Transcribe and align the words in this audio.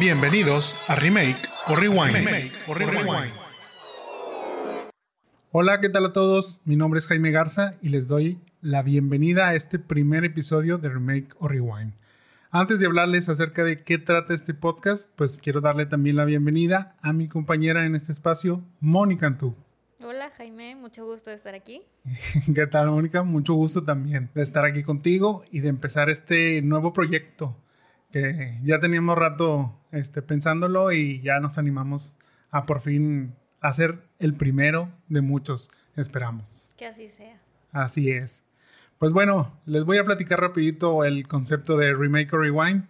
Bienvenidos 0.00 0.74
a 0.88 0.96
Remake 0.96 1.36
o 1.68 1.76
Rewind. 1.76 2.16
Hola, 5.52 5.80
¿qué 5.80 5.88
tal 5.88 6.06
a 6.06 6.12
todos? 6.12 6.60
Mi 6.64 6.74
nombre 6.74 6.98
es 6.98 7.06
Jaime 7.06 7.30
Garza 7.30 7.76
y 7.80 7.90
les 7.90 8.08
doy 8.08 8.40
la 8.60 8.82
bienvenida 8.82 9.48
a 9.48 9.54
este 9.54 9.78
primer 9.78 10.24
episodio 10.24 10.78
de 10.78 10.88
Remake 10.88 11.28
o 11.38 11.46
Rewind. 11.46 11.92
Antes 12.50 12.80
de 12.80 12.86
hablarles 12.86 13.28
acerca 13.28 13.62
de 13.62 13.76
qué 13.76 13.98
trata 13.98 14.34
este 14.34 14.52
podcast, 14.52 15.12
pues 15.14 15.38
quiero 15.38 15.60
darle 15.60 15.86
también 15.86 16.16
la 16.16 16.24
bienvenida 16.24 16.96
a 17.00 17.12
mi 17.12 17.28
compañera 17.28 17.86
en 17.86 17.94
este 17.94 18.10
espacio, 18.10 18.64
Mónica 18.80 19.28
Antú. 19.28 19.54
Hola 20.00 20.28
Jaime, 20.36 20.74
mucho 20.74 21.04
gusto 21.04 21.30
de 21.30 21.36
estar 21.36 21.54
aquí. 21.54 21.82
¿Qué 22.52 22.66
tal 22.66 22.90
Mónica? 22.90 23.22
Mucho 23.22 23.54
gusto 23.54 23.84
también 23.84 24.28
de 24.34 24.42
estar 24.42 24.64
aquí 24.64 24.82
contigo 24.82 25.44
y 25.52 25.60
de 25.60 25.68
empezar 25.68 26.10
este 26.10 26.62
nuevo 26.62 26.92
proyecto 26.92 27.56
que 28.14 28.60
ya 28.62 28.78
teníamos 28.78 29.18
rato 29.18 29.76
este, 29.90 30.22
pensándolo 30.22 30.92
y 30.92 31.20
ya 31.22 31.40
nos 31.40 31.58
animamos 31.58 32.16
a 32.52 32.64
por 32.64 32.80
fin 32.80 33.34
hacer 33.60 34.06
el 34.20 34.34
primero 34.34 34.92
de 35.08 35.20
muchos, 35.20 35.68
esperamos. 35.96 36.70
Que 36.76 36.86
así 36.86 37.08
sea. 37.08 37.40
Así 37.72 38.12
es. 38.12 38.44
Pues 38.98 39.12
bueno, 39.12 39.60
les 39.66 39.84
voy 39.84 39.98
a 39.98 40.04
platicar 40.04 40.40
rapidito 40.40 41.04
el 41.04 41.26
concepto 41.26 41.76
de 41.76 41.92
remake 41.92 42.32
o 42.32 42.38
rewind. 42.38 42.84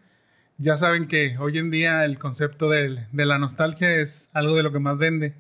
Ya 0.59 0.77
saben 0.77 1.07
que 1.07 1.39
hoy 1.39 1.57
en 1.57 1.71
día 1.71 2.05
el 2.05 2.19
concepto 2.19 2.69
de, 2.69 3.07
de 3.11 3.25
la 3.25 3.39
nostalgia 3.39 3.95
es 3.97 4.29
algo 4.35 4.55
de 4.55 4.63
lo 4.63 4.73
que 4.73 4.79
más 4.79 4.99
vende. 4.99 5.37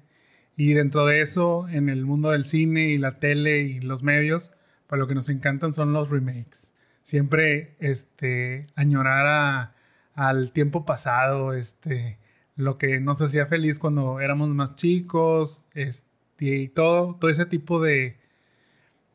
Y 0.57 0.73
dentro 0.73 1.05
de 1.05 1.21
eso, 1.21 1.69
en 1.69 1.91
el 1.91 2.07
mundo 2.07 2.31
del 2.31 2.47
cine 2.47 2.87
y 2.87 2.97
la 2.97 3.19
tele 3.19 3.61
y 3.61 3.81
los 3.81 4.03
medios, 4.03 4.55
pues 4.87 4.99
lo 4.99 5.07
que 5.07 5.15
nos 5.15 5.29
encantan 5.29 5.75
son 5.75 5.93
los 5.93 6.09
remakes. 6.09 6.73
Siempre 7.03 7.77
este, 7.81 8.67
añorar 8.77 9.27
a, 9.27 9.74
al 10.15 10.53
tiempo 10.53 10.85
pasado, 10.85 11.53
este, 11.55 12.19
lo 12.57 12.79
que 12.79 13.01
nos 13.01 13.21
hacía 13.23 13.47
feliz 13.47 13.79
cuando 13.79 14.21
éramos 14.21 14.49
más 14.51 14.75
chicos, 14.75 15.67
este, 15.75 16.07
y 16.39 16.69
todo, 16.69 17.17
todo 17.17 17.31
ese 17.31 17.47
tipo 17.47 17.81
de, 17.81 18.19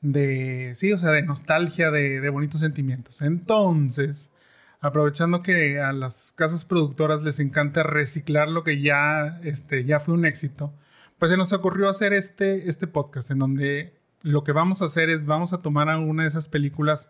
de, 0.01 0.71
sí, 0.75 0.91
o 0.93 0.97
sea, 0.97 1.11
de 1.11 1.21
nostalgia, 1.23 1.91
de, 1.91 2.21
de 2.21 2.29
bonitos 2.29 2.61
sentimientos. 2.61 3.21
Entonces, 3.21 4.31
aprovechando 4.81 5.41
que 5.41 5.79
a 5.79 5.91
las 5.93 6.33
casas 6.35 6.65
productoras 6.65 7.23
les 7.23 7.39
encanta 7.39 7.83
reciclar 7.83 8.49
lo 8.49 8.63
que 8.63 8.81
ya, 8.81 9.39
este, 9.43 9.85
ya 9.85 9.99
fue 9.99 10.13
un 10.13 10.25
éxito, 10.25 10.73
pues 11.17 11.31
se 11.31 11.37
nos 11.37 11.51
ocurrió 11.53 11.89
hacer 11.89 12.13
este, 12.13 12.69
este 12.69 12.87
podcast 12.87 13.31
en 13.31 13.39
donde 13.39 13.93
lo 14.21 14.43
que 14.43 14.51
vamos 14.53 14.81
a 14.81 14.85
hacer 14.85 15.09
es, 15.09 15.25
vamos 15.25 15.53
a 15.53 15.61
tomar 15.61 15.89
alguna 15.89 16.23
de 16.23 16.29
esas 16.29 16.47
películas 16.47 17.09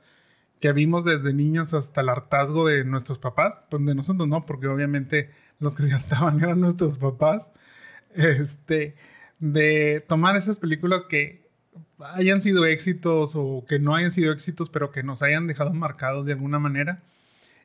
que 0.59 0.73
vimos 0.73 1.05
desde 1.05 1.33
niños 1.33 1.73
hasta 1.73 2.01
el 2.01 2.09
hartazgo 2.09 2.67
de 2.67 2.83
nuestros 2.83 3.17
papás, 3.17 3.61
pues 3.69 3.85
de 3.85 3.95
nosotros 3.95 4.27
no, 4.27 4.45
porque 4.45 4.67
obviamente 4.67 5.31
los 5.59 5.75
que 5.75 5.83
se 5.83 5.93
hartaban 5.93 6.39
eran 6.43 6.59
nuestros 6.59 6.97
papás, 6.97 7.51
este, 8.13 8.95
de 9.39 10.03
tomar 10.07 10.35
esas 10.35 10.59
películas 10.59 11.03
que 11.03 11.47
hayan 11.99 12.41
sido 12.41 12.65
éxitos 12.65 13.33
o 13.35 13.65
que 13.67 13.79
no 13.79 13.95
hayan 13.95 14.11
sido 14.11 14.31
éxitos, 14.31 14.69
pero 14.69 14.91
que 14.91 15.03
nos 15.03 15.21
hayan 15.21 15.47
dejado 15.47 15.73
marcados 15.73 16.25
de 16.25 16.33
alguna 16.33 16.59
manera 16.59 17.03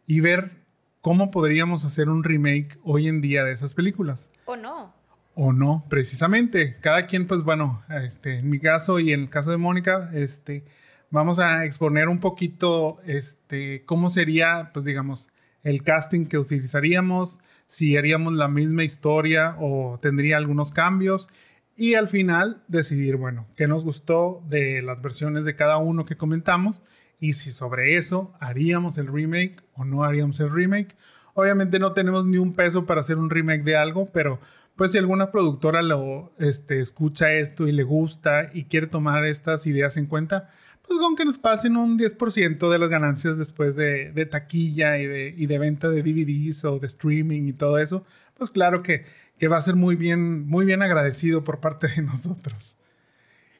y 0.06 0.20
ver 0.20 0.64
cómo 1.00 1.30
podríamos 1.30 1.84
hacer 1.84 2.08
un 2.08 2.24
remake 2.24 2.78
hoy 2.82 3.08
en 3.08 3.20
día 3.20 3.44
de 3.44 3.52
esas 3.52 3.74
películas. 3.74 4.30
O 4.44 4.56
no. 4.56 4.94
O 5.34 5.52
no, 5.52 5.84
precisamente. 5.88 6.76
Cada 6.80 7.06
quien, 7.06 7.26
pues 7.26 7.42
bueno, 7.42 7.82
este, 7.88 8.38
en 8.38 8.50
mi 8.50 8.60
caso 8.60 9.00
y 9.00 9.12
en 9.12 9.22
el 9.22 9.30
caso 9.30 9.50
de 9.50 9.56
Mónica, 9.56 10.10
este, 10.14 10.64
vamos 11.10 11.38
a 11.38 11.64
exponer 11.64 12.08
un 12.08 12.20
poquito 12.20 12.98
este, 13.06 13.84
cómo 13.84 14.10
sería, 14.10 14.70
pues 14.72 14.84
digamos, 14.84 15.30
el 15.62 15.82
casting 15.82 16.26
que 16.26 16.38
utilizaríamos, 16.38 17.40
si 17.66 17.96
haríamos 17.96 18.34
la 18.34 18.48
misma 18.48 18.84
historia 18.84 19.56
o 19.58 19.98
tendría 20.00 20.36
algunos 20.36 20.70
cambios 20.70 21.28
y 21.76 21.94
al 21.94 22.08
final 22.08 22.62
decidir, 22.68 23.16
bueno, 23.16 23.46
qué 23.56 23.66
nos 23.66 23.84
gustó 23.84 24.42
de 24.48 24.82
las 24.82 25.02
versiones 25.02 25.44
de 25.44 25.56
cada 25.56 25.78
uno 25.78 26.04
que 26.04 26.16
comentamos 26.16 26.82
y 27.18 27.32
si 27.32 27.50
sobre 27.50 27.96
eso 27.96 28.32
haríamos 28.40 28.98
el 28.98 29.06
remake 29.06 29.56
o 29.74 29.84
no 29.84 30.04
haríamos 30.04 30.38
el 30.40 30.52
remake. 30.52 30.96
Obviamente 31.34 31.78
no 31.78 31.92
tenemos 31.92 32.26
ni 32.26 32.36
un 32.36 32.54
peso 32.54 32.86
para 32.86 33.00
hacer 33.00 33.16
un 33.16 33.30
remake 33.30 33.64
de 33.64 33.76
algo, 33.76 34.06
pero 34.12 34.38
pues 34.76 34.92
si 34.92 34.98
alguna 34.98 35.30
productora 35.30 35.82
lo 35.82 36.32
este, 36.38 36.80
escucha 36.80 37.32
esto 37.32 37.66
y 37.66 37.72
le 37.72 37.82
gusta 37.82 38.50
y 38.52 38.64
quiere 38.64 38.86
tomar 38.86 39.24
estas 39.24 39.66
ideas 39.66 39.96
en 39.96 40.06
cuenta, 40.06 40.50
pues 40.86 40.98
con 40.98 41.16
que 41.16 41.24
nos 41.24 41.38
pasen 41.38 41.76
un 41.76 41.98
10% 41.98 42.70
de 42.70 42.78
las 42.78 42.88
ganancias 42.88 43.38
después 43.38 43.74
de, 43.74 44.26
taquilla 44.26 44.98
y 44.98 45.06
de, 45.06 45.34
y 45.36 45.46
de, 45.46 45.58
venta 45.58 45.88
de 45.88 46.02
DVDs 46.02 46.64
o 46.64 46.78
de 46.78 46.86
streaming 46.86 47.48
y 47.48 47.52
todo 47.52 47.78
eso, 47.78 48.04
pues 48.34 48.50
claro 48.50 48.82
que, 48.82 49.04
que, 49.38 49.48
va 49.48 49.56
a 49.56 49.62
ser 49.62 49.76
muy 49.76 49.96
bien, 49.96 50.46
muy 50.46 50.66
bien 50.66 50.82
agradecido 50.82 51.42
por 51.42 51.60
parte 51.60 51.88
de 51.88 52.02
nosotros. 52.02 52.76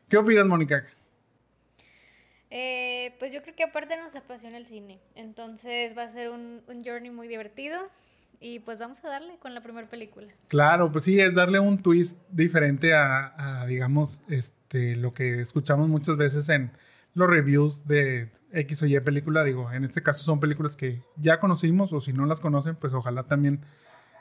¿Qué 0.09 0.19
opinas, 0.19 0.47
Mónica? 0.47 0.85
Eh, 2.51 3.17
pues 3.19 3.33
yo 3.33 3.43
creo 3.43 3.57
que 3.57 3.65
aparte 3.65 3.97
nos 3.97 4.15
apasiona 4.15 4.59
el 4.59 4.67
cine, 4.67 5.01
entonces 5.15 5.97
va 5.97 6.05
a 6.05 6.09
ser 6.09 6.31
un, 6.31 6.63
un 6.69 6.85
journey 6.85 7.11
muy 7.11 7.27
divertido 7.27 7.91
y 8.39 8.61
pues 8.61 8.79
vamos 8.79 9.03
a 9.03 9.09
darle 9.09 9.39
con 9.39 9.55
la 9.55 9.63
primera 9.63 9.89
película. 9.89 10.29
Claro, 10.49 10.93
pues 10.93 11.05
sí, 11.05 11.19
es 11.19 11.35
darle 11.35 11.59
un 11.59 11.83
twist 11.83 12.21
diferente 12.31 12.93
a, 12.93 13.63
a 13.63 13.67
digamos, 13.67 14.21
este, 14.29 14.95
lo 14.95 15.15
que 15.15 15.41
escuchamos 15.41 15.89
muchas 15.89 16.17
veces 16.17 16.49
en 16.51 16.71
los 17.15 17.29
reviews 17.29 17.87
de 17.87 18.31
X 18.53 18.83
o 18.83 18.87
Y 18.87 18.99
película. 19.01 19.45
Digo, 19.45 19.71
en 19.73 19.85
este 19.85 20.03
caso 20.03 20.23
son 20.23 20.41
películas 20.41 20.77
que 20.77 21.03
ya 21.17 21.41
conocimos 21.41 21.93
o 21.93 22.01
si 22.01 22.13
no 22.13 22.27
las 22.27 22.41
conocen, 22.41 22.77
pues 22.77 22.93
ojalá 22.93 23.25
también 23.25 23.61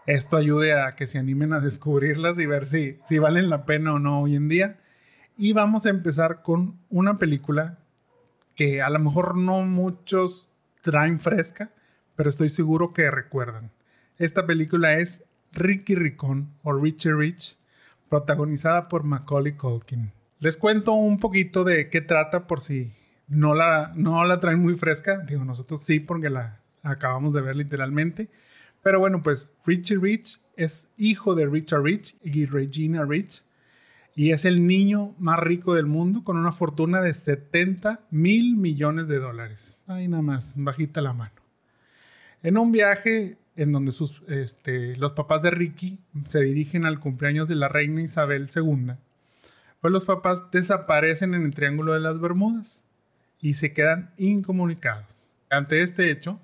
esto 0.06 0.38
ayude 0.38 0.80
a 0.80 0.92
que 0.92 1.08
se 1.08 1.20
animen 1.20 1.54
a 1.54 1.60
descubrirlas 1.62 2.40
y 2.40 2.46
ver 2.46 2.68
si, 2.68 3.00
si 3.06 3.20
valen 3.20 3.50
la 3.50 3.66
pena 3.66 3.94
o 3.94 4.00
no 4.00 4.22
hoy 4.22 4.36
en 4.36 4.48
día. 4.48 4.80
Y 5.36 5.54
vamos 5.54 5.86
a 5.86 5.90
empezar 5.90 6.44
con 6.44 6.80
una 6.90 7.18
película 7.18 7.80
que 8.56 8.82
a 8.82 8.90
lo 8.90 9.00
mejor 9.00 9.36
no 9.36 9.64
muchos 9.64 10.50
traen 10.82 11.20
fresca, 11.20 11.72
pero 12.16 12.30
estoy 12.30 12.50
seguro 12.50 12.94
que 12.94 13.10
recuerdan. 13.10 13.72
Esta 14.20 14.46
película 14.46 14.94
es 15.00 15.24
Ricky 15.54 15.96
Ricón 15.96 16.54
o 16.62 16.74
Richie 16.74 17.14
Rich, 17.14 17.58
protagonizada 18.10 18.88
por 18.90 19.04
Macaulay 19.04 19.54
Culkin. 19.54 20.12
Les 20.44 20.58
cuento 20.58 20.92
un 20.92 21.20
poquito 21.20 21.64
de 21.64 21.90
qué 21.90 22.02
trata 22.02 22.48
por 22.48 22.60
si 22.60 22.92
no 23.30 23.56
la, 23.56 23.94
no 23.96 24.26
la 24.26 24.42
traen 24.42 24.60
muy 24.60 24.76
fresca. 24.76 25.20
Digo, 25.20 25.46
nosotros 25.46 25.82
sí, 25.84 26.02
porque 26.02 26.30
la 26.30 26.60
acabamos 26.82 27.32
de 27.32 27.40
ver 27.40 27.56
literalmente. 27.56 28.30
Pero 28.82 29.00
bueno, 29.00 29.22
pues 29.24 29.54
Richie 29.66 29.98
Rich 29.98 30.42
es 30.58 30.92
hijo 30.98 31.34
de 31.34 31.48
Richard 31.48 31.84
Rich 31.84 32.18
y 32.26 32.46
Regina 32.46 33.06
Rich. 33.06 33.46
Y 34.16 34.32
es 34.32 34.44
el 34.44 34.68
niño 34.68 35.16
más 35.18 35.40
rico 35.40 35.76
del 35.76 35.86
mundo 35.86 36.26
con 36.26 36.36
una 36.36 36.52
fortuna 36.52 37.00
de 37.00 37.14
70 37.14 38.02
mil 38.12 38.58
millones 38.58 39.08
de 39.08 39.20
dólares. 39.20 39.78
Ahí 39.88 40.10
nada 40.10 40.24
más, 40.24 40.56
bajita 40.58 41.02
la 41.02 41.14
mano. 41.14 41.42
En 42.42 42.58
un 42.58 42.74
viaje 42.74 43.38
en 43.56 43.72
donde 43.72 43.94
sus, 43.94 44.22
este, 44.28 44.98
los 44.98 45.14
papás 45.14 45.42
de 45.42 45.52
Ricky 45.52 46.00
se 46.26 46.42
dirigen 46.42 46.84
al 46.84 47.00
cumpleaños 47.00 47.48
de 47.48 47.56
la 47.56 47.70
reina 47.70 48.02
Isabel 48.02 48.50
II 48.54 48.96
pues 49.84 49.92
los 49.92 50.06
papás 50.06 50.50
desaparecen 50.50 51.34
en 51.34 51.44
el 51.44 51.54
Triángulo 51.54 51.92
de 51.92 52.00
las 52.00 52.18
Bermudas 52.18 52.86
y 53.42 53.56
se 53.56 53.74
quedan 53.74 54.14
incomunicados. 54.16 55.26
Ante 55.50 55.82
este 55.82 56.10
hecho, 56.10 56.40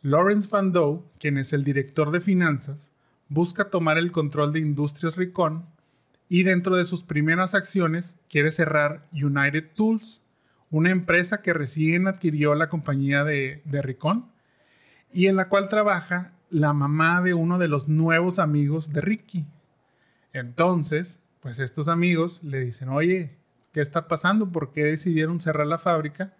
Lawrence 0.00 0.48
Van 0.50 0.72
Doe, 0.72 1.02
quien 1.20 1.36
es 1.36 1.52
el 1.52 1.64
director 1.64 2.10
de 2.12 2.22
finanzas, 2.22 2.90
busca 3.28 3.68
tomar 3.68 3.98
el 3.98 4.10
control 4.10 4.52
de 4.52 4.60
Industrias 4.60 5.16
Ricon 5.16 5.66
y 6.30 6.44
dentro 6.44 6.76
de 6.76 6.86
sus 6.86 7.02
primeras 7.02 7.54
acciones 7.54 8.20
quiere 8.30 8.50
cerrar 8.52 9.02
United 9.12 9.68
Tools, 9.74 10.22
una 10.70 10.88
empresa 10.88 11.42
que 11.42 11.52
recién 11.52 12.08
adquirió 12.08 12.54
la 12.54 12.70
compañía 12.70 13.22
de, 13.22 13.60
de 13.66 13.82
Ricon 13.82 14.32
y 15.12 15.26
en 15.26 15.36
la 15.36 15.50
cual 15.50 15.68
trabaja 15.68 16.32
la 16.48 16.72
mamá 16.72 17.20
de 17.20 17.34
uno 17.34 17.58
de 17.58 17.68
los 17.68 17.86
nuevos 17.86 18.38
amigos 18.38 18.94
de 18.94 19.02
Ricky. 19.02 19.44
Entonces, 20.32 21.20
pues 21.40 21.58
estos 21.58 21.88
amigos 21.88 22.42
le 22.42 22.60
dicen, 22.60 22.88
oye, 22.88 23.36
¿qué 23.72 23.80
está 23.80 24.08
pasando? 24.08 24.50
¿Por 24.50 24.72
qué 24.72 24.84
decidieron 24.84 25.40
cerrar 25.40 25.66
la 25.66 25.78
fábrica? 25.78 26.34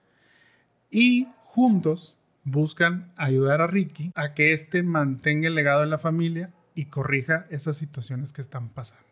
Y 0.91 1.29
juntos 1.45 2.19
buscan 2.45 3.13
ayudar 3.17 3.61
a 3.61 3.67
Ricky 3.67 4.13
a 4.15 4.35
que 4.35 4.53
éste 4.53 4.83
mantenga 4.83 5.49
el 5.49 5.55
legado 5.55 5.81
de 5.83 5.87
la 5.87 5.99
familia 5.99 6.53
y 6.75 6.87
corrija 6.87 7.47
esas 7.51 7.77
situaciones 7.77 8.33
que 8.33 8.41
están 8.41 8.69
pasando. 8.69 9.07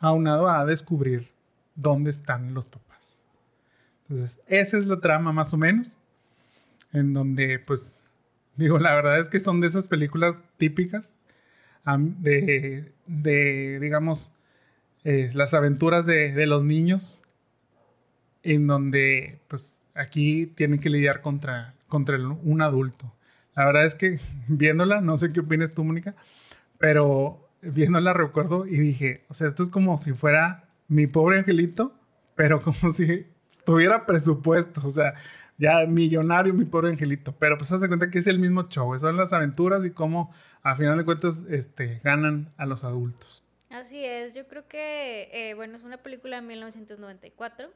Aunado 0.00 0.48
a 0.48 0.64
descubrir 0.64 1.30
dónde 1.74 2.10
están 2.10 2.54
los 2.54 2.66
papás. 2.66 3.24
Entonces, 4.08 4.40
esa 4.46 4.78
es 4.78 4.86
la 4.86 5.00
trama 5.00 5.32
más 5.32 5.52
o 5.54 5.56
menos, 5.56 5.98
en 6.92 7.12
donde, 7.12 7.58
pues, 7.58 8.02
digo, 8.56 8.78
la 8.78 8.94
verdad 8.94 9.18
es 9.18 9.28
que 9.28 9.40
son 9.40 9.60
de 9.60 9.66
esas 9.66 9.88
películas 9.88 10.42
típicas 10.56 11.16
de, 11.86 12.92
de 13.06 13.78
digamos, 13.80 14.32
eh, 15.04 15.30
las 15.34 15.54
aventuras 15.54 16.06
de, 16.06 16.46
los 16.46 16.64
niños, 16.64 17.22
en 18.42 18.66
donde 18.66 19.38
pues 19.48 19.80
aquí 19.94 20.46
tienen 20.46 20.80
que 20.80 20.90
lidiar 20.90 21.20
contra, 21.20 21.74
contra 21.88 22.18
un 22.18 22.62
adulto. 22.62 23.14
La 23.54 23.66
verdad 23.66 23.84
es 23.84 23.94
que 23.94 24.20
viéndola, 24.48 25.00
no 25.00 25.16
sé 25.16 25.32
qué 25.32 25.40
opinas 25.40 25.72
tú, 25.72 25.84
Mónica, 25.84 26.14
pero 26.78 27.48
viéndola 27.62 28.12
recuerdo 28.12 28.66
y 28.66 28.78
dije, 28.78 29.24
o 29.28 29.34
sea, 29.34 29.46
esto 29.46 29.62
es 29.62 29.70
como 29.70 29.98
si 29.98 30.12
fuera 30.12 30.68
mi 30.88 31.06
pobre 31.06 31.38
angelito, 31.38 31.94
pero 32.34 32.60
como 32.60 32.92
si 32.92 33.26
tuviera 33.64 34.06
presupuesto, 34.06 34.86
o 34.86 34.90
sea, 34.90 35.14
ya 35.56 35.86
millonario 35.86 36.52
mi 36.52 36.64
pobre 36.64 36.90
angelito, 36.90 37.34
pero 37.38 37.56
pues 37.56 37.72
hace 37.72 37.88
cuenta 37.88 38.10
que 38.10 38.18
es 38.18 38.26
el 38.26 38.38
mismo 38.38 38.64
show, 38.68 38.98
son 38.98 39.16
las 39.16 39.32
aventuras 39.32 39.84
y 39.84 39.90
cómo 39.90 40.32
a 40.62 40.76
final 40.76 40.98
de 40.98 41.04
cuentas 41.04 41.44
este, 41.48 42.00
ganan 42.02 42.52
a 42.56 42.66
los 42.66 42.84
adultos. 42.84 43.44
Así 43.74 44.04
es, 44.04 44.36
yo 44.36 44.46
creo 44.46 44.68
que, 44.68 45.28
eh, 45.32 45.54
bueno, 45.54 45.76
es 45.76 45.82
una 45.82 45.96
película 46.00 46.36
de 46.36 46.42
1994. 46.42 47.72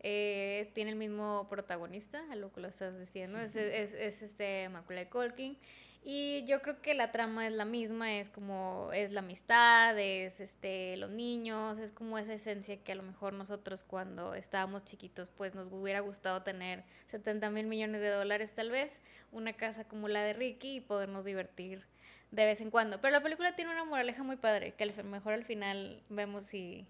Eh, 0.00 0.72
tiene 0.74 0.90
el 0.90 0.96
mismo 0.96 1.46
protagonista, 1.48 2.20
a 2.32 2.34
lo 2.34 2.52
que 2.52 2.60
lo 2.60 2.66
estás 2.66 2.98
diciendo, 2.98 3.38
es, 3.38 3.54
es, 3.54 3.92
es 3.92 4.22
este 4.22 4.68
Macaulay 4.70 5.06
Culkin. 5.06 5.56
Y 6.02 6.42
yo 6.46 6.60
creo 6.62 6.82
que 6.82 6.94
la 6.94 7.12
trama 7.12 7.46
es 7.46 7.52
la 7.52 7.64
misma, 7.64 8.18
es 8.18 8.28
como 8.28 8.90
es 8.92 9.12
la 9.12 9.20
amistad, 9.20 9.96
es 10.00 10.40
este 10.40 10.96
los 10.96 11.10
niños, 11.10 11.78
es 11.78 11.92
como 11.92 12.18
esa 12.18 12.34
esencia 12.34 12.82
que 12.82 12.90
a 12.90 12.96
lo 12.96 13.04
mejor 13.04 13.32
nosotros 13.32 13.84
cuando 13.84 14.34
estábamos 14.34 14.84
chiquitos 14.84 15.28
pues 15.28 15.54
nos 15.54 15.70
hubiera 15.70 16.00
gustado 16.00 16.42
tener 16.42 16.82
70 17.06 17.50
mil 17.50 17.66
millones 17.66 18.00
de 18.00 18.08
dólares 18.08 18.54
tal 18.54 18.70
vez, 18.70 19.00
una 19.30 19.52
casa 19.52 19.84
como 19.84 20.08
la 20.08 20.24
de 20.24 20.32
Ricky 20.32 20.76
y 20.76 20.80
podernos 20.80 21.24
divertir 21.24 21.84
de 22.30 22.44
vez 22.44 22.60
en 22.60 22.70
cuando. 22.70 23.00
Pero 23.00 23.12
la 23.12 23.22
película 23.22 23.54
tiene 23.56 23.72
una 23.72 23.84
moraleja 23.84 24.22
muy 24.22 24.36
padre, 24.36 24.74
que 24.76 24.92
mejor 25.04 25.32
al 25.32 25.44
final 25.44 26.00
vemos 26.10 26.44
si, 26.44 26.86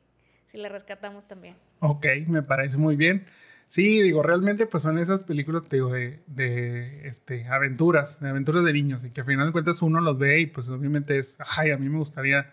si 0.47 0.59
la 0.59 0.69
rescatamos 0.69 1.27
también. 1.27 1.57
Ok, 1.81 2.07
me 2.27 2.43
parece 2.43 2.77
muy 2.77 2.97
bien. 2.97 3.27
Sí, 3.67 4.03
digo, 4.03 4.23
realmente 4.25 4.67
pues 4.67 4.83
son 4.83 4.99
esas 4.99 5.21
películas, 5.21 5.63
digo, 5.71 5.93
de, 5.93 6.21
de 6.27 7.07
este, 7.07 7.47
aventuras, 7.47 8.19
de 8.21 8.29
aventuras 8.29 8.65
de 8.65 8.73
niños, 8.73 9.05
y 9.05 9.11
que 9.11 9.21
al 9.21 9.29
final 9.29 9.47
de 9.47 9.53
cuentas 9.53 9.81
uno 9.81 10.01
los 10.01 10.19
ve 10.19 10.41
y 10.41 10.47
pues 10.47 10.69
obviamente 10.69 11.19
es, 11.19 11.39
ay, 11.57 11.71
a 11.71 11.79
mí 11.79 11.89
me 11.89 11.99
gustaría 11.99 12.53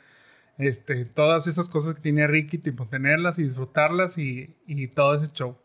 este, 0.60 1.06
todas 1.06 1.48
esas 1.48 1.70
cosas 1.70 1.96
que 1.96 2.02
tiene 2.02 2.28
Ricky, 2.28 2.60
tipo 2.60 2.88
tenerlas 2.88 3.40
y 3.40 3.44
disfrutarlas 3.44 4.20
y, 4.20 4.56
y 4.68 4.88
todo 4.90 5.16
ese 5.16 5.32
show. 5.34 5.58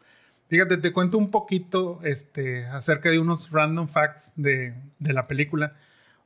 Fíjate, 0.49 0.79
te 0.79 0.93
cuento 0.93 1.19
un 1.19 1.31
poquito 1.31 2.01
este, 2.03 2.67
acerca 2.67 3.11
de 3.11 3.19
unos 3.19 3.51
random 3.51 3.89
facts 3.89 4.33
de, 4.37 4.75
de 4.99 5.13
la 5.13 5.27
película. 5.27 5.77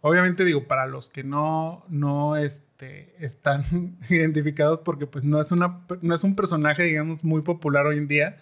Obviamente 0.09 0.45
digo, 0.45 0.69
para 0.69 0.87
los 0.87 1.09
que 1.09 1.25
no, 1.25 1.85
no 1.89 2.37
este, 2.37 3.17
están 3.19 3.99
identificados, 4.09 4.79
porque 4.85 5.09
pues 5.09 5.25
no 5.25 5.41
es, 5.41 5.51
una, 5.51 5.81
no 6.01 6.15
es 6.15 6.23
un 6.23 6.37
personaje, 6.37 6.85
digamos, 6.85 7.25
muy 7.25 7.43
popular 7.43 7.87
hoy 7.87 7.99
en 7.99 8.07
día, 8.07 8.37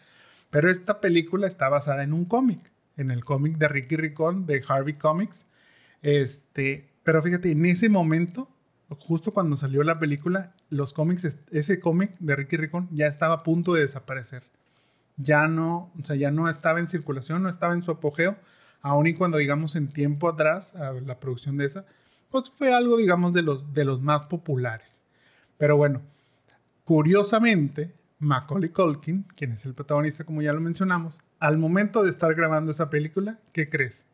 pero 0.51 0.71
esta 0.71 1.01
película 1.01 1.47
está 1.47 1.71
basada 1.71 2.03
en 2.03 2.13
un 2.13 2.27
cómic, 2.27 2.71
en 2.99 3.11
el 3.11 3.25
cómic 3.25 3.57
de 3.57 3.69
Ricky 3.69 3.97
Ricón 3.97 4.45
de 4.45 4.63
Harvey 4.69 4.99
Comics. 4.99 5.47
Este, 6.03 6.93
pero 7.03 7.23
fíjate, 7.23 7.53
en 7.53 7.65
ese 7.65 7.89
momento, 7.89 8.51
justo 8.99 9.33
cuando 9.33 9.57
salió 9.57 9.83
la 9.85 9.99
película, 9.99 10.53
los 10.69 10.93
cómics, 10.93 11.39
ese 11.51 11.81
cómic 11.81 12.15
de 12.19 12.37
Ricky 12.37 12.59
Ricón 12.59 12.91
ya 12.93 13.07
estaba 13.07 13.37
a 13.37 13.43
punto 13.43 13.73
de 13.73 13.81
desaparecer. 13.81 14.43
Ya 15.17 15.49
no, 15.49 15.91
o 15.99 16.05
sea, 16.05 16.17
ya 16.17 16.31
no 16.31 16.51
estaba 16.51 16.79
en 16.79 16.89
circulación, 16.89 17.43
no 17.43 17.49
estaba 17.49 17.73
en 17.73 17.81
su 17.81 17.91
apogeo, 17.91 18.37
aun 18.85 19.07
y 19.07 19.15
cuando, 19.15 19.39
digamos, 19.39 19.77
en 19.77 19.89
tiempo 19.89 20.29
atrás, 20.29 20.75
la 21.07 21.19
producción 21.19 21.57
de 21.57 21.65
esa, 21.65 21.87
pues 22.29 22.51
fue 22.51 22.75
algo, 22.75 22.99
digamos, 22.99 23.33
de 23.33 23.41
los, 23.41 23.73
de 23.73 23.87
los 23.87 24.03
más 24.03 24.25
populares. 24.25 25.03
Pero 25.57 25.79
bueno, 25.79 26.03
curiosamente, 26.85 27.95
Macaulay 28.19 28.69
Culkin, 28.69 29.23
quien 29.37 29.53
es 29.53 29.65
el 29.65 29.73
protagonista 29.73 30.25
como 30.25 30.43
ya 30.43 30.53
lo 30.53 30.61
mencionamos, 30.61 31.23
al 31.39 31.57
momento 31.57 32.03
de 32.03 32.11
estar 32.11 32.35
grabando 32.35 32.73
esa 32.73 32.91
película, 32.91 33.39
¿qué 33.53 33.71
crees? 33.71 34.05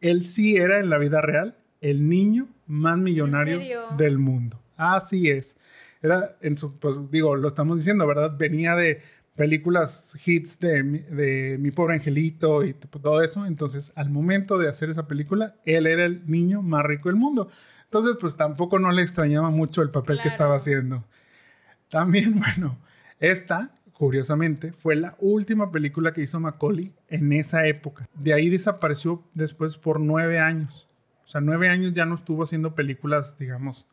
Él 0.00 0.26
sí 0.26 0.56
era 0.56 0.80
en 0.80 0.90
la 0.90 0.98
vida 0.98 1.20
real 1.20 1.58
el 1.80 2.08
niño 2.08 2.48
más 2.66 2.98
millonario 2.98 3.60
del 3.96 4.18
mundo. 4.18 4.60
Así 4.76 5.30
es. 5.30 5.56
Era 6.02 6.36
en 6.40 6.56
su, 6.56 6.80
pues, 6.80 6.96
digo, 7.12 7.36
lo 7.36 7.46
estamos 7.46 7.78
diciendo, 7.78 8.08
¿verdad? 8.08 8.36
Venía 8.36 8.74
de 8.74 9.02
películas 9.36 10.16
hits 10.26 10.58
de, 10.58 10.82
de 10.82 11.58
Mi 11.58 11.70
pobre 11.70 11.94
angelito 11.94 12.64
y 12.64 12.74
todo 12.74 13.22
eso. 13.22 13.46
Entonces, 13.46 13.92
al 13.94 14.10
momento 14.10 14.58
de 14.58 14.68
hacer 14.68 14.90
esa 14.90 15.06
película, 15.06 15.56
él 15.64 15.86
era 15.86 16.04
el 16.04 16.28
niño 16.28 16.62
más 16.62 16.84
rico 16.84 17.08
del 17.08 17.16
mundo. 17.16 17.48
Entonces, 17.84 18.16
pues 18.20 18.36
tampoco 18.36 18.78
no 18.78 18.90
le 18.90 19.02
extrañaba 19.02 19.50
mucho 19.50 19.82
el 19.82 19.90
papel 19.90 20.20
que 20.20 20.28
estaba 20.28 20.56
haciendo. 20.56 21.04
También, 21.88 22.40
bueno, 22.40 22.78
esta, 23.20 23.70
curiosamente, 23.92 24.72
fue 24.72 24.96
la 24.96 25.16
última 25.20 25.70
película 25.70 26.12
que 26.12 26.22
hizo 26.22 26.40
Macaulay 26.40 26.92
en 27.08 27.32
esa 27.32 27.66
época. 27.66 28.08
De 28.14 28.32
ahí 28.32 28.48
desapareció 28.48 29.22
después 29.34 29.76
por 29.76 30.00
nueve 30.00 30.38
años. 30.38 30.88
O 31.24 31.28
sea, 31.28 31.40
nueve 31.40 31.68
años 31.68 31.92
ya 31.92 32.06
no 32.06 32.14
estuvo 32.14 32.42
haciendo 32.42 32.74
películas, 32.74 33.36
digamos. 33.38 33.86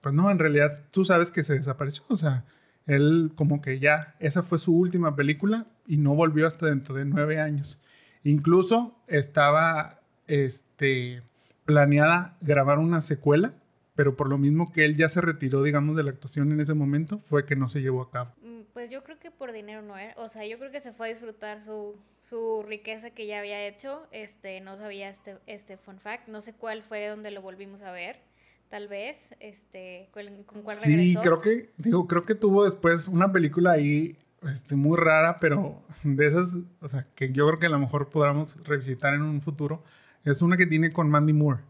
Pues 0.00 0.14
no, 0.14 0.30
en 0.30 0.38
realidad 0.38 0.80
tú 0.90 1.04
sabes 1.04 1.30
que 1.30 1.42
se 1.42 1.54
desapareció. 1.54 2.04
O 2.08 2.16
sea, 2.16 2.44
él 2.86 3.32
como 3.34 3.60
que 3.60 3.78
ya, 3.78 4.14
esa 4.20 4.42
fue 4.42 4.58
su 4.58 4.76
última 4.76 5.16
película 5.16 5.66
y 5.86 5.96
no 5.96 6.14
volvió 6.14 6.46
hasta 6.46 6.66
dentro 6.66 6.94
de 6.94 7.04
nueve 7.04 7.40
años. 7.40 7.80
Incluso 8.22 8.98
estaba 9.06 10.00
este, 10.26 11.22
planeada 11.64 12.36
grabar 12.40 12.78
una 12.78 13.00
secuela, 13.00 13.54
pero 13.94 14.16
por 14.16 14.28
lo 14.28 14.38
mismo 14.38 14.72
que 14.72 14.84
él 14.84 14.96
ya 14.96 15.08
se 15.08 15.20
retiró, 15.20 15.62
digamos, 15.62 15.96
de 15.96 16.02
la 16.02 16.10
actuación 16.10 16.52
en 16.52 16.60
ese 16.60 16.74
momento, 16.74 17.18
fue 17.18 17.44
que 17.44 17.56
no 17.56 17.68
se 17.68 17.82
llevó 17.82 18.02
a 18.02 18.10
cabo. 18.10 18.34
Pues 18.76 18.90
yo 18.90 19.02
creo 19.02 19.18
que 19.18 19.30
por 19.30 19.52
dinero 19.52 19.80
no 19.80 19.96
era. 19.96 20.12
O 20.18 20.28
sea, 20.28 20.44
yo 20.44 20.58
creo 20.58 20.70
que 20.70 20.80
se 20.80 20.92
fue 20.92 21.06
a 21.06 21.08
disfrutar 21.08 21.62
su, 21.62 21.96
su 22.18 22.62
riqueza 22.62 23.08
que 23.10 23.26
ya 23.26 23.38
había 23.38 23.66
hecho. 23.66 24.06
Este, 24.10 24.60
no 24.60 24.76
sabía 24.76 25.08
este, 25.08 25.38
este 25.46 25.78
fun 25.78 25.98
fact. 25.98 26.28
No 26.28 26.42
sé 26.42 26.52
cuál 26.52 26.82
fue 26.82 27.08
donde 27.08 27.30
lo 27.30 27.40
volvimos 27.40 27.80
a 27.80 27.90
ver. 27.90 28.20
Tal 28.68 28.88
vez, 28.88 29.34
este, 29.40 30.08
con, 30.10 30.42
con 30.44 30.62
cuál 30.62 30.76
Sí, 30.76 31.16
creo 31.22 31.40
que, 31.40 31.70
digo, 31.76 32.08
creo 32.08 32.24
que 32.24 32.34
tuvo 32.34 32.64
después 32.64 33.06
una 33.08 33.30
película 33.32 33.72
ahí, 33.72 34.16
este, 34.42 34.74
muy 34.74 34.98
rara, 34.98 35.38
pero 35.40 35.82
de 36.02 36.26
esas, 36.26 36.58
o 36.80 36.88
sea, 36.88 37.06
que 37.14 37.32
yo 37.32 37.46
creo 37.46 37.58
que 37.58 37.66
a 37.66 37.70
lo 37.70 37.78
mejor 37.78 38.10
podamos 38.10 38.62
revisitar 38.64 39.14
en 39.14 39.22
un 39.22 39.40
futuro. 39.40 39.82
Es 40.24 40.42
una 40.42 40.56
que 40.56 40.66
tiene 40.66 40.92
con 40.92 41.08
Mandy 41.08 41.32
Moore. 41.32 41.60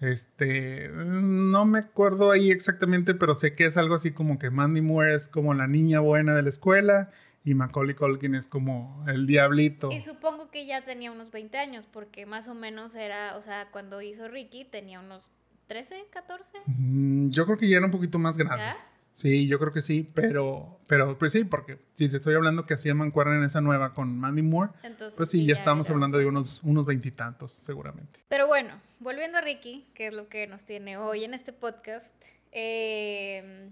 Este, 0.00 0.88
no 0.88 1.64
me 1.64 1.80
acuerdo 1.80 2.30
ahí 2.30 2.50
exactamente, 2.50 3.14
pero 3.14 3.34
sé 3.34 3.54
que 3.54 3.66
es 3.66 3.76
algo 3.76 3.94
así 3.94 4.12
como 4.12 4.38
que 4.38 4.50
Mandy 4.50 4.80
Moore 4.80 5.14
es 5.14 5.28
como 5.28 5.54
la 5.54 5.66
niña 5.66 6.00
buena 6.00 6.34
de 6.34 6.42
la 6.42 6.48
escuela 6.48 7.10
y 7.44 7.54
Macaulay 7.54 7.94
Culkin 7.94 8.34
es 8.34 8.46
como 8.46 9.04
el 9.08 9.26
diablito. 9.26 9.90
Y 9.90 10.00
supongo 10.00 10.50
que 10.50 10.66
ya 10.66 10.84
tenía 10.84 11.10
unos 11.10 11.30
20 11.30 11.58
años, 11.58 11.86
porque 11.90 12.26
más 12.26 12.46
o 12.46 12.54
menos 12.54 12.94
era, 12.94 13.36
o 13.36 13.42
sea, 13.42 13.68
cuando 13.70 14.02
hizo 14.02 14.28
Ricky 14.28 14.64
tenía 14.64 15.00
unos 15.00 15.28
13, 15.68 16.06
14. 16.10 16.52
Mm, 16.66 17.30
yo 17.30 17.44
creo 17.44 17.58
que 17.58 17.68
ya 17.68 17.76
era 17.76 17.86
un 17.86 17.92
poquito 17.92 18.18
más 18.18 18.36
grande. 18.36 18.64
Sí, 19.12 19.48
yo 19.48 19.58
creo 19.58 19.72
que 19.72 19.80
sí, 19.80 20.08
pero, 20.14 20.78
pero 20.86 21.18
pues 21.18 21.32
sí, 21.32 21.42
porque 21.42 21.78
si 21.92 22.08
te 22.08 22.18
estoy 22.18 22.36
hablando 22.36 22.66
que 22.66 22.74
hacía 22.74 22.94
mancuerna 22.94 23.36
en 23.36 23.42
esa 23.42 23.60
nueva 23.60 23.92
con 23.92 24.16
Mandy 24.16 24.42
Moore, 24.42 24.70
pues 25.16 25.28
sí, 25.28 25.44
ya, 25.44 25.54
estamos 25.54 25.90
hablando 25.90 26.18
de 26.18 26.26
unos 26.26 26.62
unos 26.62 26.86
veintitantos, 26.86 27.50
seguramente. 27.50 28.20
Pero 28.28 28.46
bueno, 28.46 28.80
volviendo 29.00 29.38
a 29.38 29.40
Ricky, 29.40 29.88
que 29.94 30.06
es 30.06 30.14
lo 30.14 30.28
que 30.28 30.46
nos 30.46 30.64
tiene 30.64 30.98
hoy 30.98 31.24
en 31.24 31.34
este 31.34 31.52
podcast, 31.52 32.06
eh, 32.52 33.70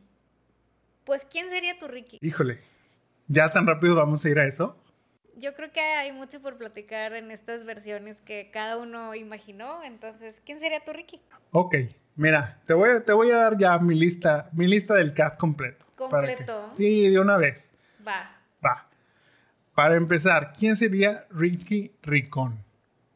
pues 1.05 1.25
¿quién 1.31 1.49
sería 1.49 1.79
tu 1.79 1.87
Ricky? 1.87 2.19
Híjole, 2.21 2.59
¿ya 3.29 3.49
tan 3.50 3.69
rápido 3.69 3.95
vamos 3.95 4.25
a 4.25 4.29
ir 4.29 4.41
a 4.41 4.47
eso? 4.47 4.76
Yo 5.37 5.55
creo 5.55 5.71
que 5.71 5.81
hay 5.81 6.12
mucho 6.12 6.40
por 6.40 6.57
platicar 6.57 7.12
en 7.12 7.31
estas 7.31 7.64
versiones 7.64 8.21
que 8.23 8.50
cada 8.52 8.76
uno 8.78 9.14
imaginó, 9.14 9.83
entonces, 9.85 10.40
¿quién 10.45 10.61
sería 10.61 10.85
tu 10.85 10.93
Ricky? 10.93 11.21
Ok, 11.52 11.76
Mira, 12.16 12.59
te 12.64 12.73
voy, 12.73 12.88
a, 12.88 13.05
te 13.05 13.12
voy 13.12 13.31
a 13.31 13.37
dar 13.37 13.59
ya 13.59 13.78
mi 13.78 13.95
lista, 13.95 14.49
mi 14.52 14.66
lista 14.66 14.95
del 14.95 15.12
cast 15.12 15.38
completo. 15.38 15.85
¿Completo? 15.97 16.73
sí, 16.76 17.11
de 17.11 17.21
una 17.21 17.37
vez. 17.37 17.75
Va. 18.07 18.38
Va. 18.64 18.88
Para 19.75 19.97
empezar, 19.97 20.55
¿quién 20.59 20.76
sería 20.76 21.26
Ricky 21.31 21.93
Ricón? 22.02 22.64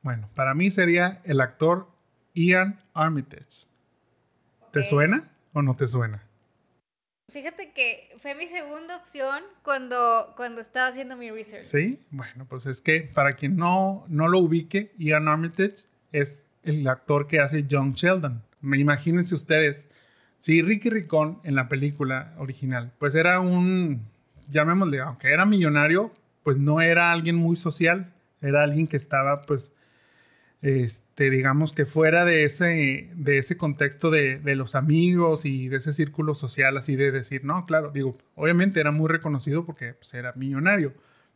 Bueno, 0.02 0.28
para 0.34 0.54
mí 0.54 0.70
sería 0.70 1.22
el 1.24 1.40
actor 1.40 1.88
Ian 2.34 2.78
Armitage. 2.92 3.66
¿Te 4.70 4.82
suena 4.82 5.30
o 5.54 5.62
no 5.62 5.74
te 5.74 5.86
suena? 5.86 6.22
Fíjate 7.30 7.72
que 7.72 8.16
fue 8.18 8.34
mi 8.34 8.46
segunda 8.46 8.96
opción 8.96 9.42
cuando, 9.62 10.32
cuando 10.37 10.60
estaba 10.60 10.88
haciendo 10.88 11.16
mi 11.16 11.30
research. 11.30 11.64
Sí, 11.64 12.00
bueno, 12.10 12.46
pues 12.49 12.66
es 12.66 12.82
que 12.82 13.02
para 13.02 13.34
quien 13.34 13.56
no, 13.56 14.04
no 14.08 14.28
lo 14.28 14.40
ubique, 14.40 14.92
Ian 14.99 15.28
Armitage 15.28 15.87
es 16.12 16.49
el 16.62 16.87
actor 16.88 17.26
que 17.26 17.40
hace 17.40 17.66
John 17.70 17.92
Sheldon 17.92 18.42
imagínense 18.62 19.34
ustedes, 19.34 19.88
si 20.38 20.62
Ricky 20.62 20.90
Ricón 20.90 21.40
en 21.44 21.54
la 21.54 21.68
película 21.68 22.34
original, 22.38 22.92
pues 22.99 23.14
era 23.14 23.40
un, 23.40 24.06
llamémosle, 24.49 25.00
aunque 25.00 25.32
era 25.32 25.44
millonario, 25.46 26.12
pues 26.42 26.56
no 26.56 26.80
era 26.80 27.12
alguien 27.12 27.37
muy 27.37 27.56
social, 27.56 28.12
era 28.40 28.62
alguien 28.62 28.87
que 28.87 28.96
estaba 28.96 29.42
pues, 29.42 29.75
este, 30.62 31.30
digamos 31.30 31.72
que 31.72 31.86
fuera 31.86 32.24
de 32.24 32.44
ese, 32.44 33.10
de 33.14 33.38
ese 33.38 33.56
contexto 33.56 34.10
de, 34.10 34.38
de, 34.38 34.54
los 34.56 34.74
amigos 34.74 35.46
y 35.46 35.68
de 35.68 35.78
ese 35.78 35.92
círculo 35.92 36.34
social, 36.34 36.76
así 36.76 36.96
de 36.96 37.10
decir, 37.12 37.44
no, 37.44 37.64
claro, 37.64 37.90
digo, 37.92 38.18
obviamente 38.34 38.80
era 38.80 38.90
muy 38.90 39.08
reconocido 39.08 39.64
porque 39.64 39.94
pues, 39.94 40.12
era 40.12 40.32
millonario, 40.34 40.92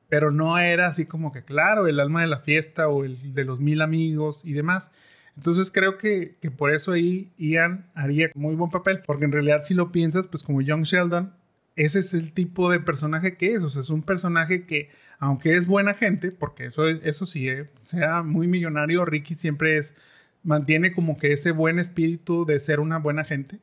pero 0.08 0.30
no 0.30 0.58
era 0.58 0.88
así 0.88 1.06
como 1.06 1.32
que, 1.32 1.42
claro, 1.42 1.86
el 1.86 2.00
alma 2.00 2.20
de 2.20 2.26
la 2.26 2.40
fiesta 2.40 2.88
o 2.88 3.04
el 3.04 3.32
de 3.32 3.44
los 3.44 3.60
mil 3.60 3.80
amigos 3.80 4.44
y 4.44 4.52
demás. 4.52 4.90
Entonces 5.36 5.70
creo 5.70 5.98
que, 5.98 6.36
que, 6.40 6.50
por 6.50 6.70
eso 6.70 6.92
ahí 6.92 7.32
Ian 7.38 7.90
haría 7.94 8.30
muy 8.34 8.54
buen 8.54 8.70
papel, 8.70 9.02
porque 9.06 9.24
en 9.24 9.32
realidad 9.32 9.62
si 9.62 9.74
lo 9.74 9.90
piensas, 9.90 10.28
pues 10.28 10.42
como 10.42 10.60
Young 10.60 10.84
Sheldon, 10.84 11.34
ese 11.76 11.98
es 11.98 12.14
el 12.14 12.32
tipo 12.32 12.70
de 12.70 12.80
personaje 12.80 13.36
que 13.36 13.54
es, 13.54 13.62
o 13.62 13.70
sea, 13.70 13.82
es 13.82 13.90
un 13.90 14.02
personaje 14.02 14.64
que, 14.64 14.90
aunque 15.18 15.54
es 15.54 15.66
buena 15.66 15.94
gente, 15.94 16.30
porque 16.30 16.66
eso, 16.66 16.88
eso 16.88 17.26
sí, 17.26 17.48
eh, 17.48 17.70
sea 17.80 18.22
muy 18.22 18.46
millonario, 18.46 19.04
Ricky 19.04 19.34
siempre 19.34 19.76
es, 19.78 19.94
mantiene 20.42 20.92
como 20.92 21.18
que 21.18 21.32
ese 21.32 21.50
buen 21.50 21.78
espíritu 21.78 22.44
de 22.44 22.60
ser 22.60 22.80
una 22.80 22.98
buena 22.98 23.24
gente. 23.24 23.58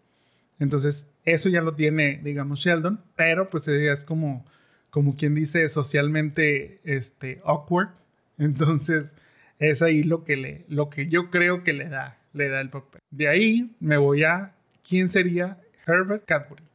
Entonces, 0.60 1.10
eso 1.26 1.50
ya 1.50 1.62
lo 1.62 1.76
tiene, 1.76 2.20
digamos, 2.24 2.60
Sheldon, 2.60 3.02
pero 3.16 3.50
pues 3.50 3.68
es 3.68 4.06
como, 4.06 4.46
como 4.90 5.16
quien 5.16 5.34
dice, 5.34 5.68
socialmente 5.70 6.82
este, 6.84 7.42
awkward. 7.46 7.90
Entonces, 8.38 9.16
es 9.60 9.82
ahí 9.82 10.04
lo 10.04 10.24
que, 10.24 10.38
le, 10.38 10.66
lo 10.68 10.90
que 10.90 11.08
yo 11.08 11.30
creo 11.30 11.64
que 11.64 11.74
le 11.74 11.88
da, 11.88 12.20
le 12.34 12.50
da 12.50 12.62
el 12.62 12.70
papel. 12.70 13.02
De 13.10 13.28
ahí 13.28 13.76
me 13.80 13.98
voy 13.98 14.24
a, 14.24 14.56
¿quién 14.88 15.08
sería 15.08 15.62
Herbert 15.88 16.26
Cadbury? 16.26 16.71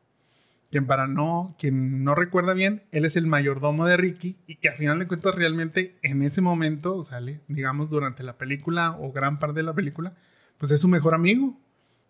Quien 0.76 0.86
para 0.86 1.06
no, 1.06 1.56
quien 1.58 2.04
no 2.04 2.14
recuerda 2.14 2.52
bien, 2.52 2.82
él 2.92 3.06
es 3.06 3.16
el 3.16 3.26
mayordomo 3.26 3.86
de 3.86 3.96
Ricky 3.96 4.36
y 4.46 4.56
que 4.56 4.68
a 4.68 4.74
final 4.74 4.98
de 4.98 5.06
cuentas 5.06 5.34
realmente 5.34 5.98
en 6.02 6.20
ese 6.20 6.42
momento, 6.42 7.02
sale, 7.02 7.40
digamos 7.48 7.88
durante 7.88 8.22
la 8.22 8.36
película 8.36 8.94
o 9.00 9.10
gran 9.10 9.38
parte 9.38 9.60
de 9.60 9.62
la 9.62 9.72
película, 9.72 10.14
pues 10.58 10.72
es 10.72 10.82
su 10.82 10.88
mejor 10.88 11.14
amigo. 11.14 11.58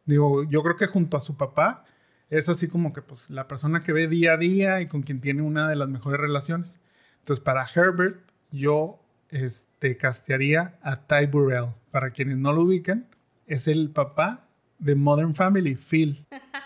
Digo, 0.04 0.42
yo 0.50 0.64
creo 0.64 0.76
que 0.76 0.88
junto 0.88 1.16
a 1.16 1.20
su 1.20 1.36
papá 1.36 1.84
es 2.28 2.48
así 2.48 2.66
como 2.66 2.92
que 2.92 3.02
pues 3.02 3.30
la 3.30 3.46
persona 3.46 3.84
que 3.84 3.92
ve 3.92 4.08
día 4.08 4.32
a 4.32 4.36
día 4.36 4.80
y 4.80 4.88
con 4.88 5.02
quien 5.02 5.20
tiene 5.20 5.42
una 5.42 5.68
de 5.68 5.76
las 5.76 5.88
mejores 5.88 6.20
relaciones. 6.20 6.80
Entonces 7.20 7.44
para 7.44 7.68
Herbert 7.72 8.18
yo 8.50 9.00
este, 9.28 9.96
castearía 9.96 10.76
a 10.82 11.06
Ty 11.06 11.26
Burrell. 11.26 11.68
Para 11.92 12.10
quienes 12.10 12.36
no 12.36 12.52
lo 12.52 12.62
ubican, 12.62 13.06
es 13.46 13.68
el 13.68 13.90
papá 13.90 14.48
de 14.80 14.96
Modern 14.96 15.36
Family, 15.36 15.76
Phil. 15.76 16.26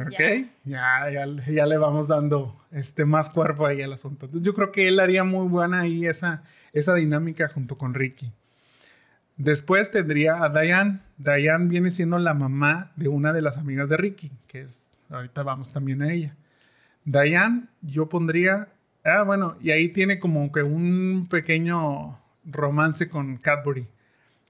Ok, 0.00 0.48
ya. 0.64 1.10
Ya, 1.10 1.66
le 1.66 1.78
vamos 1.78 2.08
dando 2.08 2.60
este, 2.70 3.04
más 3.04 3.30
cuerpo 3.30 3.66
ahí 3.66 3.82
al 3.82 3.92
asunto. 3.92 4.26
Entonces, 4.26 4.46
yo 4.46 4.54
creo 4.54 4.72
que 4.72 4.88
él 4.88 5.00
haría 5.00 5.24
muy 5.24 5.48
buena 5.48 5.80
ahí 5.80 6.06
esa, 6.06 6.42
esa 6.72 6.94
dinámica 6.94 7.48
junto 7.48 7.78
con 7.78 7.94
Ricky. 7.94 8.32
Después 9.36 9.90
tendría 9.90 10.42
a 10.42 10.48
Diane. 10.48 11.00
Diane 11.16 11.68
viene 11.68 11.90
siendo 11.90 12.18
la 12.18 12.34
mamá 12.34 12.92
de 12.96 13.08
una 13.08 13.32
de 13.32 13.42
las 13.42 13.56
amigas 13.56 13.88
de 13.88 13.96
Ricky, 13.96 14.32
que 14.46 14.62
es, 14.62 14.90
ahorita 15.10 15.42
vamos 15.42 15.72
también 15.72 16.02
a 16.02 16.12
ella. 16.12 16.34
Diane, 17.04 17.64
yo 17.80 18.08
pondría, 18.08 18.68
ah, 19.04 19.22
bueno, 19.22 19.56
y 19.60 19.70
ahí 19.70 19.88
tiene 19.88 20.18
como 20.18 20.50
que 20.52 20.62
un 20.62 21.28
pequeño 21.30 22.18
romance 22.44 23.08
con 23.08 23.36
Cadbury. 23.38 23.86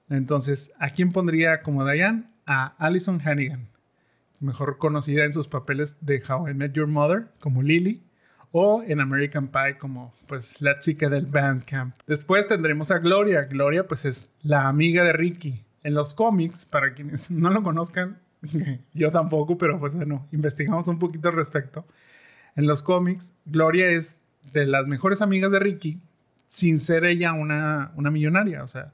Entonces, 0.09 0.73
¿a 0.79 0.89
quién 0.89 1.11
pondría 1.11 1.61
como 1.61 1.87
Diane? 1.87 2.23
A 2.45 2.73
Allison 2.79 3.21
Hannigan 3.23 3.69
mejor 4.39 4.77
conocida 4.77 5.25
en 5.25 5.33
sus 5.33 5.47
papeles 5.47 5.97
de 6.01 6.21
How 6.27 6.49
I 6.49 6.53
Met 6.53 6.73
Your 6.73 6.87
Mother, 6.87 7.27
como 7.39 7.61
Lily, 7.61 8.01
o 8.51 8.83
en 8.83 8.99
American 8.99 9.47
Pie 9.49 9.77
como 9.77 10.13
pues 10.27 10.61
la 10.61 10.79
chica 10.79 11.09
del 11.09 11.25
Bandcamp. 11.25 11.95
Después 12.07 12.47
tendremos 12.47 12.91
a 12.91 12.99
Gloria. 12.99 13.43
Gloria 13.43 13.87
pues 13.87 14.05
es 14.05 14.31
la 14.41 14.67
amiga 14.67 15.03
de 15.03 15.13
Ricky. 15.13 15.63
En 15.83 15.93
los 15.93 16.13
cómics, 16.13 16.65
para 16.65 16.93
quienes 16.93 17.31
no 17.31 17.49
lo 17.51 17.63
conozcan, 17.63 18.19
yo 18.93 19.11
tampoco, 19.11 19.57
pero 19.57 19.79
pues 19.79 19.93
bueno, 19.93 20.27
investigamos 20.31 20.87
un 20.87 20.99
poquito 20.99 21.29
al 21.29 21.35
respecto. 21.35 21.85
En 22.55 22.67
los 22.67 22.83
cómics, 22.83 23.33
Gloria 23.45 23.89
es 23.89 24.21
de 24.53 24.65
las 24.65 24.87
mejores 24.87 25.21
amigas 25.21 25.51
de 25.51 25.59
Ricky 25.59 26.01
sin 26.47 26.79
ser 26.79 27.05
ella 27.05 27.33
una, 27.33 27.91
una 27.95 28.09
millonaria. 28.09 28.63
O 28.63 28.67
sea, 28.67 28.91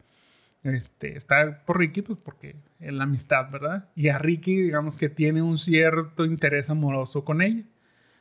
este, 0.65 1.15
está 1.15 1.63
por 1.63 1.77
Ricky, 1.77 2.01
pues 2.01 2.17
porque 2.17 2.55
es 2.79 2.91
la 2.91 3.03
amistad, 3.03 3.51
¿verdad? 3.51 3.87
Y 3.95 4.09
a 4.09 4.17
Ricky, 4.17 4.63
digamos 4.63 4.97
que 4.97 5.09
tiene 5.09 5.43
un 5.43 5.59
cierto 5.59 6.25
interés 6.25 6.71
amoroso 6.71 7.23
con 7.23 7.43
ella. 7.43 7.63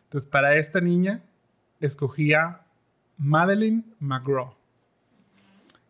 Entonces, 0.04 0.28
para 0.28 0.56
esta 0.56 0.82
niña, 0.82 1.24
escogía 1.80 2.60
Madeline 3.16 3.84
McGraw. 3.98 4.54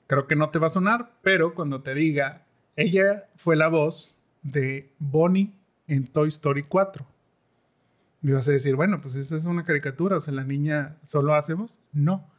Creo 0.07 0.29
que 0.29 0.37
no 0.37 0.51
te 0.51 0.61
va 0.61 0.69
a 0.69 0.71
sonar, 0.71 1.19
pero 1.23 1.55
cuando 1.55 1.83
te 1.83 1.93
diga, 1.93 2.47
ella 2.77 3.29
fue 3.35 3.57
la 3.57 3.67
voz 3.67 4.15
de 4.43 4.93
Bonnie 5.01 5.53
en 5.89 6.07
Toy 6.07 6.29
Story 6.29 6.63
4. 6.63 7.05
Me 8.21 8.33
vas 8.33 8.49
a 8.49 8.53
decir, 8.53 8.77
bueno, 8.77 9.01
pues 9.01 9.17
esa 9.17 9.37
es 9.37 9.45
una 9.45 9.65
caricatura, 9.65 10.19
o 10.19 10.23
sea, 10.23 10.33
la 10.33 10.45
niña 10.45 10.99
solo 11.03 11.35
hacemos. 11.35 11.81
No. 11.93 12.31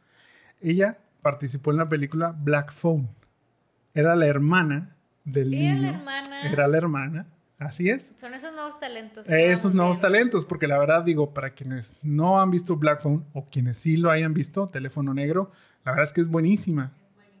Ella 0.62 1.00
participó 1.20 1.70
en 1.70 1.76
la 1.76 1.88
película 1.90 2.34
Black 2.34 2.72
Phone 2.72 3.10
era 3.96 4.14
la 4.14 4.26
hermana 4.26 4.94
del 5.24 5.54
era 5.54 5.74
niño. 5.74 5.82
la 5.82 5.98
hermana. 5.98 6.52
Era 6.52 6.68
la 6.68 6.76
hermana. 6.76 7.26
Así 7.58 7.88
es. 7.88 8.12
Son 8.20 8.34
esos 8.34 8.52
nuevos 8.52 8.78
talentos. 8.78 9.26
Esos 9.28 9.74
nuevos 9.74 10.00
talentos, 10.00 10.44
porque 10.44 10.66
la 10.66 10.78
verdad 10.78 11.02
digo, 11.02 11.32
para 11.32 11.54
quienes 11.54 11.96
no 12.02 12.38
han 12.38 12.50
visto 12.50 12.76
Black 12.76 13.00
Phone 13.00 13.24
o 13.32 13.48
quienes 13.48 13.78
sí 13.78 13.96
lo 13.96 14.10
hayan 14.10 14.34
visto, 14.34 14.68
Teléfono 14.68 15.14
Negro, 15.14 15.50
la 15.84 15.92
verdad 15.92 16.04
es 16.04 16.12
que 16.12 16.20
es 16.20 16.28
buenísima. 16.28 16.92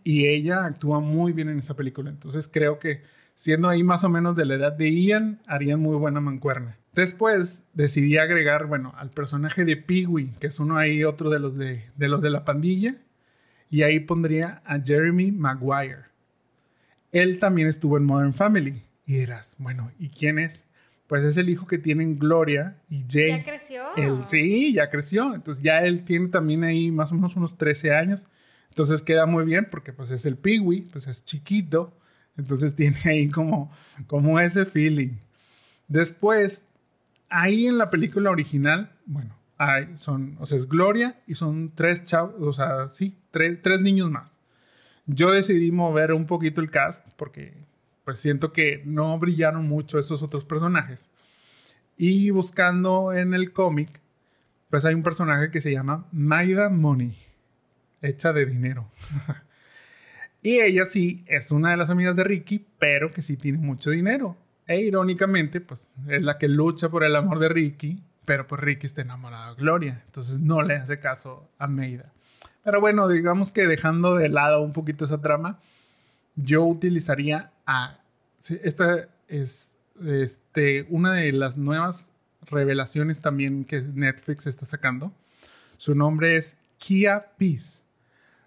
Y 0.02 0.26
ella 0.28 0.64
actúa 0.64 1.00
muy 1.00 1.34
bien 1.34 1.50
en 1.50 1.58
esa 1.58 1.74
película. 1.74 2.08
Entonces 2.08 2.48
creo 2.50 2.78
que 2.78 3.02
siendo 3.34 3.68
ahí 3.68 3.82
más 3.82 4.04
o 4.04 4.08
menos 4.08 4.34
de 4.34 4.46
la 4.46 4.54
edad 4.54 4.72
de 4.72 4.90
Ian, 4.90 5.42
harían 5.46 5.80
muy 5.80 5.96
buena 5.96 6.20
mancuerna. 6.22 6.78
Después 6.94 7.64
decidí 7.74 8.16
agregar, 8.16 8.64
bueno, 8.64 8.94
al 8.96 9.10
personaje 9.10 9.66
de 9.66 9.76
Peewee, 9.76 10.32
que 10.40 10.46
es 10.46 10.58
uno 10.58 10.78
ahí, 10.78 11.04
otro 11.04 11.28
de 11.28 11.38
los 11.38 11.58
de, 11.58 11.84
de 11.96 12.08
los 12.08 12.22
de 12.22 12.30
la 12.30 12.46
pandilla. 12.46 12.94
Y 13.68 13.82
ahí 13.82 14.00
pondría 14.00 14.62
a 14.64 14.80
Jeremy 14.80 15.32
Maguire 15.32 16.15
él 17.18 17.38
también 17.38 17.68
estuvo 17.68 17.96
en 17.96 18.04
Modern 18.04 18.34
Family. 18.34 18.82
Y 19.06 19.14
dirás, 19.14 19.56
bueno, 19.58 19.90
¿y 19.98 20.08
quién 20.08 20.38
es? 20.38 20.64
Pues 21.06 21.22
es 21.22 21.36
el 21.36 21.48
hijo 21.48 21.66
que 21.66 21.78
tienen 21.78 22.18
Gloria 22.18 22.76
y 22.90 23.04
Jay. 23.08 23.28
¿Ya 23.28 23.44
creció? 23.44 23.96
Él, 23.96 24.24
sí, 24.26 24.72
ya 24.72 24.90
creció. 24.90 25.34
Entonces 25.34 25.62
ya 25.62 25.84
él 25.84 26.04
tiene 26.04 26.28
también 26.28 26.64
ahí 26.64 26.90
más 26.90 27.12
o 27.12 27.14
menos 27.14 27.36
unos 27.36 27.56
13 27.56 27.94
años. 27.94 28.26
Entonces 28.70 29.02
queda 29.02 29.26
muy 29.26 29.44
bien 29.44 29.68
porque 29.70 29.92
pues 29.92 30.10
es 30.10 30.26
el 30.26 30.36
Peewee, 30.36 30.82
pues 30.82 31.06
es 31.06 31.24
chiquito. 31.24 31.96
Entonces 32.36 32.74
tiene 32.76 32.98
ahí 33.04 33.28
como, 33.28 33.70
como 34.08 34.40
ese 34.40 34.66
feeling. 34.66 35.18
Después, 35.88 36.68
ahí 37.28 37.66
en 37.66 37.78
la 37.78 37.90
película 37.90 38.30
original, 38.30 38.92
bueno, 39.06 39.36
hay, 39.58 39.96
son, 39.96 40.36
o 40.40 40.46
sea, 40.46 40.56
es 40.56 40.68
Gloria 40.68 41.20
y 41.26 41.36
son 41.36 41.72
tres 41.74 42.04
chavos, 42.04 42.34
o 42.40 42.52
sea, 42.52 42.88
sí, 42.90 43.16
tres, 43.30 43.60
tres 43.62 43.80
niños 43.80 44.10
más. 44.10 44.36
Yo 45.06 45.30
decidí 45.30 45.70
mover 45.70 46.12
un 46.12 46.26
poquito 46.26 46.60
el 46.60 46.70
cast 46.70 47.08
porque 47.16 47.54
pues 48.04 48.20
siento 48.20 48.52
que 48.52 48.82
no 48.84 49.18
brillaron 49.18 49.68
mucho 49.68 49.98
esos 49.98 50.22
otros 50.22 50.44
personajes. 50.44 51.10
Y 51.96 52.30
buscando 52.30 53.12
en 53.12 53.34
el 53.34 53.52
cómic, 53.52 54.00
pues 54.70 54.84
hay 54.84 54.94
un 54.94 55.02
personaje 55.02 55.50
que 55.50 55.60
se 55.60 55.72
llama 55.72 56.06
Maida 56.12 56.68
Money, 56.68 57.16
hecha 58.02 58.32
de 58.32 58.46
dinero. 58.46 58.90
y 60.42 60.60
ella 60.60 60.84
sí 60.84 61.24
es 61.26 61.50
una 61.50 61.70
de 61.70 61.76
las 61.78 61.90
amigas 61.90 62.14
de 62.16 62.24
Ricky, 62.24 62.64
pero 62.78 63.12
que 63.12 63.22
sí 63.22 63.36
tiene 63.36 63.58
mucho 63.58 63.90
dinero. 63.90 64.36
E 64.66 64.80
irónicamente, 64.80 65.60
pues 65.60 65.92
es 66.08 66.22
la 66.22 66.38
que 66.38 66.48
lucha 66.48 66.88
por 66.88 67.02
el 67.02 67.16
amor 67.16 67.38
de 67.38 67.48
Ricky, 67.48 68.02
pero 68.24 68.46
pues 68.46 68.60
Ricky 68.60 68.86
está 68.86 69.02
enamorado 69.02 69.54
de 69.54 69.62
Gloria, 69.62 70.02
entonces 70.06 70.40
no 70.40 70.62
le 70.62 70.74
hace 70.74 70.98
caso 70.98 71.48
a 71.58 71.66
Maida. 71.66 72.12
Pero 72.66 72.80
bueno, 72.80 73.06
digamos 73.06 73.52
que 73.52 73.64
dejando 73.68 74.16
de 74.16 74.28
lado 74.28 74.60
un 74.60 74.72
poquito 74.72 75.04
esa 75.04 75.20
trama, 75.20 75.60
yo 76.34 76.64
utilizaría 76.64 77.52
a... 77.64 78.00
Esta 78.60 79.06
es 79.28 79.76
este, 80.04 80.84
una 80.90 81.12
de 81.12 81.30
las 81.30 81.56
nuevas 81.56 82.10
revelaciones 82.42 83.20
también 83.20 83.64
que 83.64 83.82
Netflix 83.82 84.48
está 84.48 84.64
sacando. 84.64 85.12
Su 85.76 85.94
nombre 85.94 86.34
es 86.34 86.58
Kia 86.78 87.36
Peace. 87.38 87.84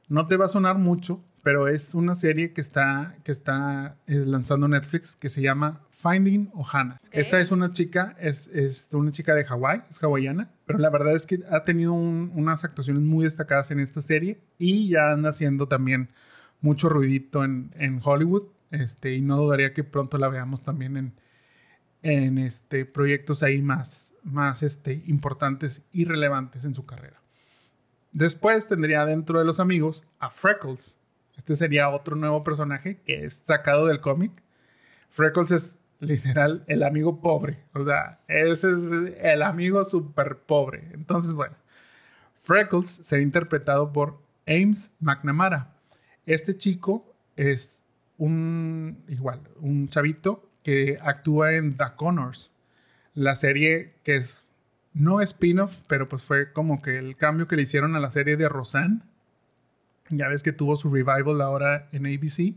No 0.09 0.27
te 0.27 0.35
va 0.35 0.47
a 0.47 0.49
sonar 0.49 0.77
mucho, 0.77 1.21
pero 1.43 1.67
es 1.67 1.96
una 1.96 2.15
serie 2.15 2.53
que 2.53 2.62
está, 2.62 3.15
que 3.24 3.31
está 3.31 3.98
eh, 4.08 4.15
lanzando 4.25 4.67
Netflix 4.67 5.15
que 5.15 5.29
se 5.29 5.41
llama 5.41 5.81
Finding 5.91 6.50
Ohana. 6.53 6.98
Esta 7.12 7.39
es 7.39 7.51
una 7.51 7.72
chica, 7.72 8.15
es, 8.19 8.48
es 8.48 8.89
una 8.93 9.12
chica 9.12 9.34
de 9.36 9.46
Hawái, 9.46 9.84
es 9.89 10.01
hawaiana, 10.03 10.50
pero 10.65 10.79
la 10.79 10.89
verdad 10.89 11.15
es 11.15 11.25
que 11.25 11.39
ha 11.50 11.63
tenido 11.63 11.93
unas 11.93 12.63
actuaciones 12.63 13.03
muy 13.03 13.24
destacadas 13.24 13.72
en 13.72 13.79
esta 13.79 14.01
serie 14.01 14.39
y 14.58 14.89
ya 14.89 15.12
anda 15.12 15.29
haciendo 15.29 15.67
también 15.67 16.10
mucho 16.62 16.89
ruidito 16.89 17.43
en, 17.43 17.72
en 17.77 18.00
Hollywood. 18.03 18.43
Este, 18.72 19.15
y 19.15 19.22
no 19.22 19.38
dudaría 19.38 19.74
que 19.74 19.84
pronto 19.84 20.17
la 20.19 20.29
veamos 20.29 20.62
también 20.62 20.96
en, 20.96 21.13
en 22.01 22.38
este, 22.38 22.86
proyectos 22.86 23.43
ahí 23.43 23.62
más, 23.62 24.13
más 24.24 24.63
este, 24.63 25.03
importantes 25.08 25.86
y 25.91 26.05
relevantes 26.05 26.65
en 26.65 26.74
su 26.74 26.86
carrera. 26.86 27.22
Después 28.12 28.67
tendría 28.67 29.05
dentro 29.05 29.39
de 29.39 29.46
los 29.46 29.60
amigos 29.60 30.05
a 30.19 30.29
Freckles, 30.29 31.00
este 31.39 31.55
sería 31.55 31.89
otro 31.89 32.17
nuevo 32.17 32.43
personaje 32.43 33.00
que 33.05 33.24
es 33.24 33.34
sacado 33.34 33.88
del 33.88 34.01
cómic. 34.01 34.31
Freckles 35.10 35.51
es 35.51 35.77
literal 36.01 36.65
el 36.67 36.84
amigo 36.84 37.22
pobre. 37.22 37.63
O 37.74 37.84
sea, 37.86 38.19
ese 38.27 38.74
es 38.74 38.79
el 39.22 39.41
amigo 39.41 39.86
súper 39.86 40.39
pobre. 40.39 40.89
Entonces, 40.93 41.31
bueno, 41.31 41.55
Freckles 42.39 42.89
será 42.89 43.22
interpretado 43.22 43.93
por 43.93 44.19
Ames 44.46 44.98
McNamara. 45.00 45.74
Este 46.25 46.53
chico 46.53 47.15
es 47.38 47.84
un, 48.17 49.05
igual, 49.08 49.39
un 49.62 49.88
chavito 49.88 50.50
que 50.62 51.00
actúa 51.01 51.53
en 51.53 51.77
The 51.77 51.86
Connors, 51.96 52.51
la 53.13 53.34
serie 53.36 53.93
que 54.03 54.17
es, 54.17 54.46
no 54.93 55.22
spin-off, 55.22 55.84
pero 55.88 56.10
pues 56.10 56.24
fue 56.24 56.51
como 56.51 56.81
que 56.81 56.98
el 56.98 57.15
cambio 57.15 57.48
que 57.48 57.55
le 57.55 57.62
hicieron 57.62 57.96
a 57.96 58.01
la 58.01 58.12
serie 58.12 58.36
de 58.36 58.50
Roseanne. 58.50 59.03
Ya 60.09 60.27
ves 60.27 60.43
que 60.43 60.51
tuvo 60.51 60.75
su 60.75 60.91
revival 60.91 61.41
ahora 61.41 61.87
en 61.91 62.05
ABC. 62.05 62.55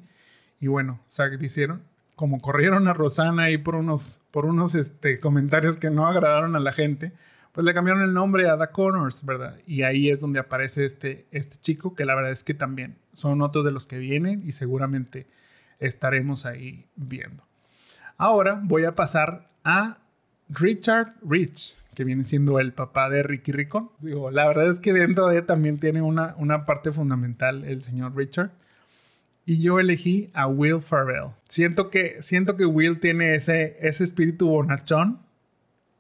Y 0.61 0.67
bueno, 0.69 1.01
hicieron, 1.41 1.83
como 2.15 2.41
corrieron 2.41 2.87
a 2.89 2.95
Rosanna 2.95 3.45
ahí 3.45 3.59
por 3.59 3.75
unos, 3.75 4.21
por 4.31 4.47
unos 4.47 4.75
este, 4.75 5.21
comentarios 5.21 5.77
que 5.77 5.91
no 5.91 6.07
agradaron 6.07 6.55
a 6.57 6.61
la 6.61 6.73
gente, 6.73 7.13
pues 7.53 7.65
le 7.65 7.75
cambiaron 7.75 8.03
el 8.03 8.15
nombre 8.15 8.49
a 8.49 8.59
The 8.59 8.69
Connors, 8.69 9.25
¿verdad? 9.27 9.59
Y 9.67 9.83
ahí 9.83 10.11
es 10.11 10.21
donde 10.21 10.39
aparece 10.39 10.85
este, 10.85 11.27
este 11.31 11.57
chico, 11.57 11.95
que 11.95 12.05
la 12.05 12.15
verdad 12.15 12.33
es 12.33 12.45
que 12.45 12.55
también 12.55 12.97
son 13.13 13.43
otros 13.43 13.65
de 13.65 13.73
los 13.73 13.87
que 13.87 13.99
vienen 13.99 14.43
y 14.47 14.53
seguramente 14.53 15.27
estaremos 15.79 16.47
ahí 16.47 16.87
viendo. 16.97 17.45
Ahora 18.17 18.61
voy 18.63 18.85
a 18.85 18.95
pasar 18.95 19.51
a 19.65 19.99
Richard 20.49 21.15
Rich, 21.23 21.82
que 21.95 22.05
viene 22.05 22.25
siendo 22.25 22.59
el 22.59 22.73
papá 22.73 23.11
de 23.11 23.23
Ricky 23.23 23.53
Ricón. 23.53 23.91
Digo, 24.01 24.31
la 24.31 24.47
verdad 24.47 24.69
es 24.69 24.81
que 24.81 24.93
dentro 24.93 25.29
de 25.29 25.39
él 25.39 25.47
también 25.47 25.79
tiene 25.79 26.03
una, 26.03 26.35
una 26.39 26.65
parte 26.67 26.93
fundamental 26.93 27.65
el 27.65 27.83
señor 27.83 28.17
Richard. 28.17 28.53
Y 29.45 29.61
yo 29.61 29.81
elegí 29.81 30.31
a 30.35 30.47
Will 30.47 30.81
Farrell. 30.81 31.33
Siento 31.43 31.91
que, 31.91 32.23
siento 32.23 32.57
que 32.57 32.65
Will 32.65 33.01
tiene 33.01 33.35
ese, 33.35 33.77
ese 33.81 34.05
espíritu 34.05 34.49
bonachón 34.49 35.21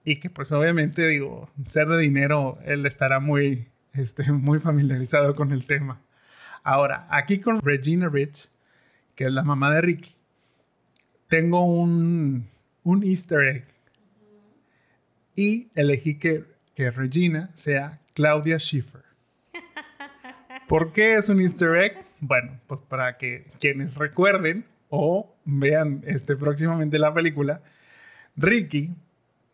y 0.05 0.17
que 0.17 0.31
pues 0.31 0.53
obviamente 0.53 1.07
digo, 1.07 1.51
ser 1.67 1.89
de 1.89 1.99
dinero, 1.99 2.59
él 2.65 2.87
estará 2.87 3.21
muy, 3.21 3.69
este, 3.93 4.31
muy 4.33 4.59
familiarizado 4.59 5.35
con 5.35 5.53
el 5.53 5.67
tema. 5.67 6.01
Ahora, 6.63 7.07
aquí 7.11 7.41
con 7.41 7.61
Regina 7.61 8.09
Rich, 8.09 8.49
que 9.15 9.25
es 9.25 9.33
la 9.33 9.43
mamá 9.43 9.75
de 9.75 9.81
Ricky, 9.81 10.15
tengo 11.29 11.65
un, 11.65 12.49
un 12.83 13.03
easter 13.03 13.41
egg. 13.43 13.72
Y 15.35 15.69
elegí 15.75 16.19
que, 16.19 16.45
que 16.75 16.91
Regina 16.91 17.51
sea 17.55 18.01
Claudia 18.15 18.59
Schiffer. 18.59 19.03
¿Por 20.69 20.93
qué 20.93 21.15
es 21.15 21.29
un 21.29 21.41
easter 21.41 21.77
egg? 21.77 22.07
Bueno, 22.21 22.61
pues 22.67 22.81
para 22.81 23.15
que 23.15 23.51
quienes 23.59 23.97
recuerden 23.97 24.65
o 24.89 25.35
vean 25.45 26.03
este, 26.07 26.37
próximamente 26.37 26.99
la 26.99 27.12
película, 27.12 27.62
Ricky 28.37 28.95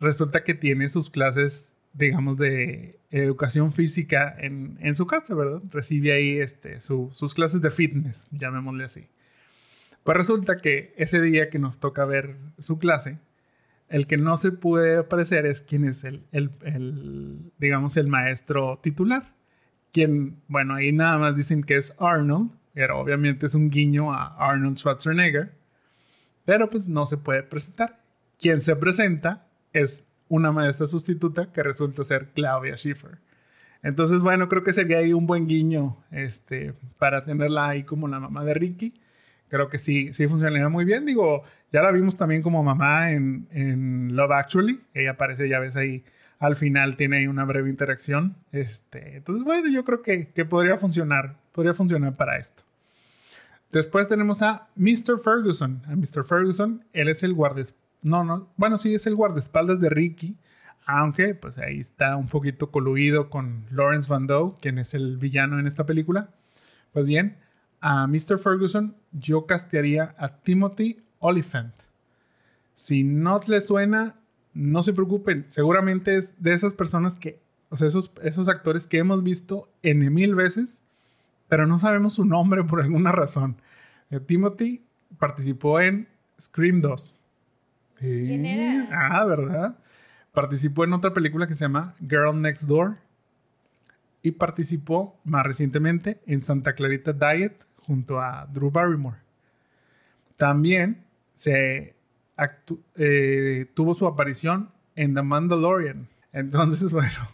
resulta 0.00 0.44
que 0.44 0.54
tiene 0.54 0.88
sus 0.88 1.10
clases, 1.10 1.76
digamos, 1.92 2.38
de 2.38 2.98
educación 3.10 3.72
física 3.72 4.34
en, 4.38 4.94
su 4.94 5.06
casa, 5.06 5.34
¿verdad? 5.34 5.62
Recibe 5.70 6.12
ahí 6.12 6.38
este, 6.38 6.80
sus 6.80 7.34
clases 7.34 7.62
de 7.62 7.70
fitness, 7.70 8.28
llamémosle 8.32 8.84
así. 8.84 9.08
Pues 10.04 10.16
resulta 10.16 10.58
que 10.58 10.94
ese 10.96 11.20
día 11.20 11.50
que 11.50 11.58
nos 11.58 11.80
toca 11.80 12.04
ver 12.04 12.36
su 12.58 12.78
clase, 12.78 13.18
el 13.88 14.06
que 14.06 14.16
no 14.16 14.36
se 14.36 14.52
puede 14.52 14.98
aparecer 14.98 15.46
es 15.46 15.62
quien 15.62 15.84
es 15.84 16.04
el, 16.04 16.22
el, 16.32 17.52
digamos, 17.58 17.96
el 17.96 18.08
maestro 18.08 18.78
titular. 18.82 19.34
Quien, 19.92 20.42
bueno, 20.48 20.74
ahí 20.74 20.92
nada 20.92 21.18
más 21.18 21.36
dicen 21.36 21.62
que 21.62 21.76
es 21.76 21.94
Arnold, 21.98 22.50
pero 22.74 22.98
obviamente 23.00 23.46
es 23.46 23.54
un 23.54 23.70
guiño 23.70 24.12
a 24.12 24.36
Arnold 24.38 24.76
Schwarzenegger, 24.76 25.54
pero 26.44 26.68
pues 26.70 26.88
no 26.88 27.06
se 27.06 27.16
puede 27.16 27.42
presentar. 27.42 28.00
Quien 28.38 28.60
se 28.60 28.76
presenta 28.76 29.46
es 29.72 30.04
una 30.28 30.52
maestra 30.52 30.86
sustituta 30.86 31.50
que 31.52 31.62
resulta 31.62 32.04
ser 32.04 32.28
Claudia 32.34 32.76
Schiffer. 32.76 33.18
Entonces, 33.82 34.20
bueno, 34.20 34.48
creo 34.48 34.62
que 34.62 34.72
sería 34.72 34.98
ahí 34.98 35.12
un 35.12 35.26
buen 35.26 35.46
guiño 35.46 35.96
este, 36.10 36.74
para 36.98 37.24
tenerla 37.24 37.68
ahí 37.68 37.84
como 37.84 38.08
la 38.08 38.20
mamá 38.20 38.44
de 38.44 38.54
Ricky. 38.54 39.00
Creo 39.48 39.68
que 39.68 39.78
sí, 39.78 40.12
sí 40.12 40.26
funcionaría 40.28 40.68
muy 40.68 40.84
bien. 40.84 41.06
Digo, 41.06 41.42
ya 41.72 41.82
la 41.82 41.92
vimos 41.92 42.16
también 42.16 42.42
como 42.42 42.62
mamá 42.62 43.12
en, 43.12 43.48
en 43.50 44.16
Love 44.16 44.32
Actually. 44.32 44.80
Ella 44.94 45.12
aparece, 45.12 45.48
ya 45.48 45.58
ves 45.58 45.76
ahí, 45.76 46.04
al 46.38 46.56
final 46.56 46.96
tiene 46.96 47.18
ahí 47.18 47.26
una 47.26 47.44
breve 47.44 47.70
interacción. 47.70 48.36
Este, 48.52 49.16
entonces, 49.16 49.44
bueno, 49.44 49.70
yo 49.70 49.84
creo 49.84 50.02
que, 50.02 50.28
que 50.28 50.44
podría 50.44 50.76
funcionar, 50.76 51.36
podría 51.52 51.74
funcionar 51.74 52.16
para 52.16 52.38
esto. 52.38 52.62
Después 53.72 54.08
tenemos 54.08 54.42
a 54.42 54.68
Mr. 54.76 55.18
Ferguson. 55.22 55.82
A 55.86 55.96
Mr. 55.96 56.24
Ferguson, 56.24 56.84
él 56.92 57.08
es 57.08 57.22
el 57.22 57.34
guardaespaldas 57.34 57.88
no, 58.02 58.24
no. 58.24 58.48
Bueno, 58.56 58.78
sí, 58.78 58.94
es 58.94 59.06
el 59.06 59.16
guardaespaldas 59.16 59.80
de 59.80 59.90
Ricky. 59.90 60.36
Aunque, 60.86 61.34
pues 61.34 61.58
ahí 61.58 61.78
está 61.78 62.16
un 62.16 62.28
poquito 62.28 62.70
coluido 62.70 63.28
con 63.28 63.66
Lawrence 63.70 64.10
Van 64.10 64.26
Doe, 64.26 64.56
quien 64.60 64.78
es 64.78 64.94
el 64.94 65.18
villano 65.18 65.58
en 65.58 65.66
esta 65.66 65.84
película. 65.84 66.30
Pues 66.92 67.06
bien, 67.06 67.36
a 67.80 68.06
Mr. 68.06 68.38
Ferguson 68.38 68.96
yo 69.12 69.46
castearía 69.46 70.14
a 70.18 70.40
Timothy 70.40 71.02
Oliphant. 71.18 71.74
Si 72.74 73.04
no 73.04 73.40
le 73.46 73.60
suena, 73.60 74.16
no 74.54 74.82
se 74.82 74.92
preocupen. 74.92 75.44
Seguramente 75.48 76.16
es 76.16 76.34
de 76.42 76.52
esas 76.54 76.74
personas 76.74 77.16
que, 77.16 77.40
o 77.70 77.76
sea, 77.76 77.88
esos, 77.88 78.12
esos 78.22 78.48
actores 78.48 78.86
que 78.86 78.98
hemos 78.98 79.22
visto 79.22 79.68
en 79.82 80.12
mil 80.12 80.34
veces, 80.34 80.82
pero 81.48 81.66
no 81.66 81.78
sabemos 81.78 82.14
su 82.14 82.24
nombre 82.24 82.64
por 82.64 82.80
alguna 82.80 83.12
razón. 83.12 83.60
Eh, 84.10 84.20
Timothy 84.20 84.84
participó 85.18 85.80
en 85.80 86.08
Scream 86.40 86.80
2. 86.80 87.22
¿Quién 87.98 88.46
era? 88.46 88.88
Ah, 88.92 89.24
¿verdad? 89.24 89.76
Participó 90.32 90.84
en 90.84 90.92
otra 90.92 91.12
película 91.12 91.46
que 91.46 91.54
se 91.54 91.64
llama 91.64 91.96
Girl 92.00 92.40
Next 92.40 92.68
Door. 92.68 92.98
Y 94.22 94.32
participó 94.32 95.18
más 95.24 95.44
recientemente 95.44 96.20
en 96.26 96.42
Santa 96.42 96.74
Clarita 96.74 97.12
Diet 97.12 97.67
junto 97.88 98.20
a 98.20 98.46
Drew 98.52 98.70
Barrymore. 98.70 99.16
También 100.36 101.04
se 101.34 101.96
eh, 102.96 103.66
tuvo 103.74 103.94
su 103.94 104.06
aparición 104.06 104.70
en 104.94 105.14
The 105.14 105.22
Mandalorian. 105.22 106.08
Entonces, 106.32 106.92
bueno, 106.92 107.28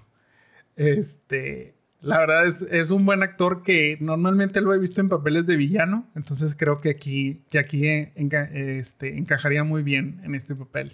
este, 0.77 1.75
la 2.01 2.19
verdad 2.19 2.47
es, 2.47 2.63
es, 2.63 2.91
un 2.91 3.05
buen 3.05 3.23
actor 3.23 3.63
que 3.63 3.99
normalmente 4.01 4.61
lo 4.61 4.73
he 4.73 4.79
visto 4.79 5.01
en 5.01 5.09
papeles 5.09 5.45
de 5.47 5.57
villano, 5.57 6.07
entonces 6.15 6.55
creo 6.57 6.81
que 6.81 6.91
aquí, 6.91 7.43
que 7.51 7.59
aquí 7.59 7.87
este, 7.87 9.19
encajaría 9.19 9.65
muy 9.65 9.83
bien 9.83 10.21
en 10.23 10.35
este 10.35 10.55
papel. 10.55 10.93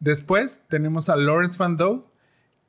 Después 0.00 0.62
tenemos 0.68 1.08
a 1.08 1.16
Lawrence 1.16 1.58
Van 1.58 1.76
Doe, 1.76 2.04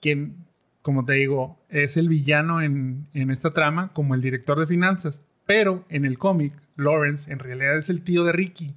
quien, 0.02 0.46
como 0.82 1.06
te 1.06 1.14
digo, 1.14 1.60
es 1.70 1.98
el 1.98 2.10
villano 2.10 2.62
en, 2.62 3.08
en 3.14 3.32
esta 3.32 3.54
trama 3.54 3.92
como 3.94 4.16
el 4.16 4.22
director 4.22 4.60
de 4.60 4.68
finanzas, 4.68 5.26
pero 5.50 5.84
en 5.90 6.06
el 6.06 6.20
cómic, 6.20 6.54
Lawrence 6.76 7.34
en 7.34 7.40
realidad 7.40 7.76
es 7.76 7.90
el 7.90 8.04
tío 8.04 8.24
de 8.24 8.34
Ricky 8.34 8.76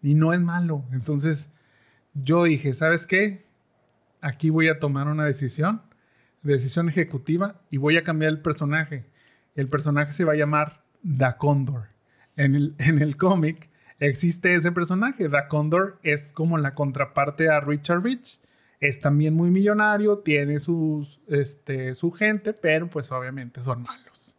y 0.00 0.14
no 0.14 0.32
es 0.32 0.40
malo. 0.40 0.82
Entonces 0.90 1.50
yo 2.14 2.44
dije, 2.44 2.72
¿sabes 2.72 3.06
qué? 3.06 3.44
Aquí 4.22 4.48
voy 4.48 4.68
a 4.68 4.78
tomar 4.78 5.06
una 5.06 5.26
decisión 5.26 5.82
decisión 6.40 6.88
ejecutiva 6.88 7.60
y 7.68 7.76
voy 7.76 7.98
a 7.98 8.04
cambiar 8.04 8.32
el 8.32 8.40
personaje. 8.40 9.04
El 9.54 9.68
personaje 9.68 10.12
se 10.12 10.24
va 10.24 10.32
a 10.32 10.36
llamar 10.36 10.82
Da 11.02 11.36
Condor. 11.36 11.88
En 12.36 12.54
el, 12.54 12.74
en 12.78 13.02
el 13.02 13.18
cómic 13.18 13.68
existe 13.98 14.54
ese 14.54 14.72
personaje. 14.72 15.28
Da 15.28 15.46
Condor 15.46 15.98
es 16.02 16.32
como 16.32 16.56
la 16.56 16.74
contraparte 16.74 17.50
a 17.50 17.60
Richard 17.60 18.02
Rich. 18.02 18.40
Es 18.80 19.02
también 19.02 19.34
muy 19.34 19.50
millonario, 19.50 20.20
tiene 20.20 20.58
sus, 20.58 21.20
este, 21.28 21.94
su 21.94 22.12
gente, 22.12 22.54
pero 22.54 22.88
pues 22.88 23.12
obviamente 23.12 23.62
son 23.62 23.82
malos. 23.82 24.38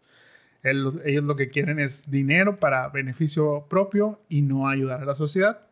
Ellos 0.71 1.23
lo 1.23 1.36
que 1.36 1.49
quieren 1.49 1.80
es 1.80 2.10
dinero 2.10 2.60
para 2.60 2.89
beneficio 2.89 3.67
propio 3.69 4.19
y 4.30 4.41
no 4.41 4.67
ayudar 4.67 5.01
a 5.01 5.06
la 5.06 5.15
sociedad. 5.15 5.67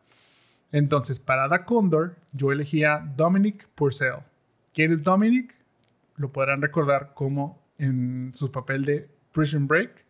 Entonces, 0.72 1.18
para 1.18 1.48
Da 1.48 1.64
Condor, 1.64 2.16
yo 2.32 2.52
elegía 2.52 3.12
Dominic 3.16 3.68
Purcell. 3.74 4.20
¿Quién 4.72 4.92
es 4.92 5.02
Dominic? 5.02 5.54
lo 6.16 6.32
podrán 6.32 6.62
recordar 6.62 7.12
como 7.14 7.62
en 7.78 8.32
su 8.34 8.52
papel 8.52 8.84
de 8.84 9.08
Prison 9.32 9.66
Break 9.66 10.04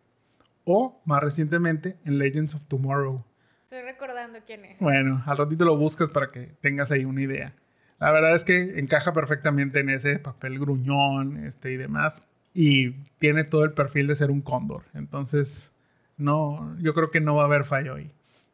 o 0.63 1.01
más 1.05 1.21
recientemente 1.21 1.97
en 2.05 2.17
Legends 2.17 2.55
of 2.55 2.65
Tomorrow. 2.65 3.23
Estoy 3.63 3.81
recordando 3.81 4.39
quién 4.45 4.65
es. 4.65 4.79
Bueno, 4.79 5.23
al 5.25 5.37
ratito 5.37 5.65
lo 5.65 5.77
buscas 5.77 6.09
para 6.09 6.31
que 6.31 6.55
tengas 6.61 6.91
ahí 6.91 7.05
una 7.05 7.21
idea. 7.21 7.53
La 7.99 8.11
verdad 8.11 8.35
es 8.35 8.43
que 8.43 8.79
encaja 8.79 9.13
perfectamente 9.13 9.79
en 9.79 9.89
ese 9.89 10.19
papel 10.19 10.59
gruñón 10.59 11.43
este, 11.45 11.71
y 11.71 11.77
demás. 11.77 12.23
Y 12.55 12.91
tiene 13.19 13.43
todo 13.43 13.65
el 13.65 13.73
perfil 13.73 14.07
de 14.07 14.15
ser 14.15 14.31
un 14.31 14.41
cóndor. 14.41 14.85
Entonces, 14.93 15.73
no, 16.17 16.75
yo 16.79 16.93
creo 16.93 17.11
que 17.11 17.19
no 17.19 17.35
va 17.35 17.43
a 17.43 17.45
haber 17.45 17.65
fallo 17.65 17.95
ahí. 17.95 18.11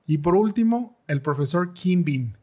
Y 0.07 0.17
por 0.17 0.35
último, 0.35 0.99
el 1.07 1.21
profesor 1.21 1.73
Kimbin. 1.73 2.35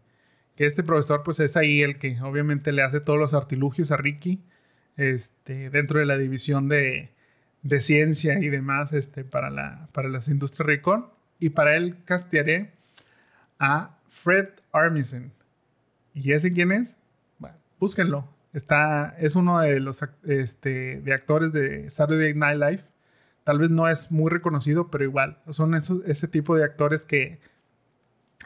Que 0.55 0.66
este 0.66 0.83
profesor, 0.83 1.23
pues 1.25 1.40
es 1.40 1.57
ahí 1.57 1.83
el 1.83 1.99
que 1.99 2.21
obviamente 2.23 2.73
le 2.73 2.83
hace 2.83 3.01
todos 3.01 3.18
los 3.18 3.35
artilugios 3.35 3.92
a 3.92 3.97
Ricky 3.97 4.40
este, 4.97 5.71
dentro 5.71 6.01
de 6.01 6.07
la 6.07 6.16
división 6.16 6.68
de, 6.68 7.11
ciencia 7.81 8.38
y 8.38 8.49
demás 8.49 8.92
este, 8.92 9.25
para, 9.25 9.51
la, 9.51 9.88
para 9.92 10.09
las 10.09 10.29
industrias 10.29 10.66
Recon. 10.66 11.07
Y 11.40 11.51
para 11.51 11.77
él 11.77 11.97
castearé 12.05 12.73
a 13.59 13.99
Fred 14.09 14.49
Armisen. 14.73 15.33
¿Y 16.14 16.33
ese 16.33 16.53
quién 16.53 16.73
es? 16.73 16.97
Bueno, 17.38 17.57
búsquenlo. 17.79 18.38
Está, 18.53 19.15
es 19.19 19.37
uno 19.37 19.61
de 19.61 19.81
los 19.81 20.03
este, 20.27 21.01
de 21.01 21.15
actores 21.15 21.53
de 21.53 21.91
Saturday 21.91 22.35
Night 22.35 22.59
Live. 22.59 22.85
Tal 23.45 23.59
vez 23.59 23.71
no 23.71 23.89
es 23.89 24.11
muy 24.11 24.31
reconocido, 24.31 24.91
pero 24.91 25.05
igual, 25.05 25.41
son 25.51 25.75
ese 25.75 26.29
tipo 26.29 26.57
de 26.57 26.65
actores 26.65 27.05
que 27.05 27.41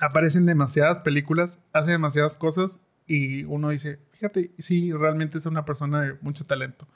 aparece 0.01 0.39
en 0.39 0.47
demasiadas 0.47 1.01
películas, 1.01 1.61
hace 1.73 1.93
demasiadas 1.93 2.37
cosas 2.37 2.79
y 3.07 3.45
uno 3.45 3.71
dice, 3.71 3.99
fíjate, 4.13 4.53
sí, 4.59 4.93
realmente 4.93 5.39
es 5.39 5.47
una 5.47 5.65
persona 5.65 6.01
de 6.01 6.15
mucho 6.21 6.47
talento. 6.47 6.87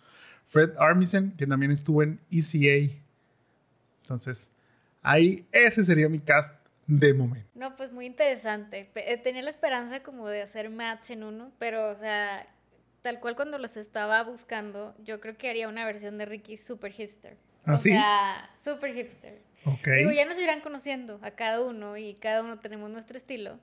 Fred 0.46 0.72
Armisen, 0.78 1.32
que 1.36 1.46
también 1.46 1.72
estuvo 1.72 2.02
en 2.02 2.20
ECA. 2.30 2.94
Entonces, 4.02 4.50
ahí 5.02 5.46
ese 5.50 5.82
sería 5.82 6.08
mi 6.08 6.20
cast 6.20 6.56
de 6.86 7.12
momento. 7.14 7.48
No, 7.54 7.76
pues 7.76 7.92
muy 7.92 8.06
interesante. 8.06 8.90
Eh, 8.94 9.18
tenía 9.18 9.42
la 9.42 9.50
esperanza 9.50 10.02
como 10.02 10.28
de 10.28 10.42
hacer 10.42 10.70
match 10.70 11.10
en 11.10 11.24
uno, 11.24 11.50
pero, 11.58 11.90
o 11.90 11.96
sea, 11.96 12.46
tal 13.06 13.20
cual 13.20 13.36
cuando 13.36 13.56
los 13.58 13.76
estaba 13.76 14.20
buscando, 14.24 14.92
yo 15.04 15.20
creo 15.20 15.36
que 15.36 15.48
haría 15.48 15.68
una 15.68 15.84
versión 15.84 16.18
de 16.18 16.26
Ricky 16.26 16.56
super 16.56 16.90
hipster. 16.90 17.36
¿Ah, 17.64 17.74
o 17.74 17.78
sí? 17.78 17.90
sea, 17.90 18.50
super 18.64 18.92
hipster. 18.92 19.38
Ok. 19.64 19.86
Digo, 19.98 20.10
ya 20.10 20.24
nos 20.24 20.36
irán 20.40 20.60
conociendo 20.60 21.20
a 21.22 21.30
cada 21.30 21.60
uno 21.62 21.96
y 21.96 22.14
cada 22.14 22.42
uno 22.42 22.58
tenemos 22.58 22.90
nuestro 22.90 23.16
estilo. 23.16 23.60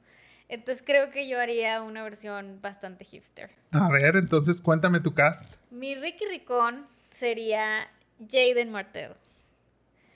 Entonces 0.48 0.82
creo 0.88 1.10
que 1.10 1.28
yo 1.28 1.42
haría 1.42 1.82
una 1.82 2.04
versión 2.04 2.62
bastante 2.62 3.04
hipster. 3.04 3.52
A 3.72 3.92
ver, 3.92 4.16
entonces 4.16 4.62
cuéntame 4.62 5.02
tu 5.02 5.14
cast. 5.14 5.46
Mi 5.72 5.94
Ricky 5.96 6.24
Ricón 6.26 6.88
sería 7.12 7.90
Jaden 8.32 8.72
Martell. 8.72 9.12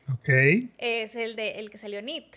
Ok. 0.10 0.30
Es 0.78 1.18
el 1.18 1.36
de 1.36 1.60
el 1.60 1.70
que 1.70 1.78
salió 1.78 2.00
en 2.00 2.08
It. 2.08 2.36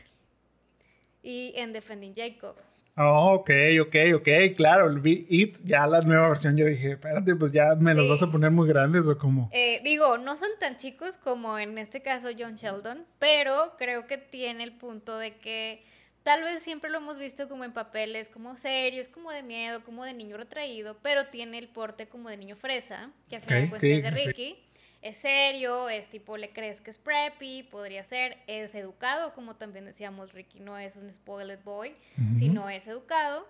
Y 1.22 1.52
en 1.54 1.72
Defending 1.72 2.16
Jacob. 2.16 2.56
Oh, 3.02 3.32
ok, 3.32 3.50
ok, 3.80 3.96
ok, 4.16 4.28
claro, 4.54 4.92
vi 5.00 5.24
It, 5.30 5.56
ya 5.64 5.86
la 5.86 6.02
nueva 6.02 6.28
versión, 6.28 6.54
yo 6.58 6.66
dije, 6.66 6.92
espérate, 6.92 7.34
pues 7.34 7.50
ya 7.50 7.74
me 7.74 7.94
los 7.94 8.06
vas 8.06 8.22
a 8.22 8.30
poner 8.30 8.50
muy 8.50 8.68
grandes 8.68 9.08
o 9.08 9.16
como... 9.16 9.48
Eh, 9.54 9.80
digo, 9.82 10.18
no 10.18 10.36
son 10.36 10.50
tan 10.58 10.76
chicos 10.76 11.16
como 11.16 11.58
en 11.58 11.78
este 11.78 12.02
caso 12.02 12.28
John 12.38 12.56
Sheldon, 12.56 13.06
pero 13.18 13.74
creo 13.78 14.06
que 14.06 14.18
tiene 14.18 14.64
el 14.64 14.72
punto 14.72 15.16
de 15.16 15.38
que 15.38 15.82
tal 16.24 16.42
vez 16.42 16.62
siempre 16.62 16.90
lo 16.90 16.98
hemos 16.98 17.18
visto 17.18 17.48
como 17.48 17.64
en 17.64 17.72
papeles 17.72 18.28
como 18.28 18.58
serios, 18.58 19.08
como 19.08 19.30
de 19.30 19.42
miedo, 19.42 19.82
como 19.82 20.04
de 20.04 20.12
niño 20.12 20.36
retraído, 20.36 20.98
pero 21.00 21.28
tiene 21.28 21.56
el 21.56 21.68
porte 21.68 22.06
como 22.06 22.28
de 22.28 22.36
niño 22.36 22.56
fresa, 22.56 23.12
que 23.30 23.36
a 23.36 23.40
final 23.40 23.70
de 23.70 23.94
es 23.94 24.14
de 24.14 24.34
sí. 24.34 24.58
Es 25.02 25.16
serio, 25.16 25.88
es 25.88 26.08
tipo, 26.10 26.36
le 26.36 26.50
crees 26.52 26.80
que 26.82 26.90
es 26.90 26.98
preppy, 26.98 27.62
podría 27.62 28.04
ser, 28.04 28.36
es 28.46 28.74
educado, 28.74 29.32
como 29.32 29.56
también 29.56 29.86
decíamos, 29.86 30.32
Ricky 30.34 30.60
no 30.60 30.76
es 30.78 30.96
un 30.96 31.10
spoiled 31.10 31.60
boy, 31.64 31.94
sino 32.38 32.68
es 32.68 32.86
educado. 32.86 33.48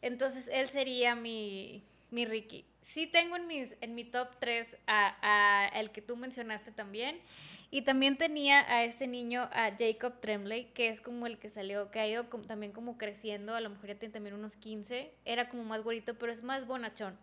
Entonces, 0.00 0.48
él 0.52 0.68
sería 0.68 1.16
mi, 1.16 1.82
mi 2.10 2.24
Ricky. 2.24 2.64
Sí 2.82 3.06
tengo 3.08 3.34
en, 3.36 3.48
mis, 3.48 3.74
en 3.80 3.96
mi 3.96 4.04
top 4.04 4.28
3 4.38 4.76
a, 4.86 5.16
a 5.66 5.68
el 5.80 5.90
que 5.90 6.02
tú 6.02 6.16
mencionaste 6.16 6.70
también. 6.70 7.18
Y 7.72 7.82
también 7.82 8.16
tenía 8.16 8.60
a 8.72 8.84
este 8.84 9.08
niño, 9.08 9.48
a 9.52 9.72
Jacob 9.76 10.20
Tremblay, 10.20 10.66
que 10.72 10.88
es 10.88 11.00
como 11.00 11.26
el 11.26 11.36
que 11.38 11.50
salió, 11.50 11.90
que 11.90 11.98
ha 11.98 12.06
ido 12.06 12.30
como- 12.30 12.44
también 12.44 12.70
como 12.70 12.96
creciendo, 12.96 13.56
a 13.56 13.60
lo 13.60 13.70
mejor 13.70 13.88
ya 13.88 13.98
tiene 13.98 14.12
también 14.12 14.36
unos 14.36 14.54
15. 14.56 15.12
Era 15.24 15.48
como 15.48 15.64
más 15.64 15.82
güerito, 15.82 16.14
pero 16.14 16.30
es 16.30 16.44
más 16.44 16.64
bonachón. 16.64 17.18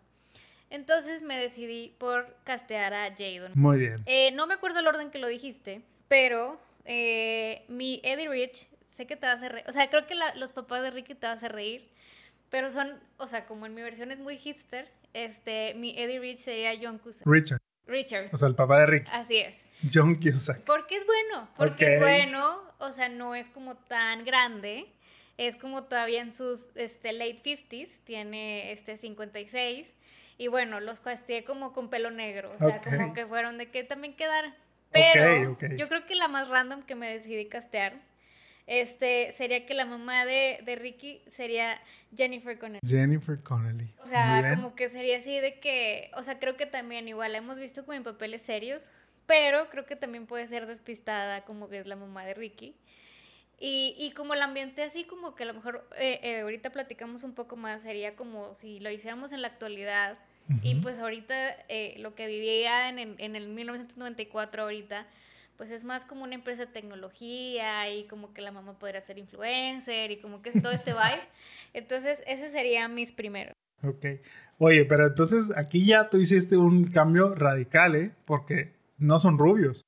Entonces 0.70 1.22
me 1.22 1.38
decidí 1.38 1.94
por 1.98 2.36
castear 2.44 2.94
a 2.94 3.14
Jadon. 3.16 3.52
Muy 3.54 3.78
bien. 3.78 3.96
Eh, 4.06 4.30
no 4.32 4.46
me 4.46 4.54
acuerdo 4.54 4.80
el 4.80 4.86
orden 4.86 5.10
que 5.10 5.18
lo 5.18 5.28
dijiste, 5.28 5.82
pero 6.08 6.60
eh, 6.84 7.64
mi 7.68 8.00
Eddie 8.02 8.28
Rich, 8.28 8.68
sé 8.88 9.06
que 9.06 9.16
te 9.16 9.26
vas 9.26 9.42
a 9.42 9.48
reír. 9.48 9.64
O 9.68 9.72
sea, 9.72 9.88
creo 9.90 10.06
que 10.06 10.14
la- 10.14 10.34
los 10.34 10.52
papás 10.52 10.82
de 10.82 10.90
Ricky 10.90 11.14
te 11.14 11.26
vas 11.26 11.42
a 11.44 11.48
reír, 11.48 11.88
pero 12.50 12.70
son, 12.70 13.00
o 13.16 13.26
sea, 13.26 13.46
como 13.46 13.66
en 13.66 13.74
mi 13.74 13.82
versión 13.82 14.10
es 14.10 14.20
muy 14.20 14.36
hipster, 14.36 14.90
este, 15.12 15.74
mi 15.74 15.96
Eddie 15.98 16.18
Rich 16.20 16.38
sería 16.38 16.72
John 16.80 16.98
Cusack. 16.98 17.26
Richard, 17.26 17.60
Richard. 17.86 18.30
o 18.32 18.36
sea, 18.36 18.48
el 18.48 18.54
papá 18.54 18.80
de 18.80 18.86
Ricky, 18.86 19.10
Así 19.12 19.36
es. 19.38 19.64
John 19.92 20.16
Cusack. 20.16 20.64
Porque 20.64 20.96
es 20.96 21.06
bueno, 21.06 21.48
porque 21.56 21.84
Ok. 21.86 21.90
es 21.92 22.00
bueno, 22.00 22.62
o 22.78 22.90
sea, 22.92 23.08
no 23.08 23.34
es 23.34 23.48
como 23.48 23.76
tan 23.76 24.24
grande, 24.24 24.86
es 25.36 25.56
como 25.56 25.84
todavía 25.84 26.20
en 26.20 26.32
sus 26.32 26.70
este, 26.76 27.12
late 27.12 27.42
50s, 27.42 28.00
tiene 28.04 28.72
este 28.72 28.96
56, 28.96 29.94
y 30.38 30.48
bueno, 30.48 30.80
los 30.80 31.00
casteé 31.00 31.44
como 31.44 31.72
con 31.72 31.90
pelo 31.90 32.10
negro, 32.10 32.52
o 32.54 32.58
sea, 32.58 32.80
como 32.80 33.12
que 33.12 33.26
fueron 33.26 33.58
de 33.58 33.70
que 33.70 33.84
también 33.84 34.14
quedaran. 34.14 34.54
Pero 34.90 35.56
yo 35.76 35.88
creo 35.88 36.06
que 36.06 36.14
la 36.14 36.28
más 36.28 36.48
random 36.48 36.82
que 36.82 36.94
me 36.94 37.12
decidí 37.12 37.46
castear 37.46 37.94
este, 38.66 39.32
sería 39.36 39.66
que 39.66 39.74
la 39.74 39.84
mamá 39.84 40.24
de, 40.24 40.60
de 40.64 40.76
Ricky 40.76 41.20
sería 41.26 41.80
Jennifer 42.16 42.58
Connelly. 42.58 42.80
Jennifer 42.86 43.38
Connelly. 43.40 43.92
O 44.00 44.06
sea, 44.06 44.54
como 44.54 44.74
que 44.74 44.88
sería 44.88 45.18
así 45.18 45.38
de 45.38 45.58
que, 45.60 46.10
o 46.14 46.22
sea, 46.22 46.38
creo 46.38 46.56
que 46.56 46.66
también 46.66 47.06
igual 47.08 47.32
la 47.32 47.38
hemos 47.38 47.58
visto 47.58 47.84
como 47.84 47.94
en 47.94 48.04
papeles 48.04 48.42
serios, 48.42 48.90
pero 49.26 49.68
creo 49.68 49.84
que 49.84 49.96
también 49.96 50.26
puede 50.26 50.48
ser 50.48 50.66
despistada 50.66 51.44
como 51.44 51.68
que 51.68 51.78
es 51.78 51.86
la 51.86 51.96
mamá 51.96 52.24
de 52.24 52.34
Ricky. 52.34 52.74
Y, 53.60 53.94
y 53.98 54.10
como 54.12 54.34
el 54.34 54.42
ambiente 54.42 54.82
así 54.82 55.04
como 55.04 55.34
que 55.34 55.44
a 55.44 55.46
lo 55.46 55.54
mejor 55.54 55.88
eh, 55.96 56.20
eh, 56.22 56.40
ahorita 56.40 56.70
platicamos 56.70 57.22
un 57.24 57.34
poco 57.34 57.56
más, 57.56 57.82
sería 57.82 58.16
como 58.16 58.54
si 58.54 58.80
lo 58.80 58.90
hiciéramos 58.90 59.32
en 59.32 59.42
la 59.42 59.48
actualidad. 59.48 60.18
Y 60.62 60.74
Ujú. 60.74 60.82
pues 60.82 60.98
ahorita 60.98 61.50
eh, 61.68 61.94
lo 61.98 62.14
que 62.14 62.26
vivía 62.26 62.88
en, 62.90 62.98
el- 62.98 63.14
en 63.18 63.34
el 63.36 63.48
1994 63.48 64.64
ahorita, 64.64 65.06
pues 65.56 65.70
es 65.70 65.84
más 65.84 66.04
como 66.04 66.24
una 66.24 66.34
empresa 66.34 66.66
de 66.66 66.72
tecnología 66.72 67.88
y 67.90 68.04
como 68.08 68.34
que 68.34 68.42
la 68.42 68.50
mamá 68.52 68.78
podría 68.78 69.00
ser 69.00 69.18
influencer 69.18 70.10
y 70.10 70.18
como 70.18 70.42
que 70.42 70.50
es 70.50 70.60
todo 70.62 70.72
este 70.72 70.92
vibe. 70.92 71.22
Entonces, 71.72 72.22
ese 72.26 72.50
sería 72.50 72.88
mis 72.88 73.12
primeros. 73.12 73.54
Ok. 73.82 74.04
Oye, 74.58 74.84
pero 74.84 75.06
entonces 75.06 75.52
aquí 75.56 75.86
ya 75.86 76.10
tú 76.10 76.18
hiciste 76.18 76.56
un 76.56 76.84
cambio 76.90 77.34
radical, 77.34 77.94
¿eh? 77.96 78.10
Porque 78.24 78.74
no 78.98 79.18
son 79.18 79.38
rubios. 79.38 79.82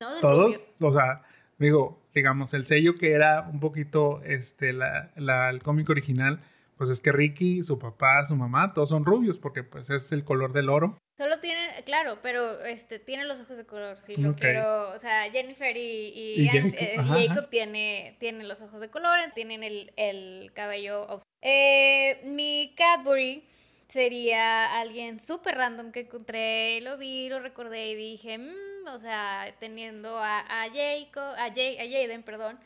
No, 0.00 0.10
son 0.12 0.20
Todos, 0.20 0.54
rubios. 0.56 0.66
o 0.80 0.92
sea, 0.92 1.22
digo, 1.58 2.00
digamos, 2.20 2.54
el 2.54 2.66
sello 2.66 2.94
que 2.94 3.12
era 3.12 3.48
un 3.52 3.60
poquito 3.60 4.22
este, 4.24 4.72
la, 4.72 5.10
la- 5.16 5.50
el 5.50 5.62
cómic 5.62 5.88
original, 5.90 6.40
pues 6.76 6.90
es 6.90 7.00
que 7.00 7.12
Ricky, 7.12 7.62
su 7.62 7.78
papá, 7.78 8.26
su 8.26 8.36
mamá, 8.36 8.74
todos 8.74 8.90
son 8.90 9.04
rubios 9.04 9.38
porque 9.38 9.62
pues 9.62 9.88
es 9.90 10.12
el 10.12 10.24
color 10.24 10.52
del 10.52 10.68
oro. 10.68 10.98
Solo 11.18 11.40
tiene, 11.40 11.60
claro, 11.86 12.18
pero 12.22 12.60
este 12.64 12.98
tiene 12.98 13.24
los 13.24 13.40
ojos 13.40 13.56
de 13.56 13.64
color, 13.64 13.98
sí, 14.02 14.20
lo 14.22 14.30
Ok. 14.30 14.36
quiero, 14.40 14.90
o 14.92 14.98
sea, 14.98 15.30
Jennifer 15.32 15.74
y, 15.74 15.80
y, 15.80 16.42
Y 16.42 16.48
Ant- 16.48 16.52
Jacob, 16.52 16.74
eh, 16.78 16.94
ajá, 16.98 17.14
Jacob 17.14 17.38
ajá. 17.38 17.48
tiene, 17.50 18.16
tiene 18.20 18.44
los 18.44 18.60
ojos 18.60 18.80
de 18.82 18.90
color, 18.90 19.18
tienen 19.34 19.62
el, 19.62 19.92
el 19.96 20.52
cabello. 20.52 21.06
Eh, 21.40 22.20
mi 22.26 22.74
Cadbury 22.76 23.44
sería 23.88 24.78
alguien 24.80 25.20
súper 25.20 25.56
random 25.56 25.92
que 25.92 26.00
encontré, 26.00 26.80
lo 26.80 26.98
vi, 26.98 27.28
lo 27.28 27.40
recordé 27.40 27.90
y 27.90 27.94
dije, 27.94 28.38
"Mm", 28.38 28.88
o 28.88 28.98
sea, 28.98 29.54
teniendo 29.58 30.18
a, 30.18 30.40
a 30.40 30.68
Jacob, 30.68 31.34
a, 31.38 31.52
Jay, 31.54 31.76
a 31.78 31.84
Jaden, 31.84 32.22
perdón, 32.22 32.58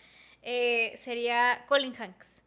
eh, 0.42 0.98
sería 1.02 1.64
Colin 1.68 1.94
Hanks. 1.98 2.40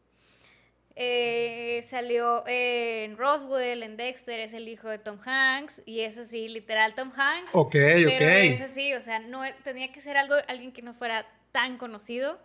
Eh, 0.95 1.83
salió 1.89 2.43
en 2.45 3.17
Roswell, 3.17 3.81
en 3.81 3.97
Dexter, 3.97 4.39
es 4.39 4.53
el 4.53 4.67
hijo 4.67 4.89
de 4.89 4.99
Tom 4.99 5.17
Hanks 5.25 5.81
y 5.87 6.01
es 6.01 6.17
así, 6.19 6.47
literal 6.47 6.93
Tom 6.93 7.11
Hanks. 7.15 7.49
Ok, 7.53 7.71
pero 7.71 8.09
es 8.11 8.61
ok. 8.61 8.69
así, 8.69 8.93
o 8.93 9.01
sea, 9.01 9.19
no 9.19 9.41
tenía 9.63 9.91
que 9.91 10.01
ser 10.01 10.17
algo 10.17 10.35
alguien 10.47 10.71
que 10.71 10.83
no 10.83 10.93
fuera 10.93 11.25
tan 11.51 11.77
conocido, 11.77 12.39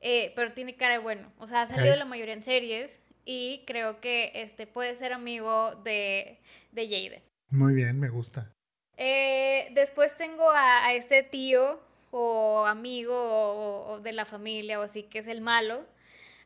eh, 0.00 0.32
pero 0.36 0.52
tiene 0.52 0.76
cara 0.76 0.94
de 0.94 0.98
bueno. 1.00 1.32
O 1.38 1.48
sea, 1.48 1.62
ha 1.62 1.66
salido 1.66 1.96
la 1.96 2.04
mayoría 2.04 2.34
en 2.34 2.44
series 2.44 3.00
y 3.30 3.62
creo 3.66 4.00
que 4.00 4.32
este 4.34 4.66
puede 4.66 4.96
ser 4.96 5.12
amigo 5.12 5.74
de, 5.84 6.38
de 6.72 6.84
Jaden. 6.88 7.22
Muy 7.50 7.74
bien, 7.74 8.00
me 8.00 8.08
gusta. 8.08 8.50
Eh, 8.96 9.68
después 9.72 10.16
tengo 10.16 10.50
a, 10.50 10.86
a 10.86 10.94
este 10.94 11.22
tío 11.22 11.78
o 12.10 12.64
amigo 12.66 13.14
o, 13.14 13.92
o 13.92 14.00
de 14.00 14.12
la 14.12 14.24
familia 14.24 14.80
o 14.80 14.82
así 14.82 15.02
que 15.02 15.18
es 15.18 15.26
el 15.26 15.42
malo. 15.42 15.86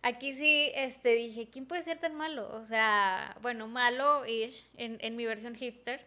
Aquí 0.02 0.34
sí 0.34 0.72
este, 0.74 1.14
dije, 1.14 1.48
¿quién 1.48 1.66
puede 1.66 1.84
ser 1.84 1.98
tan 1.98 2.16
malo? 2.16 2.48
O 2.56 2.64
sea, 2.64 3.36
bueno, 3.42 3.68
malo-ish 3.68 4.66
en, 4.76 4.98
en 5.00 5.14
mi 5.14 5.24
versión 5.24 5.54
hipster. 5.54 6.04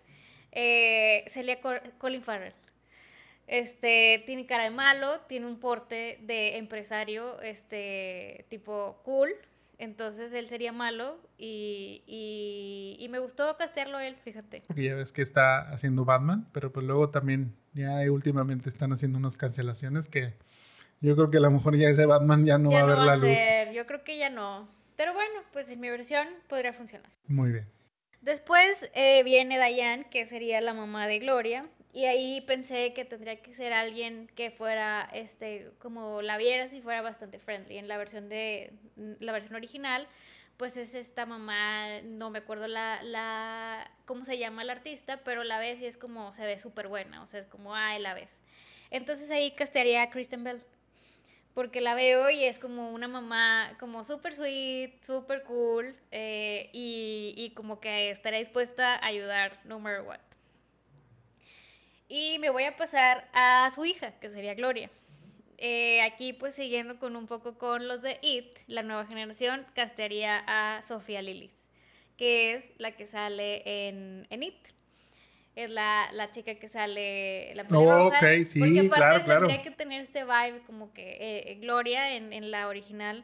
Eh, 0.52 1.24
Col- 1.62 1.94
Colin 1.98 2.22
Farrell. 2.22 2.54
Este, 3.48 4.24
tiene 4.26 4.46
cara 4.46 4.66
de 4.66 4.72
malo, 4.72 5.22
tiene 5.30 5.46
un 5.46 5.60
porte 5.60 6.18
de 6.22 6.58
empresario, 6.58 7.40
este, 7.42 8.46
tipo 8.50 9.00
cool. 9.06 9.30
Entonces 9.78 10.32
él 10.34 10.48
sería 10.48 10.72
malo 10.72 11.18
y, 11.38 12.04
y, 12.08 12.96
y 13.04 13.10
me 13.10 13.20
gustó 13.20 13.56
castearlo 13.58 14.00
él, 14.00 14.16
fíjate. 14.16 14.64
Porque 14.68 14.84
ya 14.84 14.96
ves 14.96 15.12
que 15.12 15.22
está 15.22 15.70
haciendo 15.72 16.06
Batman, 16.06 16.48
pero 16.54 16.72
pues 16.72 16.86
luego 16.86 17.10
también 17.10 17.56
ya 17.74 18.00
últimamente 18.12 18.70
están 18.70 18.94
haciendo 18.94 19.20
unas 19.20 19.38
cancelaciones 19.38 20.08
que 20.08 20.34
yo 21.02 21.16
creo 21.16 21.30
que 21.30 21.38
a 21.38 21.42
lo 21.42 21.52
mejor 21.52 21.76
ya 21.78 21.90
ese 21.90 22.06
Batman 22.06 22.46
ya 22.46 22.58
no 22.58 22.72
ya 22.72 22.84
va 22.84 22.84
a 22.84 22.88
ver 22.88 22.98
no 22.98 23.02
va 23.02 23.06
la 23.08 23.14
a 23.14 23.18
luz. 23.18 23.38
ser, 23.38 23.74
yo 23.74 23.86
creo 23.86 24.04
que 24.04 24.18
ya 24.18 24.30
no. 24.30 24.68
Pero 24.96 25.14
bueno, 25.14 25.42
pues 25.52 25.70
en 25.70 25.80
mi 25.82 25.90
versión 25.90 26.26
podría 26.48 26.72
funcionar. 26.72 27.12
Muy 27.28 27.52
bien. 27.52 27.68
Después 28.22 28.90
eh, 28.94 29.24
viene 29.24 29.64
Diane, 29.64 30.08
que 30.10 30.26
sería 30.26 30.62
la 30.62 30.74
mamá 30.74 31.06
de 31.08 31.20
Gloria. 31.20 31.68
Y 31.96 32.04
ahí 32.08 32.42
pensé 32.42 32.92
que 32.92 33.06
tendría 33.06 33.42
que 33.42 33.54
ser 33.54 33.72
alguien 33.72 34.30
que 34.36 34.52
fuera, 34.52 35.08
este, 35.14 35.72
como 35.80 36.22
la 36.22 36.38
viera 36.38 36.68
si 36.68 36.82
fuera 36.82 37.02
bastante 37.02 37.40
friendly. 37.40 37.78
En 37.78 37.88
la 37.88 37.98
versión 37.98 38.28
de, 38.28 38.74
la 39.22 39.32
versión 39.32 39.56
original, 39.56 40.06
pues 40.58 40.76
es 40.76 40.94
esta 40.94 41.26
mamá, 41.26 42.02
no 42.04 42.30
me 42.32 42.40
acuerdo 42.40 42.68
la, 42.68 43.02
la, 43.02 43.90
cómo 44.04 44.26
se 44.26 44.38
llama 44.38 44.66
la 44.66 44.74
artista, 44.74 45.22
pero 45.24 45.46
la 45.46 45.58
ves 45.58 45.80
y 45.80 45.86
es 45.86 45.96
como, 45.96 46.34
se 46.34 46.46
ve 46.46 46.60
súper 46.60 46.90
buena, 46.90 47.24
o 47.24 47.28
sea, 47.28 47.40
es 47.40 47.48
como, 47.48 47.74
ay, 47.74 48.02
la 48.02 48.14
ves. 48.14 48.42
Entonces 48.92 49.32
ahí 49.32 49.52
castearía 49.52 50.02
a 50.02 50.10
Kristen 50.10 50.44
Bell. 50.44 50.62
porque 51.54 51.80
la 51.80 51.96
veo 51.96 52.30
y 52.30 52.44
es 52.44 52.60
como 52.60 52.92
una 52.92 53.08
mamá 53.08 53.72
como 53.80 54.04
súper 54.04 54.34
sweet, 54.34 55.02
súper 55.02 55.44
cool 55.44 55.96
eh, 56.12 56.70
y, 56.74 57.34
y, 57.38 57.52
como 57.52 57.80
que 57.80 58.10
estará 58.12 58.38
dispuesta 58.38 58.96
a 58.96 59.06
ayudar 59.06 59.62
no 59.64 59.80
matter 59.80 60.02
what. 60.02 60.35
Y 62.08 62.38
me 62.40 62.50
voy 62.50 62.64
a 62.64 62.76
pasar 62.76 63.28
a 63.34 63.70
su 63.74 63.86
hija, 63.86 64.12
que 64.20 64.30
sería 64.30 64.54
Gloria. 64.54 64.90
Eh, 65.58 66.02
aquí 66.02 66.34
pues 66.34 66.54
siguiendo 66.54 67.00
con 67.00 67.16
un 67.16 67.28
poco 67.28 67.58
con 67.58 67.88
los 67.88 68.02
de 68.02 68.20
It, 68.22 68.58
la 68.68 68.84
nueva 68.84 69.06
generación 69.06 69.66
castearía 69.74 70.44
a 70.48 70.84
Sofía 70.84 71.22
Lillis, 71.22 71.54
que 72.18 72.54
es 72.54 72.72
la 72.78 72.92
que 72.92 73.08
sale 73.08 73.88
en, 73.88 74.28
en 74.30 74.44
It 74.44 74.76
es 75.56 75.70
la, 75.70 76.10
la 76.12 76.32
chica 76.32 76.56
que 76.56 76.68
sale 76.68 77.54
la 77.56 77.66
oh, 77.72 78.08
ok, 78.08 78.46
sí, 78.46 78.60
porque 78.60 78.80
aparte 78.80 78.96
claro, 78.96 79.24
claro. 79.24 79.48
tendría 79.48 79.64
que 79.64 79.72
tener 79.72 80.02
este 80.02 80.26
vibe 80.26 80.62
como 80.66 80.92
que 80.94 81.18
eh, 81.20 81.58
Gloria 81.62 82.16
en, 82.16 82.34
en, 82.34 82.52
la 82.52 82.68
original 82.68 83.24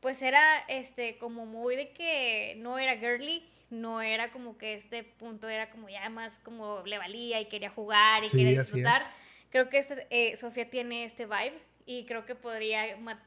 pues 0.00 0.22
era 0.22 0.60
este 0.68 1.18
como 1.18 1.44
muy 1.44 1.74
de 1.74 1.90
que 1.90 2.54
no 2.58 2.78
era 2.78 2.96
girly 2.96 3.44
no 3.72 4.02
era 4.02 4.30
como 4.30 4.58
que 4.58 4.74
este 4.74 5.02
punto 5.02 5.48
era 5.48 5.70
como 5.70 5.88
ya 5.88 6.08
más 6.10 6.38
como 6.40 6.82
le 6.84 6.98
valía 6.98 7.40
y 7.40 7.46
quería 7.46 7.70
jugar 7.70 8.22
y 8.24 8.30
quería 8.30 8.60
disfrutar 8.60 9.02
creo 9.50 9.70
que 9.70 9.78
este, 9.78 10.06
eh, 10.10 10.36
Sofía 10.36 10.68
tiene 10.68 11.04
este 11.04 11.24
vibe 11.24 11.58
y 11.86 12.04
creo 12.04 12.26
que 12.26 12.34
podría 12.34 12.84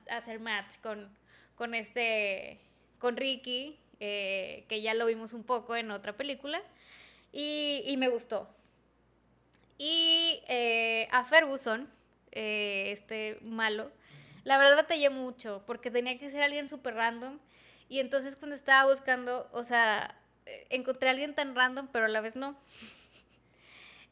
hacer 0.10 0.39
match 0.39 0.77
con 0.81 1.10
con 1.55 1.73
este 1.73 2.60
con 2.99 3.17
Ricky 3.17 3.79
eh, 3.99 4.65
que 4.69 4.81
ya 4.81 4.93
lo 4.93 5.08
vimos 5.08 5.34
un 5.34 5.43
poco 5.43 5.75
en 5.75 5.89
otra 5.89 6.13
película 6.13 6.62
y, 7.31 7.84
y 7.86 7.97
me 7.97 8.08
gustó. 8.08 8.49
Y 9.77 10.41
eh, 10.47 11.08
a 11.12 11.23
Ferguson, 11.25 11.89
este 12.31 13.39
malo, 13.41 13.91
la 14.43 14.58
verdad 14.58 14.75
batallé 14.75 15.10
mucho 15.10 15.63
porque 15.65 15.91
tenía 15.91 16.17
que 16.17 16.29
ser 16.29 16.43
alguien 16.43 16.67
súper 16.67 16.95
random. 16.95 17.39
Y 17.88 17.99
entonces 17.99 18.36
cuando 18.36 18.55
estaba 18.55 18.89
buscando, 18.89 19.49
o 19.51 19.63
sea, 19.63 20.17
encontré 20.69 21.10
a 21.10 21.12
alguien 21.12 21.36
tan 21.36 21.55
random, 21.55 21.88
pero 21.91 22.05
a 22.05 22.10
la 22.10 22.21
vez 22.21 22.36
no. 22.36 22.58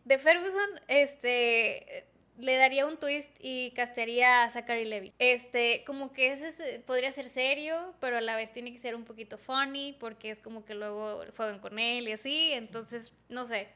De 0.06 0.18
Ferguson, 0.18 0.70
este, 0.88 2.06
le 2.38 2.58
daría 2.58 2.86
un 2.86 2.98
twist 2.98 3.32
y 3.40 3.72
castearía 3.72 4.44
a 4.44 4.50
Zachary 4.50 4.86
Levy. 4.86 5.14
Este, 5.20 5.84
como 5.86 6.14
que 6.14 6.34
ese 6.34 6.80
podría 6.82 7.12
ser 7.12 7.30
serio, 7.30 7.96
pero 8.00 8.18
a 8.18 8.22
la 8.22 8.36
vez 8.36 8.52
tiene 8.52 8.72
que 8.72 8.80
ser 8.80 8.96
un 8.96 9.06
poquito 9.06 9.38
funny, 9.38 9.96
porque 10.00 10.30
es 10.30 10.40
como 10.40 10.66
que 10.66 10.76
luego 10.76 11.24
juegan 11.36 11.60
con 11.60 11.80
él 11.80 12.08
y 12.08 12.12
así, 12.12 12.52
entonces, 12.54 13.14
no 13.30 13.46
sé, 13.46 13.68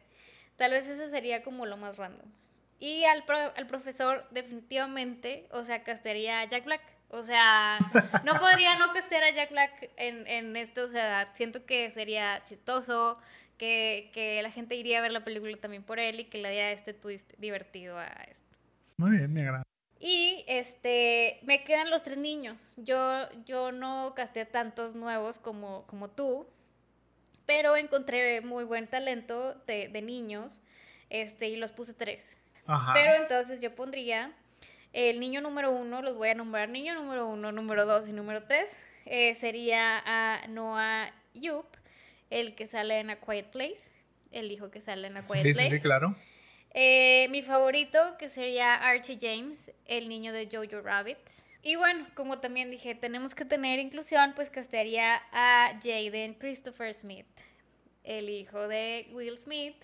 tal 0.55 0.71
vez 0.71 0.87
eso 0.87 1.09
sería 1.09 1.43
como 1.43 1.65
lo 1.65 1.77
más 1.77 1.97
random. 1.97 2.27
Y 2.79 3.05
al, 3.05 3.23
al 3.55 3.67
profesor 3.67 4.27
definitivamente, 4.31 5.47
o 5.51 5.63
sea, 5.63 5.83
castearía 5.83 6.41
a 6.41 6.45
Jack 6.45 6.65
Black. 6.65 6.81
O 7.09 7.23
sea, 7.23 7.79
no 8.25 8.39
podría 8.39 8.77
no 8.77 8.91
castear 8.93 9.23
a 9.23 9.31
Jack 9.31 9.51
Black 9.51 9.91
en, 9.95 10.27
en 10.27 10.55
esto, 10.57 10.83
o 10.83 10.87
sea, 10.87 11.31
siento 11.33 11.65
que 11.65 11.89
sería 11.91 12.43
chistoso, 12.43 13.19
que, 13.57 14.11
que, 14.13 14.41
la 14.43 14.51
gente 14.51 14.75
iría 14.75 14.99
a 14.99 15.01
ver 15.01 15.11
la 15.11 15.23
película 15.23 15.55
también 15.57 15.83
por 15.83 15.99
él 15.99 16.19
y 16.19 16.25
que 16.25 16.37
le 16.37 16.51
diera 16.51 16.71
este 16.71 16.93
twist 16.93 17.31
divertido 17.37 17.97
a 17.97 18.07
esto. 18.29 18.55
Muy 18.97 19.11
bien, 19.17 19.33
me 19.33 19.41
agrada. 19.41 19.63
Y 19.99 20.43
este, 20.47 21.39
me 21.43 21.63
quedan 21.63 21.89
los 21.89 22.03
tres 22.03 22.17
niños. 22.17 22.71
Yo, 22.77 23.27
yo 23.45 23.71
no 23.71 24.13
casté 24.15 24.45
tantos 24.45 24.93
nuevos 24.93 25.39
como, 25.39 25.87
como 25.87 26.09
tú, 26.09 26.47
pero 27.45 27.75
encontré 27.75 28.41
muy 28.41 28.63
buen 28.63 28.87
talento 28.87 29.55
de, 29.65 29.87
de 29.87 30.01
niños 30.01 30.59
este, 31.09 31.47
y 31.47 31.55
los 31.55 31.71
puse 31.71 31.93
tres. 31.93 32.37
Ajá. 32.67 32.93
Pero 32.93 33.15
entonces 33.15 33.61
yo 33.61 33.73
pondría 33.73 34.33
el 34.93 35.19
niño 35.19 35.41
número 35.41 35.71
uno, 35.71 36.02
los 36.02 36.15
voy 36.15 36.30
a 36.30 36.36
nombrar 36.36 36.69
niño 36.69 36.95
número 36.95 37.28
uno, 37.28 37.52
número 37.52 37.86
dos 37.86 38.08
y 38.08 38.12
número 38.12 38.43
tres. 38.43 38.69
Eh, 39.06 39.36
sería 39.36 40.02
a 40.06 40.47
Noah 40.47 41.13
Yup, 41.34 41.65
el 42.30 42.56
que 42.56 42.67
sale 42.67 43.00
en 43.00 43.10
A 43.10 43.15
Quiet 43.17 43.52
Place, 43.52 43.91
el 44.32 44.52
hijo 44.52 44.69
que 44.69 44.82
sale 44.82 45.08
en 45.08 45.17
A 45.17 45.21
Quiet 45.21 45.43
sí, 45.43 45.54
Place. 45.54 45.69
Sí, 45.69 45.76
sí, 45.76 45.82
claro. 45.82 46.15
Eh, 46.73 47.28
mi 47.30 47.41
favorito, 47.41 48.00
que 48.19 48.30
sería 48.30 48.76
Archie 48.76 49.17
James, 49.19 49.71
el 49.86 50.10
niño 50.10 50.34
de 50.34 50.47
Jojo 50.52 50.82
Rabbit. 50.82 51.17
Y 51.63 51.76
bueno, 51.76 52.08
como 52.13 52.39
también 52.39 52.69
dije, 52.69 52.93
tenemos 52.95 53.34
que 53.34 53.45
tener 53.45 53.80
inclusión, 53.80 54.34
pues 54.36 54.50
castearía 54.50 55.21
a 55.32 55.80
Jaden 55.82 56.36
Christopher 56.36 56.93
Smith, 56.93 57.28
el 58.04 58.30
hijo 58.30 58.67
de 58.67 59.08
Will 59.12 59.38
Smith, 59.38 59.76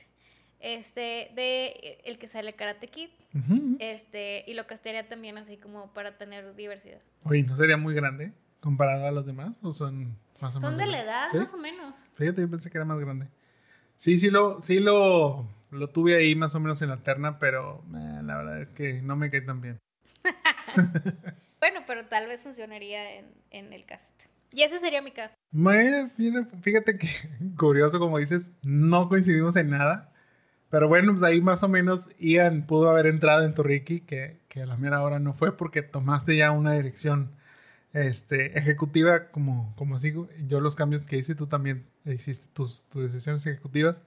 este, 0.63 1.30
de 1.36 1.99
el 2.06 2.17
que 2.17 2.28
sale 2.28 2.54
Karate 2.54 2.88
Kid, 2.88 3.10
uh 3.34 3.38
-huh. 3.38 3.78
este, 3.80 4.45
y 4.47 4.54
lo 4.54 4.65
castearía 4.65 5.08
también 5.10 5.38
así 5.38 5.58
como 5.58 5.93
para 5.93 6.17
tener 6.17 6.56
diversidad. 6.56 7.02
Oye, 7.23 7.43
¿no 7.43 7.56
sería 7.58 7.76
muy 7.76 7.93
grande 7.93 8.32
comparado 8.62 9.06
a 9.06 9.12
los 9.12 9.26
demás? 9.26 9.60
¿O 9.62 9.73
son 9.73 10.17
más 10.39 10.56
o 10.56 10.62
son 10.62 10.78
menos? 10.78 10.86
de 10.88 10.91
la 10.93 11.02
edad, 11.04 11.28
¿Sí? 11.30 11.38
más 11.38 11.54
o 11.54 11.58
menos. 11.58 12.08
Fíjate, 12.17 12.41
yo 12.41 12.49
pensé 12.49 12.71
que 12.71 12.78
era 12.78 12.86
más 12.86 12.97
grande. 12.97 13.28
Sí, 13.97 14.17
sí 14.17 14.32
lo, 14.32 14.62
sí 14.62 14.80
lo, 14.80 15.49
lo 15.69 15.89
tuve 15.89 16.15
ahí 16.15 16.34
más 16.34 16.56
o 16.56 16.62
menos 16.62 16.82
en 16.82 16.89
la 16.89 16.97
terna, 16.97 17.39
pero 17.39 17.84
eh, 17.93 18.21
la 18.23 18.38
verdad 18.38 18.62
es 18.62 18.71
que 18.71 19.02
no 19.02 19.17
me 19.17 19.30
cae 19.30 19.41
tan 19.41 19.60
bien. 19.60 19.80
bueno, 21.60 21.82
pero 21.86 22.06
tal 22.06 22.28
vez 22.28 22.41
funcionaría 22.41 23.19
en, 23.19 23.26
en, 23.52 23.73
el 23.73 23.86
cast. 23.86 24.13
Y 24.49 24.63
ese 24.63 24.80
sería 24.80 25.02
mi 25.02 25.12
cast. 25.12 25.36
Bueno, 25.52 26.10
fíjate 26.62 26.97
que 26.97 27.08
curioso, 27.58 27.99
como 27.99 28.17
dices, 28.17 28.54
no 28.63 29.10
coincidimos 29.10 29.58
en 29.58 29.69
nada. 29.69 30.12
Pero 30.73 30.88
bueno, 30.88 31.12
pues 31.12 31.21
ahí 31.21 31.39
más 31.39 31.62
o 31.62 31.67
menos 31.67 32.09
Ian 32.17 32.65
pudo 32.65 32.89
haber 32.89 33.05
entrado 33.05 33.45
en 33.45 33.53
tu 33.53 33.62
Ricky, 33.62 33.99
que, 33.99 34.39
que 34.49 34.63
a 34.63 34.65
la 34.65 34.75
mera 34.75 35.03
hora 35.03 35.19
no 35.19 35.36
fue 35.36 35.55
porque 35.55 35.83
tomaste 35.83 36.36
ya 36.36 36.49
una 36.49 36.73
dirección 36.73 37.29
este, 37.93 38.57
ejecutiva, 38.57 39.29
como, 39.29 39.71
como 39.77 39.99
sigo. 39.99 40.27
Yo 40.47 40.62
los 40.62 40.75
cambios 40.75 41.05
que 41.05 41.15
hice, 41.15 41.36
tú 41.36 41.45
también 41.45 41.86
hiciste 42.05 42.47
tus, 42.53 42.86
tus 42.86 43.03
decisiones 43.03 43.45
ejecutivas 43.45 44.03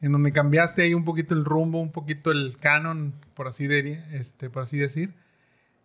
en 0.00 0.12
donde 0.12 0.32
cambiaste 0.32 0.80
ahí 0.80 0.94
un 0.94 1.04
poquito 1.04 1.34
el 1.34 1.44
rumbo, 1.44 1.78
un 1.78 1.92
poquito 1.92 2.30
el 2.30 2.56
canon, 2.56 3.12
por 3.34 3.46
así, 3.46 3.66
de, 3.66 4.02
este, 4.18 4.48
por 4.48 4.62
así 4.62 4.78
decir. 4.78 5.12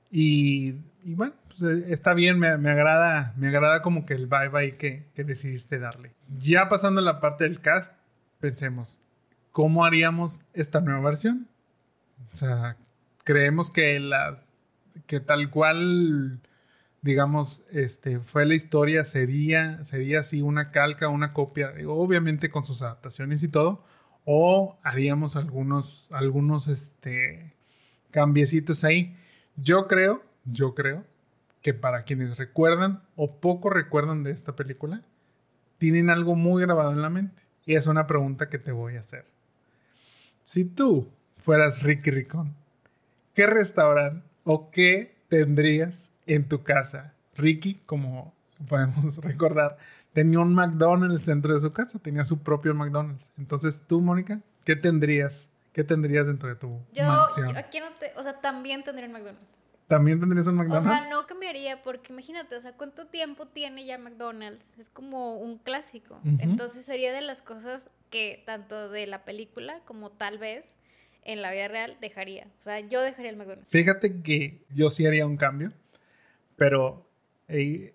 Y, 0.10 0.76
y 1.04 1.16
bueno, 1.16 1.34
pues 1.50 1.64
está 1.90 2.14
bien, 2.14 2.40
me, 2.40 2.58
me, 2.58 2.70
agrada, 2.70 3.34
me 3.36 3.50
agrada 3.50 3.82
como 3.82 4.06
que 4.06 4.14
el 4.14 4.28
vibe 4.28 4.58
ahí 4.58 4.72
que, 4.72 5.04
que, 5.16 5.26
decidiste 5.26 5.80
darle. 5.80 6.14
Ya 6.30 6.70
pasando 6.70 7.02
a 7.02 7.04
la 7.04 7.20
parte 7.20 7.44
del 7.44 7.60
cast, 7.60 7.94
pensemos, 8.40 9.02
¿cómo 9.54 9.86
haríamos 9.86 10.44
esta 10.52 10.82
nueva 10.82 11.00
versión? 11.00 11.48
O 12.34 12.36
sea, 12.36 12.76
creemos 13.24 13.72
que 13.72 14.02
las 14.02 14.52
que 15.08 15.22
tal 15.22 15.50
cual 15.50 16.42
digamos, 17.04 17.64
este, 17.70 18.20
fue 18.20 18.46
la 18.46 18.56
historia, 18.56 19.04
sería, 19.04 19.84
sería 19.84 20.22
así 20.22 20.42
una 20.42 20.72
calca, 20.72 21.10
una 21.10 21.34
copia, 21.34 21.74
obviamente 21.86 22.50
con 22.50 22.64
sus 22.64 22.82
adaptaciones 22.82 23.44
y 23.44 23.50
todo, 23.50 23.84
o 24.26 24.80
haríamos 24.84 25.36
algunos, 25.36 26.08
algunos 26.12 26.70
este, 26.70 27.54
cambiecitos 28.10 28.86
ahí. 28.86 29.18
Yo 29.58 29.88
creo, 29.88 30.24
yo 30.46 30.74
creo 30.76 31.04
que 31.62 31.74
para 31.74 32.04
quienes 32.04 32.38
recuerdan 32.38 33.04
o 33.18 33.36
poco 33.42 33.70
recuerdan 33.70 34.24
de 34.24 34.32
esta 34.32 34.56
película, 34.56 35.04
tienen 35.80 36.10
algo 36.10 36.36
muy 36.36 36.62
grabado 36.62 36.94
en 36.94 37.02
la 37.02 37.10
mente. 37.10 37.44
Y 37.66 37.76
es 37.76 37.88
una 37.88 38.08
pregunta 38.08 38.48
que 38.48 38.60
te 38.60 38.72
voy 38.72 38.96
a 38.96 39.02
hacer. 39.02 39.26
Si 40.44 40.66
tú 40.66 41.10
fueras 41.38 41.84
Ricky 41.84 42.12
Ricón, 42.12 42.54
¿qué 43.34 43.48
restaurante 43.48 44.26
o 44.44 44.70
qué 44.72 45.16
tendrías 45.30 46.12
en 46.26 46.48
tu 46.48 46.64
casa? 46.64 47.14
Ricky, 47.36 47.76
como 47.86 48.34
podemos 48.68 49.18
recordar, 49.24 49.78
tenía 50.12 50.40
un 50.40 50.54
McDonald's 50.54 51.06
en 51.06 51.12
el 51.12 51.20
centro 51.20 51.54
de 51.54 51.60
su 51.60 51.72
casa, 51.72 51.98
tenía 52.00 52.26
su 52.26 52.40
propio 52.40 52.74
McDonald's. 52.74 53.32
Entonces, 53.38 53.84
tú, 53.88 54.02
Mónica, 54.02 54.42
¿qué 54.66 54.76
tendrías? 54.76 55.50
¿Qué 55.72 55.84
tendrías 55.84 56.28
dentro 56.28 56.50
de 56.50 56.56
tu 56.56 56.80
yo, 56.94 57.06
mansión? 57.06 57.54
Yo 57.54 57.58
aquí 57.58 57.80
no 57.80 57.88
te, 58.00 58.12
o 58.16 58.24
sea, 58.24 58.40
también 58.40 58.84
tendría 58.84 59.08
un 59.08 59.14
McDonald's. 59.14 59.63
¿También 59.88 60.20
tendrías 60.20 60.48
un 60.48 60.56
McDonald's? 60.56 60.88
O 60.88 61.06
sea, 61.08 61.16
no 61.16 61.28
cambiaría 61.28 61.82
porque 61.82 62.14
imagínate, 62.14 62.56
o 62.56 62.60
sea, 62.60 62.74
¿cuánto 62.74 63.08
tiempo 63.08 63.48
tiene 63.48 63.86
ya 63.86 63.98
McDonald's? 63.98 64.74
Es 64.78 64.90
como 64.90 65.36
un 65.38 65.58
clásico. 65.58 66.20
Uh 66.24 66.30
-huh. 66.30 66.38
Entonces 66.42 66.86
sería 66.86 67.14
de 67.14 67.22
las 67.22 67.42
cosas 67.42 67.90
que 68.10 68.42
tanto 68.46 68.90
de 68.90 69.08
la 69.08 69.26
película 69.26 69.82
como 69.86 70.12
tal 70.12 70.38
vez 70.38 70.76
en 71.24 71.42
la 71.42 71.52
vida 71.52 71.68
real 71.68 71.98
dejaría. 72.02 72.48
O 72.60 72.62
sea, 72.64 72.80
yo 72.80 73.02
dejaría 73.02 73.32
el 73.32 73.38
McDonald's. 73.38 73.70
Fíjate 73.70 74.22
que 74.22 74.62
yo 74.74 74.90
sí 74.90 75.06
haría 75.06 75.26
un 75.26 75.38
cambio, 75.38 75.72
pero 76.56 77.06
eh, 77.48 77.94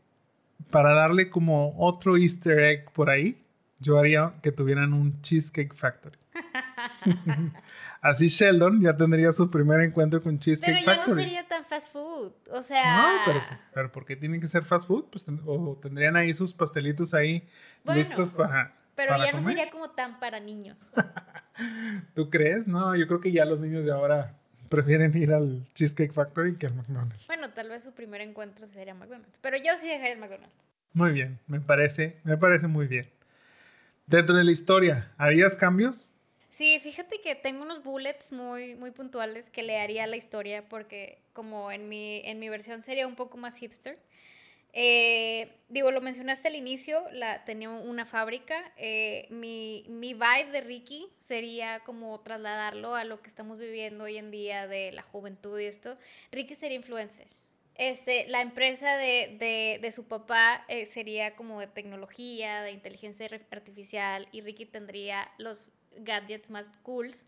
para 0.71 0.93
darle 0.93 1.31
como 1.31 1.75
otro 1.79 2.17
easter 2.17 2.59
egg 2.59 2.91
por 2.93 3.11
ahí, 3.11 3.43
yo 3.81 3.99
haría 3.99 4.35
que 4.43 4.53
tuvieran 4.53 4.93
un 4.93 5.21
Cheesecake 5.23 5.75
Factory. 5.75 6.19
Así 8.01 8.29
Sheldon 8.29 8.81
ya 8.81 8.97
tendría 8.97 9.33
su 9.33 9.51
primer 9.51 9.81
encuentro 9.81 10.23
con 10.23 10.39
Cheesecake 10.39 10.85
Factory. 10.85 10.97
Pero 10.97 11.07
ya 11.07 11.09
no 11.09 11.15
sería 11.15 11.49
tan 11.49 11.65
fast 11.65 11.93
food. 11.93 12.33
O 12.51 12.63
sea. 12.63 13.03
No, 13.03 13.09
pero, 13.27 13.43
pero 13.75 13.93
¿por 13.93 14.05
qué 14.05 14.17
tiene 14.17 14.41
que 14.41 14.47
ser 14.47 14.65
fast 14.65 14.87
food? 14.87 15.07
Pues 15.11 15.27
o 15.47 15.79
tendrían 15.81 16.17
ahí 16.17 16.33
sus 16.35 16.55
pastelitos 16.55 17.15
ahí 17.15 17.49
bueno, 17.85 17.99
listos 17.99 18.33
para. 18.33 18.75
Pero 18.95 19.11
para 19.11 19.27
ya 19.27 19.31
comer. 19.33 19.45
no 19.45 19.51
sería 19.51 19.71
como 19.71 19.91
tan 19.91 20.19
para 20.19 20.41
niños. 20.41 20.91
¿Tú 22.15 22.31
crees? 22.31 22.67
No, 22.67 22.97
yo 22.97 23.07
creo 23.07 23.21
que 23.21 23.33
ya 23.33 23.45
los 23.45 23.61
niños 23.61 23.85
de 23.85 23.93
ahora 23.93 24.35
prefieren 24.69 25.17
ir 25.17 25.33
al 25.33 25.67
Cheesecake 25.75 26.13
Factory 26.13 26.57
que 26.57 26.67
al 26.67 26.75
McDonald's. 26.75 27.27
Bueno, 27.27 27.51
tal 27.51 27.69
vez 27.69 27.83
su 27.83 27.93
primer 27.93 28.21
encuentro 28.21 28.67
sería 28.67 28.95
McDonald's, 28.95 29.39
pero 29.41 29.57
yo 29.57 29.77
sí 29.79 29.89
dejaría 29.89 30.13
el 30.13 30.19
McDonald's. 30.19 30.67
Muy 30.93 31.13
bien, 31.13 31.39
me 31.47 31.61
parece, 31.61 32.21
me 32.25 32.37
parece 32.37 32.67
muy 32.67 32.87
bien. 32.87 33.09
Dentro 34.07 34.37
de 34.37 34.45
la 34.45 34.51
historia, 34.51 35.13
¿harías 35.19 35.57
cambios? 35.57 36.15
Sí, 36.59 36.81
fíjate 36.81 37.21
que 37.21 37.37
tengo 37.37 37.63
unos 37.63 37.85
bullets 37.85 38.33
muy, 38.33 38.75
muy 38.75 38.91
puntuales 38.91 39.49
que 39.49 39.63
le 39.63 39.79
haría 39.79 40.09
la 40.09 40.17
historia 40.17 40.69
porque 40.69 41.23
como 41.33 41.71
en 41.71 41.89
mi, 41.89 42.21
en 42.25 42.41
mi 42.41 42.49
versión 42.49 42.83
sería 42.83 43.07
un 43.07 43.15
poco 43.15 43.37
más 43.37 43.55
hipster. 43.59 43.97
Eh, 44.73 45.53
digo, 45.69 45.93
lo 45.93 46.01
mencionaste 46.01 46.49
al 46.49 46.57
inicio, 46.57 47.05
la, 47.13 47.45
tenía 47.45 47.71
una 47.71 48.05
fábrica. 48.07 48.73
Eh, 48.77 49.29
mi, 49.31 49.85
mi 49.89 50.15
vibe 50.15 50.51
de 50.51 50.61
Ricky 50.63 51.07
sería 51.21 51.79
como 51.85 52.19
trasladarlo 52.23 52.97
a 52.97 53.05
lo 53.05 53.23
que 53.23 53.29
estamos 53.29 53.61
viviendo 53.61 54.03
hoy 54.03 54.17
en 54.17 54.33
día 54.33 54.67
de 54.67 54.91
la 54.91 55.03
juventud 55.03 55.61
y 55.61 55.67
esto. 55.67 55.97
Ricky 56.33 56.57
sería 56.57 56.79
influencer. 56.79 57.29
Este, 57.77 58.27
la 58.27 58.41
empresa 58.41 58.97
de, 58.97 59.37
de, 59.39 59.79
de 59.81 59.93
su 59.93 60.09
papá 60.09 60.65
eh, 60.67 60.87
sería 60.87 61.37
como 61.37 61.61
de 61.61 61.69
tecnología, 61.69 62.63
de 62.63 62.73
inteligencia 62.73 63.29
artificial, 63.53 64.27
y 64.33 64.41
Ricky 64.41 64.67
tendría 64.67 65.31
los 65.39 65.69
gadgets 65.97 66.51
más 66.51 66.71
cools 66.83 67.27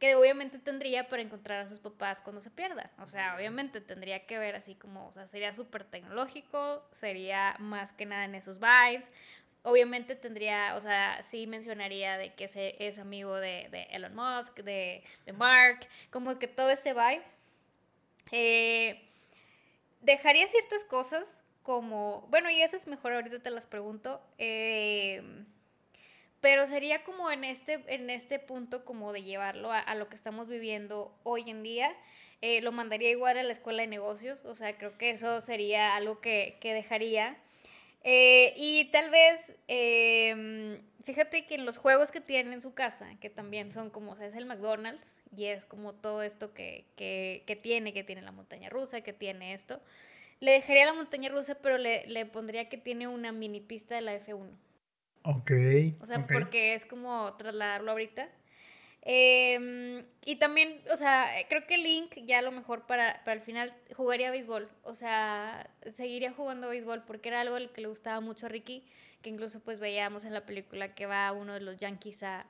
que 0.00 0.14
obviamente 0.14 0.58
tendría 0.58 1.08
para 1.08 1.20
encontrar 1.20 1.60
a 1.60 1.68
sus 1.68 1.78
papás 1.78 2.22
cuando 2.22 2.40
se 2.40 2.50
pierdan. 2.50 2.90
O 2.98 3.06
sea, 3.06 3.36
obviamente 3.36 3.82
tendría 3.82 4.26
que 4.26 4.38
ver 4.38 4.56
así 4.56 4.74
como, 4.74 5.06
o 5.06 5.12
sea, 5.12 5.26
sería 5.26 5.54
súper 5.54 5.84
tecnológico, 5.84 6.82
sería 6.90 7.54
más 7.58 7.92
que 7.92 8.06
nada 8.06 8.24
en 8.24 8.34
esos 8.34 8.58
vibes. 8.58 9.10
Obviamente 9.62 10.16
tendría, 10.16 10.74
o 10.74 10.80
sea, 10.80 11.22
sí 11.22 11.46
mencionaría 11.46 12.16
de 12.16 12.32
que 12.34 12.44
ese 12.44 12.76
es 12.78 12.98
amigo 12.98 13.36
de, 13.36 13.68
de 13.70 13.82
Elon 13.90 14.14
Musk, 14.14 14.60
de, 14.60 15.04
de, 15.26 15.32
Mark, 15.34 15.86
como 16.08 16.38
que 16.38 16.48
todo 16.48 16.70
ese 16.70 16.94
vibe. 16.94 17.22
Eh, 18.32 19.06
dejaría 20.00 20.48
ciertas 20.48 20.82
cosas 20.84 21.28
como, 21.62 22.26
bueno, 22.30 22.48
y 22.48 22.62
eso 22.62 22.74
es 22.74 22.86
mejor, 22.86 23.12
ahorita 23.12 23.40
te 23.40 23.50
las 23.50 23.66
pregunto. 23.66 24.22
Eh, 24.38 25.44
pero 26.40 26.66
sería 26.66 27.04
como 27.04 27.30
en 27.30 27.44
este, 27.44 27.84
en 27.86 28.10
este 28.10 28.38
punto 28.38 28.84
como 28.84 29.12
de 29.12 29.22
llevarlo 29.22 29.70
a, 29.72 29.94
lo 29.94 30.08
que 30.08 30.16
estamos 30.16 30.48
viviendo 30.48 31.14
hoy 31.22 31.48
en 31.50 31.62
día. 31.62 31.94
Eh, 32.40 32.62
lo 32.62 32.72
mandaría 32.72 33.10
igual 33.10 33.36
a 33.36 33.42
la 33.42 33.52
escuela 33.52 33.82
de 33.82 33.88
negocios, 33.88 34.42
o 34.46 34.54
sea, 34.54 34.78
creo 34.78 34.96
que 34.96 35.10
eso 35.10 35.40
sería 35.42 35.94
algo 35.96 36.20
que, 36.20 36.56
que 36.60 36.72
dejaría. 36.72 37.36
Eh, 38.02 38.54
y 38.56 38.86
tal 38.86 39.10
vez, 39.10 39.40
em, 39.68 40.80
fíjate 41.04 41.46
que 41.46 41.54
en 41.56 41.66
los 41.66 41.76
juegos 41.76 42.10
que 42.10 42.20
tiene 42.22 42.54
en 42.54 42.62
su 42.62 42.72
casa, 42.72 43.14
que 43.20 43.28
también 43.28 43.72
son 43.72 43.90
como, 43.90 44.12
o 44.12 44.16
sea, 44.16 44.26
es 44.26 44.34
el 44.34 44.46
McDonald's, 44.46 45.06
y 45.36 45.44
es 45.46 45.66
como 45.66 45.94
todo 45.94 46.22
esto 46.22 46.54
que, 46.54 46.86
que, 46.96 47.44
que 47.46 47.56
tiene, 47.56 47.92
que 47.92 48.02
tiene 48.02 48.22
la 48.22 48.32
montaña 48.32 48.70
rusa, 48.70 49.02
que 49.02 49.12
tiene 49.12 49.52
esto, 49.52 49.80
le 50.40 50.52
dejaría 50.52 50.86
la 50.86 50.94
montaña 50.94 51.28
rusa, 51.28 51.56
pero 51.56 51.76
le, 51.76 52.06
le 52.06 52.24
pondría 52.24 52.70
que 52.70 52.78
tiene 52.78 53.06
una 53.06 53.32
mini 53.32 53.60
pista 53.60 53.94
de 53.96 54.00
la 54.00 54.14
F1. 54.14 54.50
Ok. 55.22 55.50
O 56.00 56.06
sea, 56.06 56.26
porque 56.26 56.74
es 56.74 56.86
como 56.86 57.34
trasladarlo 57.34 57.90
ahorita. 57.92 58.28
Em, 59.02 60.04
y 60.24 60.36
también, 60.36 60.80
o 60.92 60.96
sea, 60.96 61.30
creo 61.48 61.66
que 61.66 61.78
Link 61.78 62.18
ya 62.26 62.40
a 62.40 62.42
lo 62.42 62.52
mejor 62.52 62.86
para, 62.86 63.22
para 63.24 63.34
el 63.34 63.40
final 63.40 63.74
jugaría 63.94 64.30
béisbol. 64.30 64.68
O 64.82 64.94
sea, 64.94 65.70
seguiría 65.94 66.32
jugando 66.32 66.68
béisbol 66.68 67.04
porque 67.04 67.30
era 67.30 67.40
algo 67.40 67.56
que 67.72 67.80
le 67.80 67.88
gustaba 67.88 68.20
mucho 68.20 68.46
a 68.46 68.48
Ricky, 68.48 68.86
que 69.22 69.30
incluso 69.30 69.60
pues 69.60 69.78
veíamos 69.78 70.24
en 70.24 70.34
la 70.34 70.44
película 70.44 70.94
que 70.94 71.06
va 71.06 71.32
uno 71.32 71.54
de 71.54 71.60
los 71.60 71.78
Yankees 71.78 72.22
a, 72.22 72.46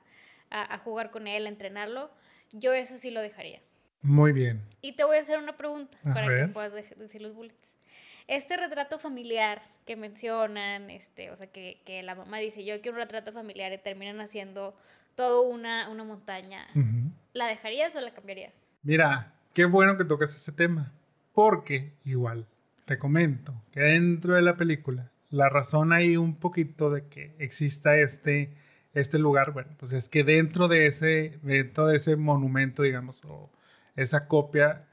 a, 0.49 0.77
jugar 0.77 1.11
con 1.11 1.27
él, 1.27 1.45
a 1.45 1.49
entrenarlo. 1.49 2.11
Yo 2.51 2.73
eso 2.73 2.97
sí 2.97 3.11
lo 3.11 3.21
dejaría. 3.21 3.61
Muy 4.01 4.33
bien. 4.33 4.61
Y 4.81 4.93
te 4.93 5.03
voy 5.03 5.17
a 5.17 5.21
hacer 5.21 5.39
una 5.39 5.55
pregunta 5.55 5.97
para 6.03 6.27
que 6.35 6.47
puedas 6.47 6.73
decir 6.73 7.21
los 7.21 7.33
bullets. 7.33 7.75
Este 8.31 8.55
retrato 8.55 8.97
familiar 8.97 9.61
que 9.85 9.97
mencionan, 9.97 10.89
este, 10.89 11.31
o 11.31 11.35
sea, 11.35 11.47
que, 11.47 11.81
que 11.85 12.01
la 12.01 12.15
mamá 12.15 12.37
dice, 12.37 12.63
yo 12.63 12.79
quiero 12.79 12.95
un 12.95 13.03
retrato 13.03 13.33
familiar 13.33 13.73
y 13.73 13.77
terminan 13.77 14.21
haciendo 14.21 14.73
todo 15.15 15.41
una, 15.49 15.89
una 15.89 16.05
montaña, 16.05 16.65
¿la 17.33 17.47
dejarías 17.47 17.93
o 17.97 17.99
la 17.99 18.13
cambiarías? 18.13 18.53
Mira, 18.83 19.33
qué 19.53 19.65
bueno 19.65 19.97
que 19.97 20.05
tocas 20.05 20.33
ese 20.33 20.53
tema, 20.53 20.93
porque 21.33 21.91
igual, 22.05 22.47
te 22.85 22.97
comento 22.97 23.53
que 23.73 23.81
dentro 23.81 24.35
de 24.35 24.43
la 24.43 24.55
película, 24.55 25.11
la 25.29 25.49
razón 25.49 25.91
hay 25.91 26.15
un 26.15 26.37
poquito 26.37 26.89
de 26.89 27.07
que 27.07 27.35
exista 27.37 27.97
este, 27.97 28.55
este 28.93 29.19
lugar, 29.19 29.51
bueno, 29.51 29.75
pues 29.77 29.91
es 29.91 30.07
que 30.07 30.23
dentro 30.23 30.69
de 30.69 30.87
ese, 30.87 31.37
dentro 31.41 31.87
de 31.87 31.97
ese 31.97 32.15
monumento, 32.15 32.83
digamos, 32.83 33.25
o 33.25 33.51
esa 33.97 34.29
copia, 34.29 34.87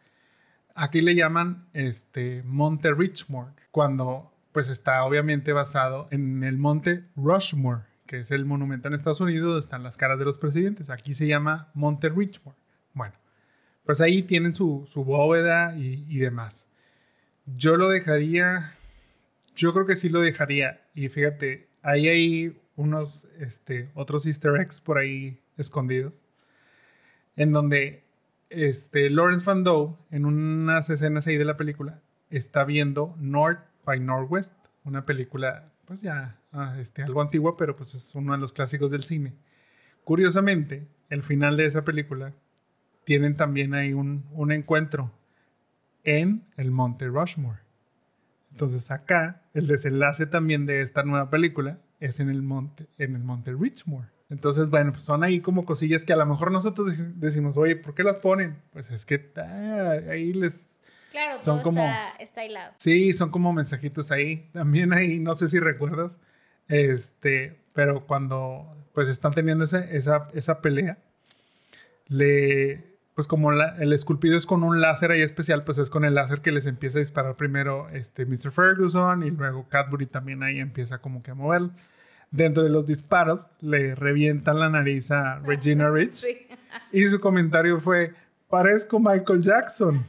Aquí 0.80 1.00
le 1.00 1.16
llaman 1.16 1.66
este, 1.72 2.44
Monte 2.44 2.94
Richmore, 2.94 3.50
cuando 3.72 4.32
pues 4.52 4.68
está 4.68 5.02
obviamente 5.02 5.52
basado 5.52 6.06
en 6.12 6.44
el 6.44 6.56
Monte 6.56 7.04
Rushmore, 7.16 7.82
que 8.06 8.20
es 8.20 8.30
el 8.30 8.44
monumento 8.44 8.86
en 8.86 8.94
Estados 8.94 9.20
Unidos 9.20 9.44
donde 9.44 9.58
están 9.58 9.82
las 9.82 9.96
caras 9.96 10.20
de 10.20 10.24
los 10.24 10.38
presidentes. 10.38 10.88
Aquí 10.88 11.14
se 11.14 11.26
llama 11.26 11.72
Monte 11.74 12.08
Richmore. 12.10 12.56
Bueno, 12.94 13.14
pues 13.84 14.00
ahí 14.00 14.22
tienen 14.22 14.54
su, 14.54 14.86
su 14.86 15.02
bóveda 15.02 15.76
y, 15.76 16.06
y, 16.08 16.18
demás. 16.18 16.68
Yo 17.44 17.76
lo 17.76 17.88
dejaría, 17.88 18.76
yo 19.56 19.74
creo 19.74 19.84
que 19.84 19.96
sí 19.96 20.08
lo 20.08 20.20
dejaría. 20.20 20.80
Y 20.94 21.08
fíjate, 21.08 21.70
ahí 21.82 22.06
hay 22.06 22.62
unos 22.76 23.26
este, 23.40 23.90
otros 23.94 24.26
easter 24.26 24.52
eggs 24.60 24.80
por 24.80 24.98
ahí 24.98 25.40
escondidos, 25.56 26.22
en 27.34 27.50
donde 27.50 28.04
este, 28.50 29.10
Lawrence 29.10 29.44
Van 29.44 29.64
Doe, 29.64 29.96
en 30.10 30.24
unas 30.24 30.90
escenas 30.90 31.26
ahí 31.26 31.36
de 31.36 31.44
la 31.44 31.56
película, 31.56 32.00
está 32.30 32.64
viendo 32.64 33.14
North 33.18 33.60
by 33.84 34.00
Northwest, 34.00 34.54
una 34.84 35.04
película, 35.04 35.72
pues 35.84 36.02
ya, 36.02 36.40
ah, 36.52 36.76
este, 36.78 37.02
algo 37.02 37.22
antigua, 37.22 37.56
pero 37.56 37.76
pues 37.76 37.94
es 37.94 38.14
uno 38.14 38.32
de 38.32 38.38
los 38.38 38.52
clásicos 38.52 38.90
del 38.90 39.04
cine. 39.04 39.34
Curiosamente, 40.04 40.88
el 41.10 41.22
final 41.22 41.56
de 41.56 41.66
esa 41.66 41.82
película 41.82 42.34
tienen 43.04 43.36
también 43.36 43.74
ahí 43.74 43.92
un, 43.92 44.26
un 44.32 44.52
encuentro 44.52 45.12
en 46.04 46.46
el 46.56 46.70
Monte 46.70 47.06
Rushmore. 47.06 47.60
Entonces 48.50 48.90
acá, 48.90 49.42
el 49.54 49.66
desenlace 49.66 50.26
también 50.26 50.66
de 50.66 50.80
esta 50.80 51.02
nueva 51.02 51.30
película 51.30 51.78
es 52.00 52.20
en 52.20 52.28
el 52.28 52.42
monte, 52.42 52.88
en 52.98 53.14
el 53.14 53.22
monte 53.22 53.52
Richmore. 53.52 54.08
Entonces, 54.30 54.68
bueno, 54.68 54.92
pues 54.92 55.04
son 55.04 55.24
ahí 55.24 55.40
como 55.40 55.64
cosillas 55.64 56.04
que 56.04 56.12
a 56.12 56.16
lo 56.16 56.26
mejor 56.26 56.52
nosotros 56.52 56.92
decimos, 57.18 57.56
oye, 57.56 57.76
¿por 57.76 57.94
qué 57.94 58.02
las 58.02 58.18
ponen? 58.18 58.60
Pues 58.72 58.90
es 58.90 59.06
que 59.06 59.32
ah, 59.36 59.96
ahí 60.10 60.32
les... 60.32 60.76
Claro, 61.10 61.38
son 61.38 61.62
como, 61.62 61.80
está, 61.80 62.10
está 62.18 62.44
hilado. 62.44 62.74
Sí, 62.76 63.14
son 63.14 63.30
como 63.30 63.52
mensajitos 63.54 64.10
ahí. 64.10 64.50
También 64.52 64.92
ahí, 64.92 65.18
no 65.18 65.34
sé 65.34 65.48
si 65.48 65.58
recuerdas, 65.58 66.18
este, 66.68 67.58
pero 67.72 68.06
cuando 68.06 68.76
pues 68.92 69.08
están 69.08 69.32
teniendo 69.32 69.64
ese, 69.64 69.96
esa, 69.96 70.28
esa 70.34 70.60
pelea, 70.60 70.98
le, 72.08 72.98
pues 73.14 73.26
como 73.26 73.52
el 73.52 73.92
esculpido 73.94 74.36
es 74.36 74.44
con 74.44 74.62
un 74.62 74.82
láser 74.82 75.10
ahí 75.10 75.22
especial, 75.22 75.64
pues 75.64 75.78
es 75.78 75.88
con 75.88 76.04
el 76.04 76.14
láser 76.14 76.42
que 76.42 76.52
les 76.52 76.66
empieza 76.66 76.98
a 76.98 77.00
disparar 77.00 77.36
primero 77.36 77.88
este 77.88 78.26
Mr. 78.26 78.50
Ferguson 78.50 79.22
y 79.22 79.30
luego 79.30 79.66
Cadbury 79.70 80.06
también 80.06 80.42
ahí 80.42 80.60
empieza 80.60 80.98
como 80.98 81.22
que 81.22 81.30
a 81.30 81.34
moverlo 81.34 81.72
dentro 82.30 82.62
de 82.62 82.70
los 82.70 82.86
disparos 82.86 83.50
le 83.60 83.94
revientan 83.94 84.58
la 84.58 84.70
nariz 84.70 85.10
a 85.10 85.38
Regina 85.44 85.90
Rich. 85.90 86.26
Y 86.92 87.06
su 87.06 87.20
comentario 87.20 87.78
fue, 87.78 88.14
parezco 88.48 88.98
Michael 88.98 89.42
Jackson. 89.42 90.06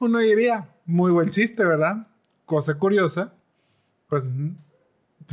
Uno 0.00 0.18
diría, 0.18 0.68
muy 0.84 1.10
buen 1.10 1.28
chiste, 1.30 1.64
¿verdad? 1.64 2.06
Cosa 2.44 2.74
curiosa, 2.74 3.34
pues 4.08 4.24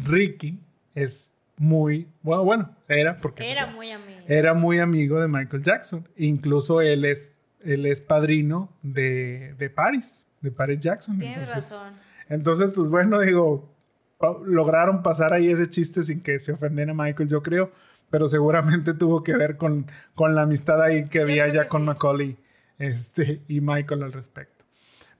Ricky 0.05 0.59
es 0.93 1.33
muy, 1.57 2.07
bueno, 2.21 2.43
bueno, 2.43 2.75
era 2.87 3.15
porque... 3.17 3.49
Era 3.49 3.67
muy 3.67 3.91
amigo. 3.91 4.19
Era 4.27 4.53
muy 4.53 4.79
amigo 4.79 5.19
de 5.21 5.27
Michael 5.27 5.63
Jackson. 5.63 6.07
Incluso 6.17 6.81
él 6.81 7.05
es, 7.05 7.39
él 7.63 7.85
es 7.85 8.01
padrino 8.01 8.73
de, 8.81 9.53
de 9.57 9.69
Paris, 9.69 10.25
de 10.41 10.51
Paris 10.51 10.79
Jackson. 10.79 11.19
Tienes 11.19 11.55
razón. 11.55 11.93
Entonces, 12.27 12.71
pues 12.71 12.89
bueno, 12.89 13.19
digo, 13.19 13.74
lograron 14.45 15.03
pasar 15.03 15.33
ahí 15.33 15.49
ese 15.49 15.69
chiste 15.69 16.03
sin 16.03 16.21
que 16.21 16.39
se 16.39 16.53
ofendiera 16.53 16.93
Michael, 16.93 17.29
yo 17.29 17.43
creo, 17.43 17.71
pero 18.09 18.27
seguramente 18.27 18.93
tuvo 18.97 19.23
que 19.23 19.35
ver 19.35 19.57
con, 19.57 19.87
con 20.13 20.35
la 20.35 20.43
amistad 20.43 20.81
ahí 20.81 21.07
que 21.09 21.21
había 21.21 21.47
ya 21.51 21.67
con 21.67 21.85
Macaulay 21.85 22.37
este, 22.77 23.41
y 23.47 23.61
Michael 23.61 24.03
al 24.03 24.13
respecto. 24.13 24.65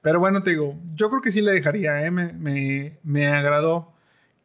Pero 0.02 0.20
bueno, 0.20 0.44
te 0.44 0.52
digo, 0.52 0.80
yo 0.94 1.10
creo 1.10 1.22
que 1.22 1.32
sí 1.32 1.42
le 1.42 1.52
dejaría, 1.52 2.06
¿eh? 2.06 2.12
me, 2.12 2.34
me, 2.34 3.00
me 3.04 3.28
agradó 3.28 3.94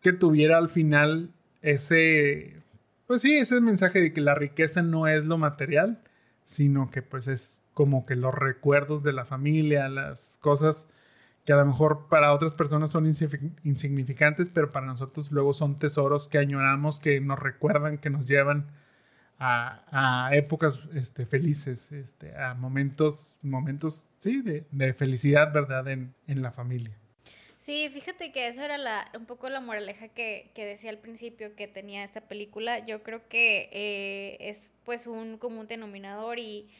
que 0.01 0.13
tuviera 0.13 0.57
al 0.57 0.71
final 0.71 1.31
ese, 1.61 2.63
pues 3.07 3.23
sí, 3.23 3.37
ese 3.37 3.61
mensaje 3.61 4.01
de 4.01 4.13
que 4.13 4.23
la 4.23 4.35
riqueza 4.35 4.83
no 4.83 5.07
es 5.07 5.27
lo 5.27 5.37
material, 5.37 6.03
sino 6.45 6.91
que 6.91 7.03
pues 7.03 7.29
es 7.29 7.63
como 7.75 8.07
que 8.07 8.17
los 8.17 8.35
recuerdos 8.35 9.03
de 9.03 9.13
la 9.13 9.27
familia, 9.27 9.89
las 9.89 10.39
cosas 10.41 10.89
que 11.51 11.55
a 11.55 11.57
lo 11.57 11.67
mejor 11.67 12.07
para 12.09 12.33
otras 12.33 12.55
personas 12.55 12.93
son 12.93 13.09
insignificantes, 13.09 14.49
pero 14.51 14.71
para 14.71 14.87
nosotros 14.87 15.33
luego 15.33 15.53
son 15.53 15.81
tesoros 15.81 16.29
que 16.29 16.39
añoramos, 16.39 17.01
que 17.01 17.21
nos 17.21 17.41
recuerdan, 17.41 17.99
que 17.99 18.09
nos 18.09 18.29
llevan 18.29 18.71
a, 19.41 20.31
épocas 20.33 20.81
este, 20.95 21.27
felices, 21.27 21.91
este, 21.91 22.37
a 22.37 22.55
momentos, 22.55 23.37
momentos, 23.43 24.07
sí, 24.19 24.43
de, 24.43 24.95
felicidad, 24.95 25.53
¿verdad? 25.53 25.89
En, 25.89 26.15
en, 26.29 26.41
la 26.41 26.53
familia. 26.53 26.97
Sí, 27.59 27.91
fíjate 27.93 28.31
que 28.31 28.47
eso 28.47 28.63
era 28.63 28.79
la, 28.79 29.11
un 29.19 29.27
poco 29.27 29.51
la 29.51 29.61
moraleja 29.61 30.07
que, 30.07 30.53
que 30.55 30.65
decía 30.65 30.91
al 30.91 30.99
principio 30.99 31.57
que 31.57 31.67
tenía 31.67 32.05
esta 32.05 32.21
película. 32.29 32.87
Yo 32.87 33.03
creo 33.03 33.27
que 33.29 33.69
eh, 33.73 34.37
es 34.39 34.71
pues 34.85 35.09
un 35.09 35.37
común 35.37 35.67
denominador 35.67 36.39
y, 36.39 36.71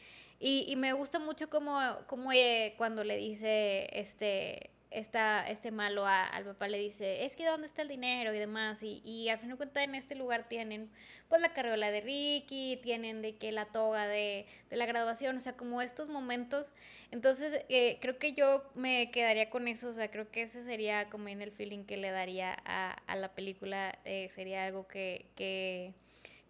y, 0.41 0.65
y 0.67 0.75
me 0.75 0.91
gusta 0.93 1.19
mucho 1.19 1.49
como, 1.49 1.79
como 2.07 2.33
eh, 2.33 2.73
cuando 2.77 3.03
le 3.03 3.15
dice 3.15 3.87
este 3.93 4.71
esta, 4.91 5.47
este 5.47 5.71
malo 5.71 6.05
al 6.05 6.43
papá 6.43 6.67
le 6.67 6.77
dice, 6.77 7.25
es 7.25 7.37
que 7.37 7.45
¿dónde 7.45 7.65
está 7.65 7.81
el 7.81 7.87
dinero? 7.87 8.33
y 8.33 8.39
demás, 8.39 8.83
y, 8.83 9.01
y 9.05 9.29
al 9.29 9.39
fin 9.39 9.49
de 9.49 9.55
cuentas 9.55 9.83
en 9.83 9.95
este 9.95 10.15
lugar 10.15 10.49
tienen 10.49 10.91
pues 11.29 11.41
la 11.41 11.53
carriola 11.53 11.91
de 11.91 12.01
Ricky, 12.01 12.77
tienen 12.83 13.21
de 13.21 13.37
que 13.37 13.53
la 13.53 13.65
toga 13.65 14.07
de, 14.07 14.45
la 14.69 14.85
graduación, 14.85 15.37
o 15.37 15.39
sea, 15.39 15.55
como 15.55 15.81
estos 15.81 16.09
momentos, 16.09 16.73
entonces 17.09 17.63
eh, 17.69 17.99
creo 18.01 18.19
que 18.19 18.33
yo 18.33 18.69
me 18.75 19.11
quedaría 19.11 19.49
con 19.49 19.69
eso, 19.69 19.89
o 19.89 19.93
sea, 19.93 20.11
creo 20.11 20.29
que 20.29 20.43
ese 20.43 20.61
sería 20.61 21.09
como 21.09 21.29
en 21.29 21.41
el 21.41 21.51
feeling 21.51 21.85
que 21.85 21.95
le 21.95 22.11
daría 22.11 22.53
a, 22.65 23.15
la 23.15 23.33
película, 23.33 23.97
eh, 24.03 24.27
sería 24.29 24.65
algo 24.65 24.87
que, 24.87 25.25
que 25.35 25.93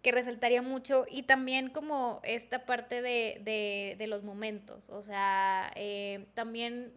que 0.02 0.12
resaltaría 0.12 0.62
mucho 0.62 1.06
y 1.08 1.22
también 1.22 1.70
como 1.70 2.20
esta 2.24 2.66
parte 2.66 3.02
de, 3.02 3.40
de, 3.44 3.94
de 3.96 4.06
los 4.08 4.24
momentos, 4.24 4.90
o 4.90 5.00
sea, 5.00 5.70
eh, 5.76 6.26
también 6.34 6.92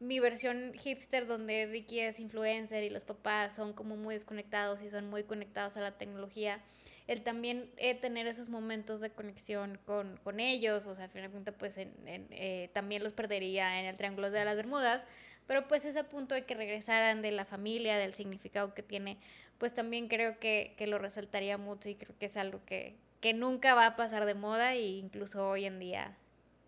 mi 0.00 0.20
versión 0.20 0.72
hipster 0.74 1.26
donde 1.26 1.66
Ricky 1.66 2.00
es 2.00 2.20
influencer 2.20 2.82
y 2.82 2.90
los 2.90 3.02
papás 3.02 3.54
son 3.54 3.72
como 3.72 3.96
muy 3.96 4.14
desconectados 4.14 4.82
y 4.82 4.90
son 4.90 5.08
muy 5.08 5.24
conectados 5.24 5.76
a 5.76 5.80
la 5.80 5.96
tecnología, 5.98 6.60
el 7.06 7.22
también 7.22 7.70
eh, 7.76 7.94
tener 7.94 8.26
esos 8.26 8.48
momentos 8.48 9.00
de 9.00 9.10
conexión 9.10 9.78
con, 9.84 10.16
con 10.24 10.40
ellos, 10.40 10.86
o 10.86 10.94
sea, 10.94 11.04
a 11.04 11.08
fin 11.08 11.22
de 11.22 11.30
cuentas, 11.30 11.54
pues 11.58 11.78
eh, 11.78 12.70
también 12.72 13.04
los 13.04 13.12
perdería 13.12 13.80
en 13.80 13.86
el 13.86 13.96
Triángulo 13.96 14.30
de 14.30 14.44
las 14.44 14.56
Bermudas, 14.56 15.06
pero 15.46 15.68
pues 15.68 15.84
ese 15.84 16.02
punto 16.04 16.34
de 16.34 16.44
que 16.44 16.54
regresaran 16.54 17.22
de 17.22 17.30
la 17.30 17.44
familia, 17.44 17.96
del 17.96 18.14
significado 18.14 18.74
que 18.74 18.82
tiene, 18.82 19.18
pues 19.58 19.74
también 19.74 20.08
creo 20.08 20.38
que, 20.38 20.74
que 20.76 20.86
lo 20.86 20.98
resaltaría 20.98 21.58
mucho 21.58 21.88
y 21.88 21.94
creo 21.94 22.14
que 22.18 22.26
es 22.26 22.36
algo 22.36 22.60
que, 22.66 22.96
que 23.20 23.34
nunca 23.34 23.74
va 23.74 23.86
a 23.86 23.96
pasar 23.96 24.26
de 24.26 24.34
moda 24.34 24.74
e 24.74 24.86
incluso 24.86 25.48
hoy 25.48 25.64
en 25.64 25.78
día 25.78 26.16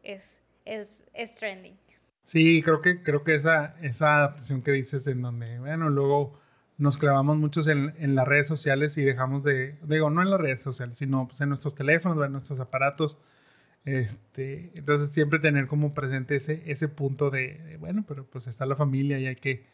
es, 0.03 0.39
es, 0.64 1.03
es 1.14 1.34
trending. 1.34 1.76
Sí, 2.24 2.62
creo 2.62 2.82
que, 2.82 3.03
creo 3.03 3.24
que 3.24 3.34
esa, 3.34 3.74
esa 3.80 4.16
adaptación 4.16 4.62
que 4.62 4.72
dices 4.72 5.07
en 5.07 5.22
donde, 5.22 5.59
bueno, 5.61 5.89
luego 5.89 6.39
nos 6.76 6.99
clavamos 6.99 7.36
muchos 7.39 7.66
en, 7.68 7.95
en, 7.99 8.14
las 8.14 8.28
redes 8.28 8.47
sociales 8.47 8.97
y 8.99 9.05
dejamos 9.05 9.43
de, 9.43 9.78
digo, 9.82 10.11
no 10.11 10.22
en 10.22 10.30
las 10.30 10.41
redes 10.41 10.62
sociales, 10.62 10.99
sino 10.99 11.26
pues 11.26 11.41
en 11.41 11.49
nuestros 11.49 11.74
teléfonos, 11.74 12.24
en 12.24 12.32
nuestros 12.32 12.61
aparatos. 12.61 13.18
Este, 13.84 14.70
entonces 14.74 15.11
siempre 15.11 15.39
tener 15.39 15.66
como 15.66 15.95
presente 15.95 16.36
ese, 16.36 16.62
ese 16.70 16.89
punto 16.89 17.30
de, 17.30 17.78
bueno, 17.80 18.05
pero 18.07 18.26
pues 18.26 18.47
está 18.47 18.66
la 18.66 18.76
familia 18.76 19.18
y 19.18 19.26
hay 19.26 19.36
que, 19.36 19.64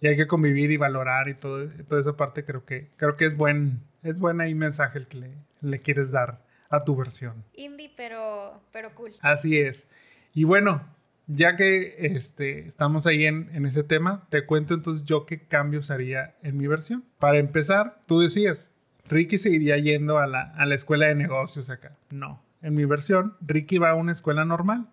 y 0.00 0.08
hay 0.08 0.16
que 0.16 0.26
convivir 0.26 0.70
y 0.70 0.76
valorar 0.76 1.28
y 1.28 1.34
todo, 1.34 1.68
toda 1.88 2.00
esa 2.00 2.16
parte 2.16 2.44
creo 2.44 2.64
que, 2.64 2.88
creo 2.96 3.16
que 3.16 3.24
es 3.24 3.36
buen, 3.36 3.80
es 4.02 4.18
buen 4.18 4.40
ahí 4.40 4.54
mensaje 4.54 4.98
el 4.98 5.06
que 5.06 5.18
le, 5.18 5.30
le 5.60 5.80
quieres 5.80 6.10
dar 6.10 6.42
a 6.70 6.84
tu 6.84 6.96
versión. 6.96 7.44
Indie, 7.54 7.92
pero, 7.96 8.60
pero 8.72 8.94
cool. 8.94 9.14
Así 9.20 9.58
es. 9.58 9.86
Y 10.34 10.44
bueno, 10.44 10.84
ya 11.26 11.56
que 11.56 11.94
este, 11.98 12.66
estamos 12.66 13.06
ahí 13.06 13.24
en, 13.24 13.50
en, 13.54 13.64
ese 13.66 13.82
tema, 13.82 14.26
te 14.30 14.44
cuento 14.44 14.74
entonces 14.74 15.06
yo 15.06 15.26
qué 15.26 15.40
cambios 15.40 15.90
haría 15.90 16.34
en 16.42 16.56
mi 16.56 16.66
versión. 16.66 17.04
Para 17.18 17.38
empezar, 17.38 18.00
tú 18.06 18.20
decías, 18.20 18.74
Ricky 19.06 19.38
seguiría 19.38 19.78
yendo 19.78 20.18
a 20.18 20.26
la, 20.26 20.42
a 20.42 20.66
la 20.66 20.74
escuela 20.74 21.06
de 21.06 21.14
negocios 21.14 21.70
acá. 21.70 21.96
No, 22.10 22.42
en 22.62 22.74
mi 22.74 22.84
versión, 22.84 23.36
Ricky 23.40 23.78
va 23.78 23.90
a 23.90 23.94
una 23.94 24.12
escuela 24.12 24.44
normal. 24.44 24.88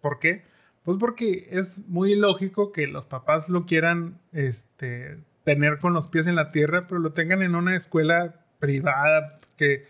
¿Por 0.00 0.18
qué? 0.18 0.44
Pues 0.86 0.98
porque 0.98 1.48
es 1.50 1.80
muy 1.88 2.14
lógico 2.14 2.70
que 2.70 2.86
los 2.86 3.06
papás 3.06 3.48
lo 3.48 3.66
quieran 3.66 4.20
este, 4.30 5.18
tener 5.42 5.80
con 5.80 5.92
los 5.92 6.06
pies 6.06 6.28
en 6.28 6.36
la 6.36 6.52
tierra, 6.52 6.86
pero 6.86 7.00
lo 7.00 7.12
tengan 7.12 7.42
en 7.42 7.56
una 7.56 7.74
escuela 7.74 8.46
privada 8.60 9.40
que 9.56 9.88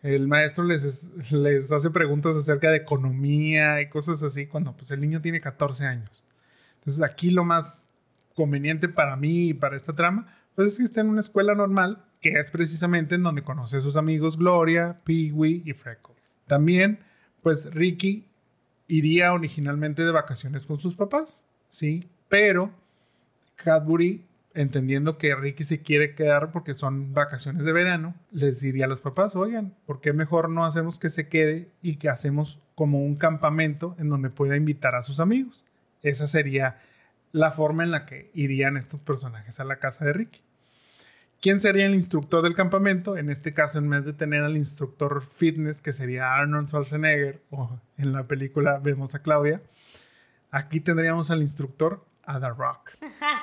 el 0.00 0.26
maestro 0.26 0.64
les, 0.64 1.10
les 1.32 1.70
hace 1.70 1.90
preguntas 1.90 2.34
acerca 2.34 2.70
de 2.70 2.78
economía 2.78 3.82
y 3.82 3.90
cosas 3.90 4.22
así 4.22 4.46
cuando 4.46 4.74
pues 4.74 4.90
el 4.90 5.02
niño 5.02 5.20
tiene 5.20 5.42
14 5.42 5.84
años. 5.84 6.24
Entonces 6.78 7.02
aquí 7.02 7.30
lo 7.30 7.44
más 7.44 7.86
conveniente 8.34 8.88
para 8.88 9.16
mí 9.16 9.48
y 9.48 9.54
para 9.54 9.76
esta 9.76 9.94
trama 9.94 10.34
pues 10.54 10.68
es 10.68 10.78
que 10.78 10.84
esté 10.84 11.00
en 11.00 11.10
una 11.10 11.20
escuela 11.20 11.54
normal 11.54 12.06
que 12.22 12.30
es 12.30 12.50
precisamente 12.50 13.16
en 13.16 13.22
donde 13.22 13.42
conoce 13.42 13.76
a 13.76 13.80
sus 13.82 13.98
amigos 13.98 14.38
Gloria, 14.38 15.02
Peewee 15.04 15.62
y 15.66 15.74
Freckles. 15.74 16.38
También 16.46 17.00
pues 17.42 17.66
Ricky 17.74 18.27
iría 18.88 19.32
originalmente 19.32 20.04
de 20.04 20.10
vacaciones 20.10 20.66
con 20.66 20.80
sus 20.80 20.96
papás, 20.96 21.44
sí, 21.68 22.08
pero 22.28 22.72
Cadbury 23.56 24.24
entendiendo 24.54 25.18
que 25.18 25.36
Ricky 25.36 25.62
se 25.62 25.82
quiere 25.82 26.16
quedar 26.16 26.50
porque 26.50 26.74
son 26.74 27.14
vacaciones 27.14 27.64
de 27.64 27.72
verano, 27.72 28.16
les 28.32 28.60
diría 28.60 28.86
a 28.86 28.88
los 28.88 29.00
papás, 29.00 29.36
oigan, 29.36 29.76
¿por 29.86 30.00
qué 30.00 30.12
mejor 30.12 30.50
no 30.50 30.64
hacemos 30.64 30.98
que 30.98 31.10
se 31.10 31.28
quede 31.28 31.68
y 31.80 31.96
que 31.96 32.08
hacemos 32.08 32.60
como 32.74 33.04
un 33.04 33.14
campamento 33.14 33.94
en 33.98 34.08
donde 34.08 34.30
pueda 34.30 34.56
invitar 34.56 34.96
a 34.96 35.04
sus 35.04 35.20
amigos? 35.20 35.64
Esa 36.02 36.26
sería 36.26 36.80
la 37.30 37.52
forma 37.52 37.84
en 37.84 37.92
la 37.92 38.04
que 38.04 38.30
irían 38.34 38.76
estos 38.76 39.02
personajes 39.02 39.60
a 39.60 39.64
la 39.64 39.78
casa 39.78 40.04
de 40.04 40.12
Ricky. 40.12 40.40
¿Quién 41.40 41.60
sería 41.60 41.86
el 41.86 41.94
instructor 41.94 42.42
del 42.42 42.54
campamento? 42.54 43.16
En 43.16 43.30
este 43.30 43.54
caso, 43.54 43.78
en 43.78 43.88
vez 43.88 44.04
de 44.04 44.12
tener 44.12 44.42
al 44.42 44.56
instructor 44.56 45.22
fitness, 45.22 45.80
que 45.80 45.92
sería 45.92 46.34
Arnold 46.34 46.66
Schwarzenegger, 46.66 47.40
o 47.50 47.78
en 47.96 48.12
la 48.12 48.26
película 48.26 48.80
vemos 48.82 49.14
a 49.14 49.22
Claudia, 49.22 49.62
aquí 50.50 50.80
tendríamos 50.80 51.30
al 51.30 51.40
instructor 51.40 52.04
a 52.24 52.40
The 52.40 52.48
Rock. 52.48 52.90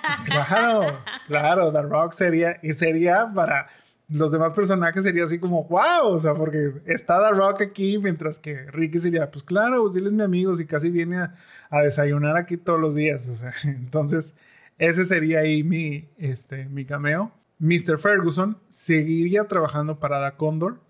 Pues 0.06 0.22
claro, 0.22 1.00
claro, 1.28 1.72
The 1.72 1.82
Rock 1.84 2.12
sería, 2.12 2.60
y 2.62 2.74
sería 2.74 3.32
para 3.34 3.70
los 4.10 4.32
demás 4.32 4.54
personajes 4.54 5.04
sería 5.04 5.24
así 5.24 5.39
como, 5.39 5.64
wow, 5.64 6.08
o 6.08 6.20
sea, 6.20 6.36
porque 6.36 6.74
está 6.86 7.26
The 7.28 7.34
Rock 7.34 7.62
aquí, 7.62 7.98
mientras 7.98 8.39
que 8.39 8.70
Ricky 8.72 9.00
sería, 9.00 9.32
pues 9.32 9.43
claro, 9.43 9.84
pues 9.84 9.96
él 9.96 10.08
es 10.08 10.12
mi 10.12 10.22
amigo 10.22 10.54
y 10.60 10.66
casi 10.66 10.91
viene 10.91 11.18
a, 11.18 11.36
a, 11.70 11.82
desayunar 11.82 12.38
aquí 12.38 12.58
todos 12.58 12.80
los 12.80 12.93
días, 12.93 13.28
o 13.30 13.36
sea, 13.36 13.54
entonces 13.64 14.36
ese 14.78 15.06
sería 15.06 15.39
ahí 15.39 15.64
mi, 15.64 16.10
este, 16.18 16.66
mi 16.66 16.86
cameo. 16.86 17.32
Mr. 17.60 17.99
Ferguson 17.99 18.58
seguiría 18.70 19.45
trabajando 19.45 19.99
para 19.99 20.20
Da 20.20 20.36
Condor 20.36 20.82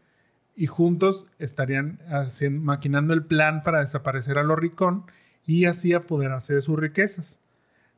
y 0.55 0.67
juntos 0.67 1.27
estarían 1.37 1.99
haciendo, 2.07 2.61
maquinando 2.61 3.13
el 3.13 3.23
plan 3.23 3.61
para 3.63 3.81
desaparecer 3.81 4.37
a 4.37 4.43
los 4.43 4.57
Ricón 4.57 5.05
y 5.45 5.65
así 5.65 5.93
apoderarse 5.93 6.55
de 6.55 6.61
sus 6.61 6.79
riquezas. 6.79 7.39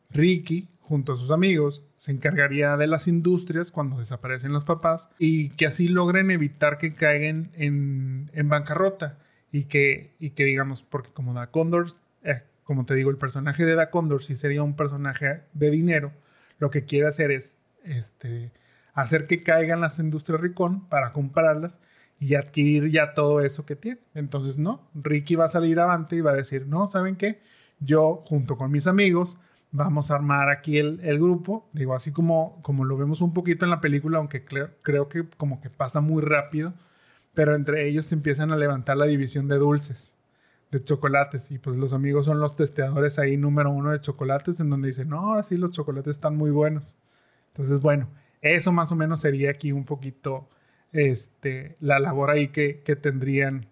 Ricky, 0.10 0.68
junto 0.82 1.14
a 1.14 1.18
sus 1.18 1.32
amigos, 1.32 1.84
se 1.96 2.12
encargaría 2.12 2.78
de 2.78 2.88
las 2.88 3.08
industrias 3.08 3.72
cuando 3.72 4.00
desaparecen 4.00 4.54
los 4.54 4.64
papás 4.64 5.10
y 5.20 5.50
que 5.50 5.66
así 5.66 5.88
logren 5.88 6.32
evitar 6.32 6.78
que 6.78 6.94
caigan 6.94 7.52
en, 7.56 8.30
bancarrota 8.50 9.20
y 9.52 9.64
que, 9.64 10.16
y 10.20 10.32
que 10.32 10.46
digamos, 10.46 10.84
porque 10.84 11.12
como 11.12 11.34
Da 11.34 11.52
Condor, 11.52 11.88
eh, 12.24 12.44
como 12.64 12.86
te 12.86 12.96
digo, 12.96 13.10
el 13.10 13.18
personaje 13.18 13.66
de 13.66 13.76
Da 13.76 13.90
Condor 13.90 14.24
sí 14.24 14.36
sería 14.36 14.64
un 14.64 14.76
personaje 14.76 15.42
de 15.54 15.72
dinero, 15.72 16.12
lo 16.60 16.72
que 16.72 16.86
quiere 16.86 17.08
hacer 17.08 17.32
es 17.32 17.60
este, 17.88 18.52
hacer 18.94 19.28
que 19.28 19.44
caigan 19.44 19.82
las 19.82 20.00
industrias 20.00 20.42
Ricón 20.42 20.88
para 20.88 21.14
comprarlas 21.14 21.80
y 22.20 22.36
adquirir 22.36 22.90
ya 22.92 23.14
todo 23.14 23.42
eso 23.42 23.66
que 23.66 23.76
tiene. 23.76 24.00
Entonces, 24.14 24.58
no, 24.60 24.90
Ricky 24.96 25.36
va 25.36 25.46
a 25.46 25.50
salir 25.50 25.80
avante 25.80 26.16
y 26.16 26.22
va 26.22 26.32
a 26.32 26.36
decir, 26.36 26.68
no, 26.68 26.88
¿saben 26.88 27.16
qué? 27.16 27.42
Yo, 27.80 28.24
junto 28.26 28.58
con 28.58 28.72
mis 28.72 28.88
amigos, 28.88 29.38
vamos 29.72 30.10
a 30.10 30.16
armar 30.16 30.50
aquí 30.50 30.78
el, 30.78 31.00
grupo. 31.20 31.70
Digo, 31.74 31.94
así 31.94 32.12
como, 32.12 32.60
como 32.64 32.86
lo 32.86 32.98
vemos 32.98 33.22
un 33.22 33.34
poquito 33.34 33.66
en 33.66 33.72
la 33.72 33.82
película, 33.82 34.18
aunque 34.18 34.44
creo, 34.46 35.10
que 35.10 35.28
como 35.38 35.62
que 35.62 35.70
pasa 35.70 36.02
muy 36.02 36.22
rápido, 36.24 36.74
pero 37.34 37.56
entre 37.56 37.88
ellos 37.88 38.08
se 38.08 38.16
empiezan 38.16 38.52
a 38.52 38.58
levantar 38.58 38.98
la 38.98 39.06
división 39.06 39.48
de 39.48 39.58
dulces, 39.58 40.16
de 40.72 40.84
chocolates, 40.84 41.52
y 41.52 41.60
pues 41.60 41.78
los 41.78 41.94
amigos 41.94 42.26
son 42.26 42.40
los 42.40 42.56
testeadores 42.56 43.20
ahí 43.20 43.38
número 43.38 43.72
uno 43.72 43.92
de 43.92 44.02
chocolates, 44.02 44.60
en 44.60 44.70
donde 44.70 44.88
dicen, 44.88 45.10
no, 45.10 45.36
así 45.36 45.58
los 45.58 45.72
chocolates 45.72 46.12
están 46.12 46.36
muy 46.36 46.50
buenos. 46.52 46.98
Entonces, 47.58 47.82
bueno, 47.82 48.08
eso 48.42 48.72
más 48.72 48.92
o 48.92 48.96
menos 48.96 49.22
sería 49.22 49.50
aquí 49.50 49.72
un 49.72 49.84
poquito 49.84 50.48
este, 50.92 51.76
la 51.80 51.98
labor 51.98 52.30
ahí 52.30 52.50
que, 52.50 52.82
que 52.84 52.96
tendrían 52.96 53.68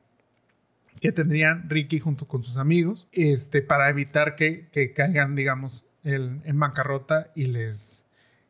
que 1.01 1.11
tendrían 1.11 1.69
Ricky 1.69 1.99
junto 1.99 2.27
con 2.27 2.43
sus 2.43 2.57
amigos 2.57 3.07
este, 3.11 3.61
para 3.61 3.89
evitar 3.89 4.35
que, 4.35 4.69
que 4.71 4.91
caigan, 4.91 5.35
digamos, 5.35 5.85
en 6.03 6.59
bancarrota 6.59 7.31
y 7.35 7.45
les, 7.45 8.05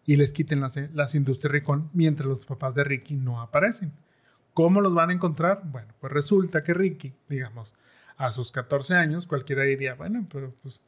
y 0.06 0.16
les 0.16 0.32
quiten 0.32 0.62
las, 0.62 0.78
las 0.94 1.16
industrias 1.16 1.52
Ricón 1.52 1.90
mientras 1.92 2.28
los 2.28 2.46
papás 2.46 2.76
de 2.76 2.86
Ricky 2.86 3.16
no 3.16 3.42
aparecen. 3.42 3.92
¿Cómo 4.54 4.80
los 4.80 4.94
van 4.94 5.10
a 5.10 5.14
encontrar? 5.14 5.64
Bueno, 5.66 5.94
pues 6.00 6.14
resulta 6.14 6.64
que 6.64 6.74
Ricky, 6.74 7.14
digamos, 7.28 7.74
a 8.16 8.32
sus 8.32 8.54
14 8.54 8.96
años, 8.96 9.28
cualquiera 9.28 9.64
diría, 9.64 9.96
bueno, 9.96 10.26
pero 10.32 10.54
pues 10.62 10.82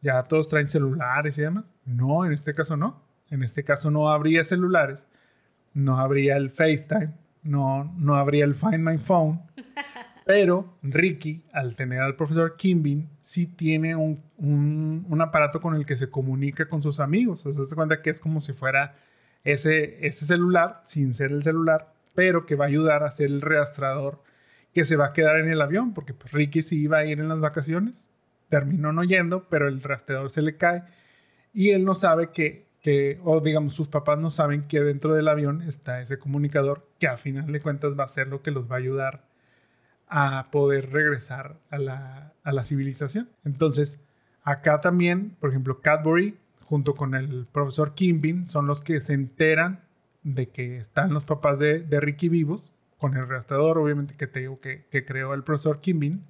ya 0.00 0.24
todos 0.24 0.48
traen 0.48 0.66
celulares 0.68 1.38
y 1.38 1.42
demás. 1.42 1.66
No, 1.84 2.24
en 2.24 2.32
este 2.32 2.52
caso 2.52 2.76
no. 2.76 3.11
En 3.32 3.42
este 3.42 3.64
caso 3.64 3.90
no 3.90 4.10
habría 4.10 4.44
celulares, 4.44 5.08
no 5.72 5.96
habría 5.96 6.36
el 6.36 6.50
FaceTime, 6.50 7.14
no, 7.42 7.84
no 7.96 8.14
habría 8.16 8.44
el 8.44 8.54
Find 8.54 8.80
My 8.80 8.98
Phone. 8.98 9.40
Pero 10.26 10.76
Ricky, 10.82 11.42
al 11.50 11.74
tener 11.74 12.00
al 12.00 12.14
profesor 12.14 12.56
Kimbin, 12.56 13.08
sí 13.20 13.46
tiene 13.46 13.96
un, 13.96 14.22
un, 14.36 15.20
aparato 15.22 15.62
con 15.62 15.74
el 15.74 15.86
que 15.86 15.96
se 15.96 16.10
comunica 16.10 16.68
con 16.68 16.82
sus 16.82 17.00
amigos. 17.00 17.44
O 17.46 17.52
sea, 17.52 17.64
se 17.64 17.74
cuenta 17.74 18.02
que 18.02 18.10
es 18.10 18.20
como 18.20 18.42
si 18.42 18.52
fuera 18.52 18.96
ese, 19.44 20.06
ese 20.06 20.26
celular, 20.26 20.80
sin 20.84 21.14
ser 21.14 21.32
el 21.32 21.42
celular, 21.42 21.92
pero 22.14 22.44
que 22.44 22.54
va 22.54 22.66
a 22.66 22.68
ayudar 22.68 23.02
a 23.02 23.10
ser 23.10 23.30
el 23.30 23.40
rastrador 23.40 24.22
que 24.74 24.84
se 24.84 24.96
va 24.96 25.06
a 25.06 25.12
quedar 25.14 25.38
en 25.38 25.50
el 25.50 25.62
avión, 25.62 25.94
porque 25.94 26.12
pues, 26.12 26.32
Ricky 26.32 26.60
sí 26.60 26.82
iba 26.82 26.98
a 26.98 27.06
ir 27.06 27.18
en 27.18 27.28
las 27.28 27.40
vacaciones, 27.40 28.10
terminó 28.50 28.92
no 28.92 29.04
yendo, 29.04 29.48
pero 29.48 29.68
el 29.68 29.82
rastreador 29.82 30.30
se 30.30 30.42
le 30.42 30.58
cae 30.58 30.82
y 31.52 31.70
él 31.70 31.84
no 31.84 31.94
sabe 31.94 32.30
que, 32.30 32.66
que, 32.82 33.20
o 33.24 33.40
digamos, 33.40 33.74
sus 33.74 33.88
papás 33.88 34.18
no 34.18 34.30
saben 34.30 34.66
que 34.66 34.80
dentro 34.80 35.14
del 35.14 35.28
avión 35.28 35.62
está 35.62 36.00
ese 36.00 36.18
comunicador 36.18 36.86
que 36.98 37.06
a 37.06 37.16
final 37.16 37.50
de 37.50 37.60
cuentas 37.60 37.98
va 37.98 38.04
a 38.04 38.08
ser 38.08 38.26
lo 38.26 38.42
que 38.42 38.50
los 38.50 38.70
va 38.70 38.74
a 38.74 38.78
ayudar 38.78 39.24
a 40.08 40.50
poder 40.50 40.90
regresar 40.90 41.56
a 41.70 41.78
la, 41.78 42.34
a 42.42 42.52
la 42.52 42.64
civilización. 42.64 43.30
Entonces, 43.44 44.00
acá 44.42 44.80
también, 44.80 45.36
por 45.40 45.50
ejemplo, 45.50 45.80
Cadbury, 45.80 46.36
junto 46.64 46.94
con 46.94 47.14
el 47.14 47.46
profesor 47.50 47.94
Kimbin, 47.94 48.46
son 48.46 48.66
los 48.66 48.82
que 48.82 49.00
se 49.00 49.14
enteran 49.14 49.80
de 50.24 50.48
que 50.48 50.78
están 50.78 51.14
los 51.14 51.24
papás 51.24 51.58
de, 51.58 51.80
de 51.80 52.00
Ricky 52.00 52.28
vivos, 52.28 52.72
con 52.98 53.16
el 53.16 53.28
rastreador, 53.28 53.78
obviamente, 53.78 54.14
que 54.16 54.26
te 54.26 54.40
digo 54.40 54.60
que, 54.60 54.84
que 54.90 55.04
creó 55.04 55.34
el 55.34 55.44
profesor 55.44 55.80
Kimbin. 55.80 56.24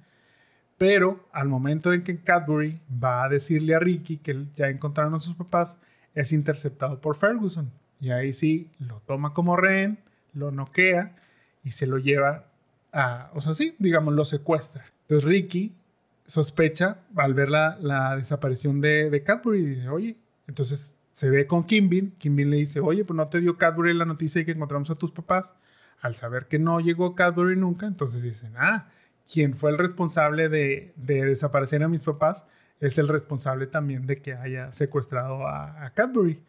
Pero 0.77 1.27
al 1.31 1.47
momento 1.47 1.93
en 1.93 2.03
que 2.03 2.19
Cadbury 2.19 2.79
va 3.03 3.23
a 3.23 3.29
decirle 3.29 3.75
a 3.75 3.79
Ricky 3.79 4.17
que 4.17 4.47
ya 4.55 4.69
encontraron 4.69 5.13
a 5.13 5.19
sus 5.19 5.35
papás, 5.35 5.77
es 6.13 6.33
interceptado 6.33 6.99
por 6.99 7.15
Ferguson. 7.15 7.71
Y 7.99 8.11
ahí 8.11 8.33
sí 8.33 8.69
lo 8.79 8.99
toma 9.01 9.33
como 9.33 9.55
rehén, 9.55 9.99
lo 10.33 10.51
noquea 10.51 11.15
y 11.63 11.71
se 11.71 11.87
lo 11.87 11.97
lleva 11.97 12.45
a. 12.91 13.31
O 13.33 13.41
sea, 13.41 13.53
sí, 13.53 13.75
digamos, 13.79 14.13
lo 14.13 14.25
secuestra. 14.25 14.85
Entonces 15.01 15.29
Ricky 15.29 15.73
sospecha 16.25 16.99
al 17.15 17.33
ver 17.33 17.49
la, 17.49 17.77
la 17.81 18.15
desaparición 18.15 18.81
de, 18.81 19.09
de, 19.09 19.23
Cadbury 19.23 19.59
y 19.59 19.65
dice, 19.65 19.89
oye, 19.89 20.17
entonces 20.47 20.97
se 21.11 21.29
ve 21.29 21.47
con 21.47 21.63
Kimbin. 21.63 22.11
Kimbin 22.17 22.49
le 22.49 22.57
dice, 22.57 22.79
oye, 22.79 23.05
pues 23.05 23.15
no 23.15 23.27
te 23.27 23.39
dio 23.39 23.57
Cadbury 23.57 23.93
la 23.93 24.05
noticia 24.05 24.39
de 24.39 24.45
que 24.45 24.51
encontramos 24.51 24.89
a 24.89 24.95
tus 24.95 25.11
papás. 25.11 25.55
Al 26.01 26.15
saber 26.15 26.47
que 26.47 26.59
no 26.59 26.81
llegó 26.81 27.15
Cadbury 27.15 27.55
nunca, 27.55 27.85
entonces 27.85 28.23
dicen, 28.23 28.53
ah, 28.57 28.89
quien 29.31 29.55
fue 29.55 29.71
el 29.71 29.77
responsable 29.77 30.49
de, 30.49 30.93
desaparecer 30.97 31.83
a 31.83 31.87
mis 31.87 32.01
papás 32.01 32.45
es 32.83 32.97
el 32.97 33.07
responsable 33.07 33.65
también 33.65 34.05
de 34.07 34.21
que 34.21 34.33
haya 34.33 34.73
secuestrado 34.73 35.47
a, 35.47 35.89
Cadbury. 35.95 36.43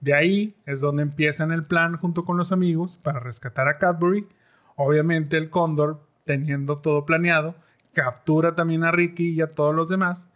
De 0.00 0.12
ahí 0.12 0.54
es 0.66 0.82
donde 0.82 1.02
empiezan 1.02 1.50
el 1.50 1.64
plan 1.64 1.96
junto 1.96 2.26
con 2.26 2.36
los 2.36 2.52
amigos 2.52 2.96
para 2.96 3.20
rescatar 3.20 3.68
a 3.68 3.78
Cadbury. 3.78 4.28
Obviamente 4.76 5.38
el 5.38 5.48
cóndor, 5.48 6.06
teniendo 6.26 6.78
todo 6.78 7.06
planeado, 7.06 7.54
captura 7.94 8.54
también 8.54 8.84
a 8.84 8.92
Ricky 8.92 9.30
y 9.30 9.40
a 9.40 9.54
todos 9.54 9.74
los 9.74 9.88
demás. 9.88 10.28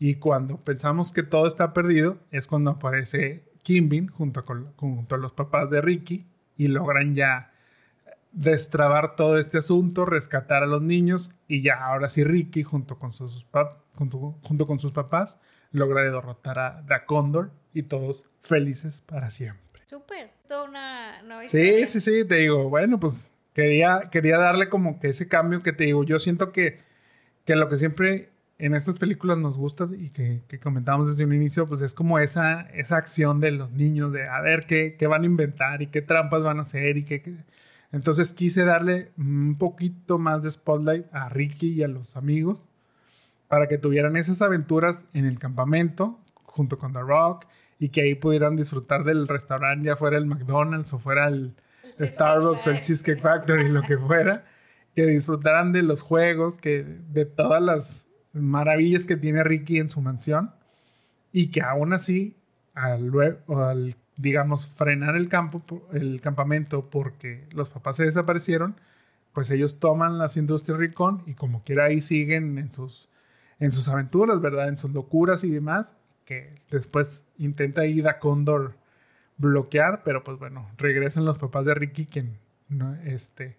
Y 0.00 0.16
cuando 0.16 0.56
pensamos 0.56 1.12
que 1.12 1.22
todo 1.22 1.46
está 1.46 1.72
perdido, 1.72 2.18
es 2.32 2.48
cuando 2.48 2.72
aparece 2.72 3.44
Kimbin 3.62 4.08
junto 4.08 4.44
con, 4.44 4.72
junto 4.74 5.14
a 5.14 5.18
los 5.18 5.32
papás 5.32 5.70
de 5.70 5.80
Ricky 5.80 6.26
y 6.56 6.66
logran 6.66 7.14
ya 7.14 7.52
destrabar 8.32 9.16
todo 9.16 9.38
este 9.38 9.58
asunto, 9.58 10.04
rescatar 10.04 10.62
a 10.62 10.66
los 10.66 10.82
niños 10.82 11.32
y 11.46 11.62
ya 11.62 11.84
ahora 11.84 12.08
sí 12.08 12.24
Ricky 12.24 12.62
junto 12.62 12.98
con 12.98 13.12
sus, 13.12 13.46
junto, 13.94 14.38
junto 14.42 14.66
con 14.66 14.78
sus 14.78 14.92
papás 14.92 15.40
logra 15.72 16.02
derrotar 16.02 16.58
a 16.58 16.82
Da 16.82 17.04
Condor 17.04 17.50
y 17.72 17.84
todos 17.84 18.26
felices 18.40 19.02
para 19.02 19.30
siempre. 19.30 19.82
Súper, 19.86 20.30
toda 20.46 20.64
una 20.64 21.22
nueva 21.22 21.48
Sí, 21.48 21.86
sí, 21.86 22.00
sí, 22.00 22.24
te 22.24 22.36
digo, 22.36 22.68
bueno, 22.68 22.98
pues 23.00 23.30
quería, 23.54 24.08
quería 24.10 24.38
darle 24.38 24.68
como 24.68 24.98
que 25.00 25.08
ese 25.08 25.28
cambio 25.28 25.62
que 25.62 25.72
te 25.72 25.84
digo, 25.84 26.04
yo 26.04 26.18
siento 26.18 26.52
que, 26.52 26.80
que 27.44 27.56
lo 27.56 27.68
que 27.68 27.76
siempre 27.76 28.30
en 28.58 28.74
estas 28.74 28.98
películas 28.98 29.38
nos 29.38 29.56
gusta 29.56 29.88
y 29.96 30.10
que, 30.10 30.42
que 30.48 30.58
comentábamos 30.58 31.08
desde 31.08 31.24
un 31.24 31.32
inicio, 31.32 31.66
pues 31.66 31.80
es 31.80 31.94
como 31.94 32.18
esa, 32.18 32.62
esa 32.74 32.96
acción 32.96 33.40
de 33.40 33.52
los 33.52 33.70
niños 33.70 34.12
de 34.12 34.26
a 34.26 34.40
ver 34.40 34.66
qué, 34.66 34.96
qué 34.98 35.06
van 35.06 35.22
a 35.22 35.26
inventar 35.26 35.80
y 35.80 35.86
qué 35.86 36.02
trampas 36.02 36.42
van 36.42 36.58
a 36.58 36.62
hacer 36.62 36.96
y 36.96 37.04
qué 37.04 37.22
entonces 37.92 38.32
quise 38.32 38.64
darle 38.64 39.12
un 39.16 39.56
poquito 39.58 40.18
más 40.18 40.42
de 40.42 40.50
spotlight 40.50 41.06
a 41.12 41.28
Ricky 41.28 41.72
y 41.72 41.82
a 41.82 41.88
los 41.88 42.16
amigos 42.16 42.68
para 43.48 43.66
que 43.66 43.78
tuvieran 43.78 44.16
esas 44.16 44.42
aventuras 44.42 45.06
en 45.14 45.24
el 45.24 45.38
campamento 45.38 46.20
junto 46.44 46.78
con 46.78 46.92
The 46.92 47.00
Rock 47.00 47.46
y 47.78 47.88
que 47.90 48.02
ahí 48.02 48.14
pudieran 48.14 48.56
disfrutar 48.56 49.04
del 49.04 49.26
restaurante, 49.28 49.86
ya 49.86 49.96
fuera 49.96 50.18
el 50.18 50.26
McDonald's 50.26 50.92
o 50.92 50.98
fuera 50.98 51.28
el, 51.28 51.54
Starbucks 51.98 52.66
o 52.66 52.70
el 52.70 52.80
Cheesecake 52.80 53.20
Factory, 53.20 53.68
lo 53.68 53.82
que 53.82 53.98
fuera, 53.98 54.44
que 54.94 55.06
disfrutaran 55.06 55.72
de 55.72 55.82
los 55.82 56.02
juegos, 56.02 56.58
que 56.58 56.84
de 56.84 57.24
todas 57.24 57.62
las 57.62 58.08
maravillas 58.32 59.06
que 59.06 59.16
tiene 59.16 59.42
Ricky 59.42 59.78
en 59.78 59.90
su 59.90 60.00
mansión 60.00 60.52
y 61.32 61.50
que 61.50 61.62
aún 61.62 61.92
así 61.92 62.36
al, 62.74 63.10
al 63.48 63.96
digamos, 64.18 64.66
frenar 64.66 65.16
el, 65.16 65.28
campo, 65.28 65.62
el 65.92 66.20
campamento 66.20 66.90
porque 66.90 67.46
los 67.52 67.70
papás 67.70 67.96
se 67.96 68.04
desaparecieron, 68.04 68.76
pues 69.32 69.50
ellos 69.50 69.78
toman 69.78 70.18
las 70.18 70.36
industrias 70.36 70.78
Ricón 70.78 71.22
y 71.24 71.34
como 71.34 71.62
quiera 71.62 71.84
ahí 71.84 72.00
siguen 72.02 72.58
en 72.58 72.72
sus, 72.72 73.08
en 73.60 73.70
sus 73.70 73.88
aventuras, 73.88 74.40
¿verdad? 74.40 74.68
En 74.68 74.76
sus 74.76 74.92
locuras 74.92 75.44
y 75.44 75.50
demás, 75.50 75.96
que 76.24 76.52
después 76.70 77.26
intenta 77.38 77.86
ir 77.86 78.08
a 78.08 78.18
Cóndor 78.18 78.74
bloquear, 79.36 80.02
pero 80.02 80.24
pues 80.24 80.36
bueno, 80.36 80.68
regresan 80.76 81.24
los 81.24 81.38
papás 81.38 81.64
de 81.64 81.74
Ricky, 81.74 82.06
quien 82.06 82.38
¿no? 82.68 82.96
este, 83.04 83.56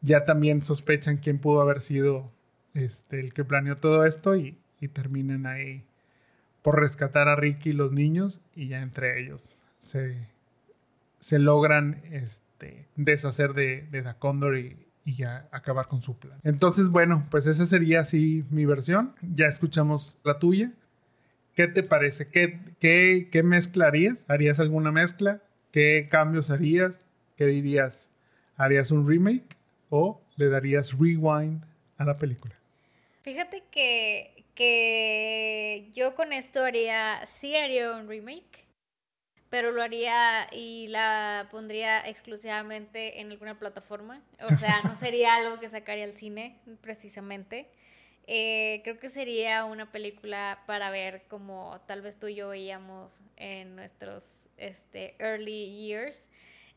ya 0.00 0.24
también 0.24 0.62
sospechan 0.62 1.18
quién 1.18 1.38
pudo 1.38 1.60
haber 1.60 1.80
sido 1.80 2.32
este, 2.74 3.20
el 3.20 3.32
que 3.32 3.44
planeó 3.44 3.76
todo 3.76 4.04
esto 4.04 4.34
y, 4.34 4.58
y 4.80 4.88
terminan 4.88 5.46
ahí 5.46 5.86
por 6.60 6.80
rescatar 6.80 7.28
a 7.28 7.36
Ricky 7.36 7.70
y 7.70 7.74
los 7.74 7.92
niños 7.92 8.40
y 8.56 8.66
ya 8.66 8.82
entre 8.82 9.20
ellos 9.20 9.60
se, 9.82 11.38
logran 11.38 12.02
este, 12.12 12.86
deshacer 12.96 13.52
de, 13.52 13.82
de 13.90 14.02
Da 14.02 14.14
Condor 14.14 14.56
y, 14.56 14.76
ya 15.04 15.48
acabar 15.50 15.88
con 15.88 16.00
su 16.00 16.16
plan. 16.16 16.38
Entonces, 16.44 16.88
bueno, 16.88 17.26
pues 17.28 17.48
esa 17.48 17.66
sería 17.66 18.00
así 18.00 18.44
mi 18.50 18.66
versión. 18.66 19.16
Ya 19.20 19.46
escuchamos 19.46 20.16
la 20.22 20.38
tuya. 20.38 20.70
¿Qué 21.56 21.66
te 21.66 21.82
parece? 21.82 22.28
¿Qué, 22.28 22.60
qué, 22.78 23.28
qué 23.32 23.42
mezclarías? 23.42 24.24
¿Harías 24.28 24.60
alguna 24.60 24.92
mezcla? 24.92 25.42
¿Qué 25.72 26.06
cambios 26.08 26.50
harías? 26.50 27.04
¿Qué 27.36 27.46
dirías? 27.46 28.10
¿Harías 28.56 28.92
un 28.92 29.08
remake 29.08 29.56
o 29.90 30.20
le 30.36 30.48
darías 30.48 30.92
rewind 30.92 31.64
a 31.98 32.04
la 32.04 32.16
película? 32.16 32.54
Fíjate 33.22 33.64
que, 33.72 34.44
que 34.54 35.90
yo 35.92 36.14
con 36.14 36.32
esto 36.32 36.64
haría, 36.64 37.26
sí 37.26 37.56
haría 37.56 37.96
un 37.96 38.08
remake 38.08 38.61
pero 39.52 39.70
lo 39.70 39.82
haría 39.82 40.48
y 40.50 40.88
la 40.88 41.46
pondría 41.50 42.00
exclusivamente 42.00 43.20
en 43.20 43.30
alguna 43.30 43.58
plataforma. 43.58 44.22
O 44.50 44.56
sea, 44.56 44.80
no 44.82 44.96
sería 44.96 45.34
algo 45.36 45.60
que 45.60 45.68
sacaría 45.68 46.04
al 46.04 46.16
cine, 46.16 46.56
precisamente. 46.80 47.68
Eh, 48.26 48.80
creo 48.82 48.98
que 48.98 49.10
sería 49.10 49.66
una 49.66 49.92
película 49.92 50.62
para 50.66 50.90
ver 50.90 51.24
como 51.28 51.78
tal 51.86 52.00
vez 52.00 52.18
tú 52.18 52.28
y 52.28 52.34
yo 52.36 52.48
veíamos 52.48 53.20
en 53.36 53.76
nuestros 53.76 54.48
este, 54.56 55.16
early 55.18 55.70
years 55.86 56.30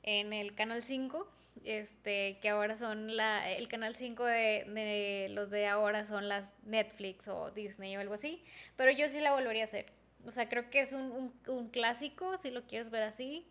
en 0.03 0.33
el 0.33 0.53
Canal 0.53 0.83
5, 0.83 1.25
este, 1.63 2.39
que 2.41 2.49
ahora 2.49 2.75
son 2.75 3.15
la, 3.15 3.53
el 3.53 3.69
Canal 3.69 3.95
5 3.95 4.25
de, 4.25 4.65
de 4.67 5.27
los 5.29 5.49
de 5.49 5.65
ahora 5.67 6.03
son 6.03 6.27
las 6.27 6.53
Netflix 6.65 7.29
o 7.29 7.51
Disney 7.51 7.95
o 7.95 8.01
algo 8.01 8.15
así, 8.15 8.43
pero 8.75 8.91
yo 8.91 9.07
sí 9.07 9.21
la 9.21 9.31
volvería 9.31 9.63
a 9.63 9.67
hacer 9.67 9.94
o 10.25 10.31
sea, 10.31 10.49
creo 10.49 10.69
que 10.69 10.81
es 10.81 10.93
un, 10.93 11.31
un, 11.47 11.69
clásico, 11.69 12.37
si 12.37 12.51
lo 12.51 12.65
quieres 12.65 12.89
ver 12.89 13.03
así, 13.03 13.45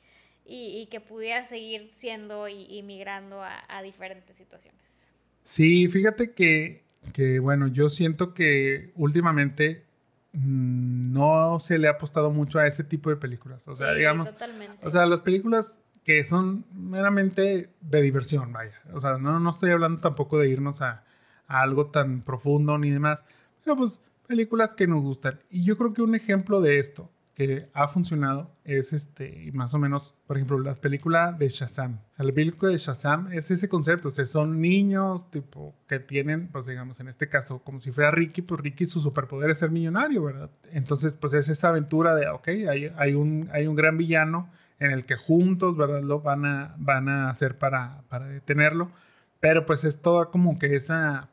y, 0.45 0.81
y 0.81 0.87
que 0.87 1.01
pudiera 1.01 1.45
seguir 1.45 1.91
siendo 1.97 2.49
y, 2.49 2.83
migrando 2.83 3.43
a, 3.43 3.64
a, 3.68 3.83
diferentes 3.83 4.37
situaciones. 4.37 5.09
Sí, 5.43 5.89
fíjate 5.89 6.33
que, 6.33 6.85
que, 7.12 7.39
bueno, 7.39 7.68
yo 7.68 7.89
siento 7.89 8.35
que 8.35 8.93
últimamente 8.95 9.85
mm, 10.33 11.12
no 11.12 11.59
se 11.61 11.79
le 11.79 11.89
ha 11.89 11.93
apostado 11.93 12.31
mucho 12.31 12.59
a 12.59 12.66
ese 12.66 12.85
tipo 12.85 13.11
de 13.11 13.16
películas. 13.16 13.66
O 13.68 13.77
sea, 13.77 13.93
digamos, 13.95 14.33
totalmente. 14.33 14.87
o 14.87 14.91
sea, 14.91 15.07
las 15.07 15.22
películas 15.22 15.79
que 16.05 16.22
son 16.22 16.66
meramente 16.72 17.70
de 17.81 18.03
diversión, 18.03 18.53
vaya. 18.53 18.81
O 18.93 19.01
sea, 19.01 19.16
no, 19.16 19.41
no 19.41 19.51
estoy 19.51 19.70
hablando 19.70 20.01
tampoco 20.01 20.39
de 20.39 20.51
irnos 20.51 20.83
a, 20.83 21.05
a 21.47 21.62
algo 21.62 21.87
tan 21.87 22.22
profundo 22.22 22.77
ni 22.79 22.91
demás, 22.91 23.25
pero 23.64 23.77
pues 23.77 24.03
películas 24.27 24.75
que 24.75 24.87
nos 24.87 25.03
gustan. 25.03 25.41
Y 25.51 25.64
yo 25.64 25.77
creo 25.77 25.93
que 25.93 26.03
un 26.03 26.14
ejemplo 26.14 26.61
de 26.61 26.79
esto 26.79 27.11
que 27.35 27.68
ha 27.75 27.89
funcionado 27.89 28.53
es 28.64 28.93
este, 28.93 29.51
más 29.53 29.75
o 29.75 29.79
menos, 29.79 30.14
por 30.27 30.37
ejemplo, 30.37 30.59
la 30.61 30.75
película 30.77 31.33
de 31.33 31.49
Shazam. 31.49 31.99
O 32.12 32.14
sea, 32.14 32.25
la 32.25 32.33
película 32.33 32.70
de 32.70 32.79
Shazam 32.79 33.33
es 33.33 33.51
ese 33.51 33.68
concepto, 33.68 34.09
o 34.09 34.11
sea, 34.12 34.25
son 34.25 34.61
niños, 34.61 35.31
tipo, 35.31 35.75
que 35.89 35.99
tienen, 35.99 36.49
pues 36.49 36.66
digamos, 36.66 37.01
en 37.01 37.09
este 37.09 37.29
caso, 37.29 37.59
como 37.59 37.81
si 37.81 37.91
fuera 37.91 38.12
Ricky, 38.12 38.43
pues 38.43 38.61
Ricky 38.61 38.87
su 38.87 39.01
superpoder 39.01 39.51
es 39.51 39.59
ser 39.59 39.72
millonario, 39.72 40.22
¿verdad? 40.22 40.51
Entonces, 40.70 41.16
pues 41.16 41.35
es 41.35 41.49
esa 41.49 41.70
aventura 41.70 42.14
de, 42.14 42.29
ok, 42.29 42.49
hay, 42.70 42.93
hay, 42.97 43.14
un, 43.14 43.51
hay 43.53 43.66
un 43.66 43.75
gran 43.75 43.99
villano 43.99 44.49
en 44.79 44.93
el 44.93 45.05
que 45.05 45.16
juntos, 45.16 45.77
¿verdad? 45.77 46.03
Lo 46.03 46.20
van 46.20 46.47
a, 46.47 46.75
van 46.79 47.09
a 47.09 47.31
hacer 47.31 47.59
para, 47.59 48.03
para 48.09 48.27
detenerlo, 48.27 48.93
pero 49.41 49.66
pues 49.66 49.83
es 49.83 50.01
toda 50.01 50.27
como 50.27 50.59
que 50.59 50.77
esa 50.77 51.31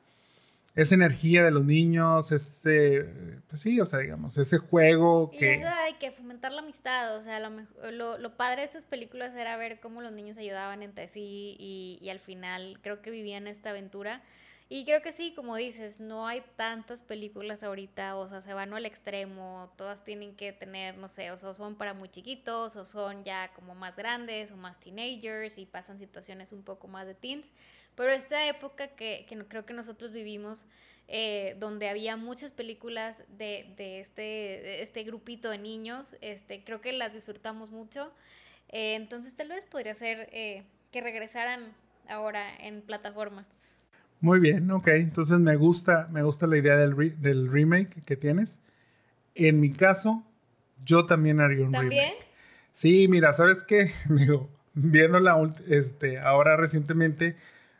esa 0.75 0.95
energía 0.95 1.43
de 1.43 1.51
los 1.51 1.65
niños, 1.65 2.31
ese, 2.31 3.05
pues 3.49 3.61
sí, 3.61 3.81
o 3.81 3.85
sea, 3.85 3.99
digamos, 3.99 4.37
ese 4.37 4.57
juego 4.57 5.29
que... 5.31 5.57
Y 5.57 5.59
eso 5.59 5.67
hay 5.67 5.95
que 5.95 6.11
fomentar 6.11 6.53
la 6.53 6.61
amistad, 6.61 7.17
o 7.17 7.21
sea, 7.21 7.39
lo, 7.39 8.17
lo, 8.17 8.37
padre 8.37 8.61
de 8.61 8.67
estas 8.67 8.85
películas 8.85 9.35
era 9.35 9.57
ver 9.57 9.79
cómo 9.81 10.01
los 10.01 10.13
niños 10.13 10.37
ayudaban 10.37 10.81
entre 10.81 11.07
sí 11.07 11.57
y, 11.59 11.99
y 12.01 12.09
al 12.09 12.19
final 12.19 12.79
creo 12.81 13.01
que 13.01 13.11
vivían 13.11 13.47
esta 13.47 13.71
aventura. 13.71 14.21
Y 14.73 14.85
creo 14.85 15.01
que 15.01 15.11
sí, 15.11 15.33
como 15.35 15.57
dices, 15.57 15.99
no 15.99 16.25
hay 16.27 16.41
tantas 16.55 17.03
películas 17.03 17.61
ahorita, 17.61 18.15
o 18.15 18.25
sea, 18.29 18.41
se 18.41 18.53
van 18.53 18.73
al 18.73 18.85
extremo, 18.85 19.69
todas 19.75 20.05
tienen 20.05 20.33
que 20.33 20.53
tener, 20.53 20.97
no 20.97 21.09
sé, 21.09 21.29
o 21.29 21.37
son 21.37 21.75
para 21.75 21.93
muy 21.93 22.07
chiquitos, 22.07 22.77
o 22.77 22.85
son 22.85 23.25
ya 23.25 23.51
como 23.53 23.75
más 23.75 23.97
grandes, 23.97 24.49
o 24.49 24.55
más 24.55 24.79
teenagers, 24.79 25.57
y 25.57 25.65
pasan 25.65 25.99
situaciones 25.99 26.53
un 26.53 26.63
poco 26.63 26.87
más 26.87 27.05
de 27.05 27.15
teens. 27.15 27.51
Pero 27.95 28.13
esta 28.13 28.47
época 28.47 28.87
que, 28.87 29.25
que 29.27 29.37
creo 29.45 29.65
que 29.65 29.73
nosotros 29.73 30.13
vivimos, 30.13 30.67
eh, 31.09 31.57
donde 31.59 31.89
había 31.89 32.15
muchas 32.15 32.51
películas 32.51 33.23
de, 33.27 33.73
de, 33.75 33.99
este, 33.99 34.81
este 34.81 35.03
grupito 35.03 35.49
de 35.49 35.57
niños, 35.57 36.15
este, 36.21 36.63
creo 36.63 36.79
que 36.79 36.93
las 36.93 37.11
disfrutamos 37.13 37.71
mucho. 37.71 38.09
Eh, 38.69 38.95
entonces 38.95 39.35
tal 39.35 39.49
vez 39.49 39.65
podría 39.65 39.95
ser 39.95 40.29
eh, 40.31 40.63
que 40.93 41.01
regresaran 41.01 41.75
ahora 42.07 42.55
en 42.55 42.81
plataformas. 42.81 43.80
Muy 44.21 44.39
bien, 44.39 44.69
ok. 44.69 44.87
Entonces 44.87 45.39
me 45.39 45.55
gusta, 45.55 46.07
me 46.11 46.21
gusta 46.21 46.47
la 46.47 46.57
idea 46.57 46.77
del, 46.77 47.19
del 47.19 47.51
remake 47.51 48.03
que 48.05 48.15
tienes. 48.15 48.61
En 49.33 49.59
mi 49.59 49.71
caso, 49.71 50.23
yo 50.85 51.05
también 51.05 51.39
haría 51.39 51.65
un 51.65 51.71
¿También? 51.71 52.13
Sí, 52.71 53.07
mira, 53.09 53.33
¿sabes 53.33 53.63
qué? 53.63 53.91
Digo, 54.09 54.49
viéndola 54.73 55.53
este, 55.67 56.19
ahora 56.19 56.55
recientemente, 56.55 57.35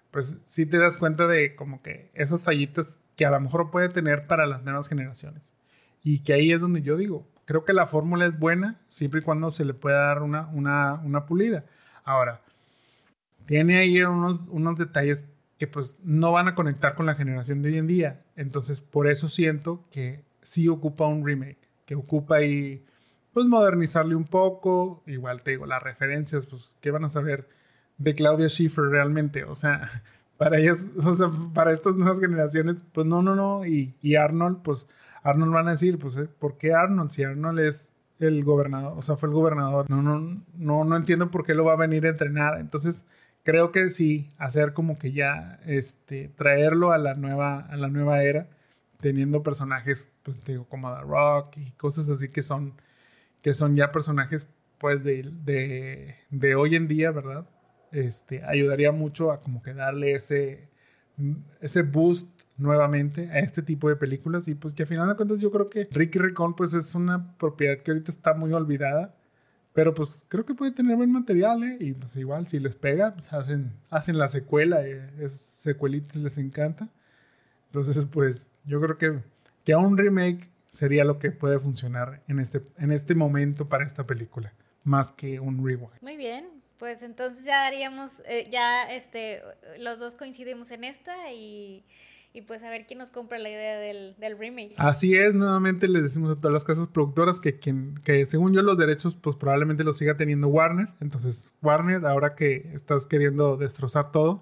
pues 0.10 0.38
sí 0.46 0.66
te 0.66 0.78
das 0.78 0.98
cuenta 0.98 1.28
de 1.28 1.56
como 1.56 1.82
que 1.82 2.10
esas 2.16 2.44
fallitas 2.44 3.00
que 3.16 3.26
a 3.26 3.32
lo 3.32 3.40
mejor 3.40 3.70
puede 3.70 3.90
tener 3.90 4.26
para 4.26 4.48
las 4.48 4.64
nuevas 4.64 4.90
generaciones. 4.90 5.54
Y 6.04 6.24
que 6.24 6.34
ahí 6.34 6.52
es 6.52 6.62
donde 6.62 6.82
yo 6.82 6.98
digo, 6.98 7.28
creo 7.46 7.66
que 7.66 7.74
la 7.74 7.86
fórmula 7.86 8.26
es 8.26 8.38
buena 8.40 8.82
siempre 8.88 9.20
y 9.20 9.24
cuando 9.24 9.52
se 9.52 9.64
le 9.64 9.76
pueda 9.76 10.08
dar 10.08 10.24
una, 10.24 10.48
una, 10.48 10.96
una 10.96 11.28
pulida. 11.28 11.66
Ahora, 12.04 12.42
tiene 13.46 13.78
ahí 13.78 14.02
unos, 14.02 14.42
unos 14.50 14.78
detalles 14.78 15.30
que 15.62 15.68
pues 15.68 16.00
no 16.04 16.32
van 16.32 16.48
a 16.48 16.56
conectar 16.56 16.96
con 16.96 17.06
la 17.06 17.14
generación 17.14 17.62
de 17.62 17.70
hoy 17.70 17.78
en 17.78 17.86
día. 17.86 18.26
Entonces, 18.36 18.82
por 18.82 19.06
eso 19.06 19.30
siento 19.30 19.86
que 19.92 20.26
sí 20.42 20.68
ocupa 20.68 21.06
un 21.06 21.24
remake, 21.24 21.70
que 21.86 21.94
ocupa 21.94 22.38
ahí 22.38 22.84
pues 23.32 23.46
modernizarle 23.46 24.16
un 24.16 24.26
poco. 24.26 25.04
Igual 25.06 25.44
te 25.44 25.52
digo, 25.52 25.68
las 25.68 25.84
referencias, 25.84 26.48
pues, 26.48 26.80
¿qué 26.82 26.90
van 26.90 27.06
a 27.06 27.12
saber 27.12 27.48
de 28.00 28.16
Claudia 28.16 28.50
Schiffer 28.50 28.86
realmente? 28.86 29.44
O 29.44 29.54
sea, 29.54 29.88
para 30.38 30.58
ellas, 30.58 30.90
o 30.98 31.14
sea, 31.14 31.30
para 31.54 31.72
estas 31.72 31.94
nuevas 31.94 32.20
generaciones, 32.20 32.84
pues 32.92 33.06
no, 33.06 33.22
no, 33.22 33.36
no. 33.36 33.64
Y, 33.64 33.94
y 34.02 34.16
Arnold, 34.16 34.64
pues, 34.64 34.88
Arnold 35.22 35.54
van 35.54 35.68
a 35.68 35.72
decir, 35.72 36.00
pues, 36.00 36.18
¿eh? 36.18 36.28
¿por 36.40 36.58
qué 36.58 36.74
Arnold? 36.74 37.12
Si 37.12 37.24
Arnold 37.24 37.60
es 37.60 37.94
el 38.18 38.44
gobernador, 38.44 38.96
o 38.98 39.04
sea, 39.04 39.16
fue 39.16 39.30
el 39.30 39.36
gobernador. 39.36 39.88
No, 39.92 40.02
no, 40.02 40.42
no, 40.56 40.84
no 40.86 40.96
entiendo 40.96 41.30
por 41.30 41.46
qué 41.46 41.54
lo 41.54 41.66
va 41.66 41.74
a 41.74 41.78
venir 41.78 42.08
a 42.08 42.10
entrenar. 42.10 42.60
Entonces, 42.60 43.06
creo 43.44 43.72
que 43.72 43.90
sí, 43.90 44.30
hacer 44.38 44.74
como 44.74 44.98
que 44.98 45.12
ya, 45.12 45.60
este, 45.66 46.30
traerlo 46.30 46.92
a 46.92 46.98
la 46.98 47.16
nueva, 47.16 47.60
a 47.60 47.76
la 47.78 47.88
nueva 47.88 48.24
era, 48.24 48.50
teniendo 49.00 49.44
personajes, 49.44 50.14
pues 50.24 50.44
digo, 50.46 50.66
como 50.68 50.94
The 50.94 51.02
Rock 51.02 51.58
y 51.58 51.72
cosas 51.72 52.10
así 52.10 52.30
que 52.30 52.44
son, 52.44 52.74
que 53.42 53.54
son 53.54 53.76
ya 53.76 53.92
personajes, 53.92 54.48
pues, 54.80 55.04
de, 55.04 55.30
de, 55.44 56.16
de 56.30 56.56
hoy 56.56 56.76
en 56.76 56.88
día, 56.88 57.12
¿verdad? 57.12 57.48
Este, 57.92 58.44
ayudaría 58.44 58.92
mucho 58.92 59.32
a 59.32 59.42
como 59.42 59.62
que 59.62 59.74
darle 59.74 60.14
ese, 60.14 60.70
ese 61.60 61.84
boost 61.84 62.30
nuevamente 62.58 63.30
a 63.32 63.40
este 63.40 63.62
tipo 63.62 63.90
de 63.90 63.96
películas 63.96 64.48
y 64.48 64.56
pues 64.56 64.74
que 64.74 64.84
al 64.84 64.88
final 64.88 65.10
de 65.10 65.16
cuentas 65.16 65.40
yo 65.40 65.52
creo 65.52 65.70
que 65.70 65.88
Ricky 65.92 66.20
Ricón 66.20 66.56
pues 66.56 66.74
es 66.74 66.96
una 66.96 67.36
propiedad 67.38 67.78
que 67.78 67.92
ahorita 67.92 68.12
está 68.12 68.34
muy 68.34 68.54
olvidada 68.54 69.16
pero 69.74 69.94
pues 69.94 70.26
creo 70.28 70.46
que 70.46 70.54
puede 70.54 70.72
tener 70.72 70.96
buen 70.98 71.12
material, 71.12 71.64
¿eh? 71.64 71.78
Y 71.80 71.94
pues 71.94 72.16
igual, 72.16 72.48
si 72.48 72.60
les 72.60 72.76
pega, 72.76 73.14
pues 73.14 73.32
hacen, 73.32 73.72
hacen 73.90 74.18
la 74.18 74.28
secuela, 74.28 74.86
eh, 74.86 75.10
es 75.20 75.34
secuelitas 75.34 76.18
les 76.18 76.38
encanta. 76.38 76.90
Entonces, 77.68 78.06
pues 78.12 78.50
yo 78.66 78.82
creo 78.82 78.98
que, 78.98 79.24
que 79.64 79.76
un 79.76 79.98
remake 79.98 80.50
sería 80.70 81.06
lo 81.06 81.20
que 81.20 81.32
puede 81.32 81.60
funcionar 81.60 82.22
en 82.28 82.40
este, 82.40 82.62
en 82.78 82.92
este 82.92 83.16
momento 83.16 83.70
para 83.70 83.86
esta 83.86 84.06
película, 84.06 84.54
más 84.84 85.12
que 85.12 85.40
un 85.40 85.66
rewind. 85.66 86.02
Muy 86.02 86.18
bien, 86.18 86.50
pues 86.78 87.02
entonces 87.02 87.46
ya 87.46 87.64
daríamos, 87.64 88.12
eh, 88.26 88.50
ya 88.52 88.92
este, 88.92 89.42
los 89.80 90.00
dos 90.00 90.16
coincidimos 90.16 90.72
en 90.72 90.84
esta 90.84 91.32
y 91.32 91.86
y 92.34 92.44
pues 92.44 92.64
a 92.64 92.70
ver 92.70 92.86
quién 92.86 93.00
nos 93.00 93.12
compra 93.12 93.38
la 93.40 93.50
idea 93.50 93.78
del, 93.78 94.16
del, 94.18 94.38
remake. 94.38 94.74
Así 94.78 95.16
es, 95.16 95.34
nuevamente 95.34 95.88
les 95.88 96.04
decimos 96.04 96.32
a 96.32 96.36
todas 96.36 96.54
las 96.54 96.64
casas 96.64 96.88
productoras 96.88 97.40
que 97.42 97.60
quien, 97.60 97.96
que 98.06 98.26
según 98.26 98.54
yo 98.54 98.62
los 98.62 98.78
derechos 98.78 99.16
pues 99.16 99.36
probablemente 99.36 99.84
los 99.84 99.98
siga 99.98 100.16
teniendo 100.16 100.48
Warner. 100.48 100.90
Entonces, 101.02 101.54
Warner, 101.62 102.06
ahora 102.06 102.36
que 102.36 102.72
estás 102.74 103.06
queriendo 103.06 103.58
destrozar 103.58 104.12
todo, 104.12 104.42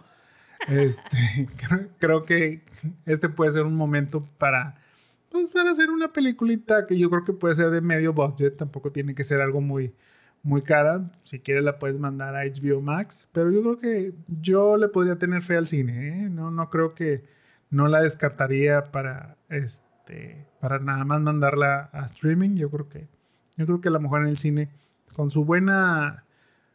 este, 0.67 1.47
creo, 1.97 2.25
que 2.25 2.63
este 3.05 3.29
puede 3.29 3.51
ser 3.51 3.65
un 3.65 3.75
momento 3.75 4.27
para, 4.37 4.75
pues, 5.29 5.49
para 5.49 5.71
hacer 5.71 5.89
una 5.89 6.13
peliculita 6.13 6.85
que 6.85 6.97
yo 6.97 7.09
creo 7.09 7.23
que 7.23 7.33
puede 7.33 7.55
ser 7.55 7.71
de 7.71 7.81
medio 7.81 8.13
budget, 8.13 8.57
tampoco 8.57 8.91
tiene 8.91 9.15
que 9.15 9.23
ser 9.23 9.41
algo 9.41 9.61
muy, 9.61 9.95
muy 10.43 10.61
cara. 10.61 11.11
Si 11.23 11.39
quieres 11.39 11.63
la 11.63 11.79
puedes 11.79 11.97
mandar 11.97 12.35
a 12.35 12.43
HBO 12.43 12.81
Max, 12.81 13.29
pero 13.31 13.49
yo 13.51 13.61
creo 13.61 13.79
que 13.79 14.13
yo 14.27 14.77
le 14.77 14.89
podría 14.89 15.17
tener 15.17 15.41
fe 15.41 15.55
al 15.55 15.67
cine, 15.67 16.25
¿eh? 16.25 16.29
No, 16.29 16.51
no 16.51 16.69
creo 16.69 16.93
que 16.93 17.38
no 17.69 17.87
la 17.87 18.01
descartaría 18.01 18.91
para 18.91 19.37
este 19.49 20.47
para 20.59 20.79
nada 20.79 21.05
más 21.05 21.21
mandarla 21.21 21.89
a 21.93 22.05
streaming. 22.05 22.55
Yo 22.55 22.69
creo 22.69 22.89
que 22.89 23.07
yo 23.57 23.65
creo 23.65 23.81
que 23.81 23.89
a 23.89 23.91
lo 23.91 23.99
mejor 23.99 24.21
en 24.21 24.27
el 24.27 24.37
cine 24.37 24.69
con 25.13 25.29
su 25.29 25.45
buena 25.45 26.23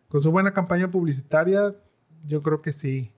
con 0.09 0.21
su 0.21 0.31
buena 0.31 0.53
campaña 0.53 0.91
publicitaria, 0.91 1.75
yo 2.27 2.43
creo 2.43 2.63
que 2.63 2.73
sí 2.73 3.11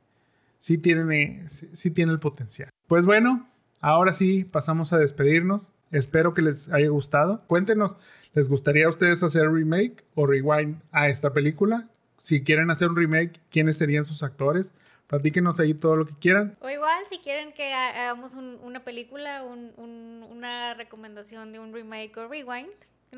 sí 0.59 0.79
tiene 0.79 1.45
sí, 1.49 1.91
tiene 1.91 2.13
el 2.13 2.19
potencial. 2.19 2.71
Pues 2.87 3.07
bueno, 3.07 3.49
ahora 3.81 4.13
sí 4.13 4.45
pasamos 4.45 4.93
a 4.93 4.99
despedirnos. 4.99 5.73
Espero 5.91 6.35
que 6.35 6.43
les 6.43 6.73
haya 6.73 6.89
gustado. 6.89 7.43
Cuéntenos, 7.47 7.97
¿les 8.35 8.49
gustaría 8.49 8.87
a 8.87 8.89
ustedes 8.89 9.23
hacer 9.23 9.51
remake 9.51 10.05
o 10.15 10.27
rewind 10.27 10.81
a 10.91 11.09
esta 11.09 11.33
película? 11.33 11.89
Si 12.19 12.43
quieren 12.43 12.71
hacer 12.71 12.89
un 12.89 12.97
remake, 12.97 13.41
¿quiénes 13.51 13.77
serían 13.77 14.05
sus 14.05 14.23
actores? 14.23 14.75
Platíquenos 15.07 15.61
ahí 15.61 15.75
todo 15.75 15.97
lo 15.97 16.07
que 16.07 16.15
quieran. 16.19 16.57
O 16.61 16.69
igual, 16.69 17.05
si 17.09 17.19
quieren 17.19 17.53
que 17.53 17.73
hagamos 17.73 18.35
una 18.35 18.85
película, 18.85 19.45
una 19.45 20.75
recomendación 20.75 21.53
de 21.53 21.61
un 21.61 21.73
remake 21.73 22.17
o 22.17 22.29
rewind. 22.29 22.73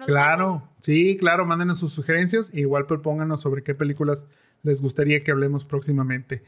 Claro, 0.06 0.68
sí, 0.80 1.16
claro, 1.16 1.46
mándenos 1.46 1.78
sus 1.78 1.92
sugerencias. 1.92 2.52
igual 2.54 2.86
propónganos 2.86 3.40
sobre 3.40 3.62
qué 3.62 3.74
películas 3.74 4.26
les 4.62 4.82
gustaría 4.82 5.24
que 5.24 5.30
hablemos 5.30 5.64
próximamente. 5.64 6.44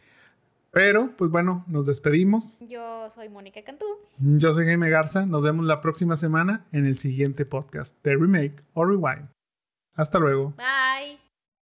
Pero, 0.72 1.16
pues 1.16 1.30
bueno, 1.30 1.64
nos 1.66 1.86
despedimos. 1.86 2.58
Yo 2.60 3.10
soy 3.10 3.28
Mónica 3.28 3.62
Cantú. 3.64 3.86
Yo 4.18 4.54
soy 4.54 4.66
Jaime 4.66 4.88
Garza. 4.88 5.26
Nos 5.26 5.42
vemos 5.42 5.66
la 5.66 5.80
próxima 5.80 6.16
semana 6.16 6.66
en 6.70 6.86
el 6.86 6.96
siguiente 6.96 7.44
podcast 7.44 8.00
de 8.04 8.14
Remake 8.14 8.62
o 8.74 8.84
Rewind. 8.84 9.28
Hasta 9.94 10.18
luego. 10.18 10.54
Bye. 10.56 11.19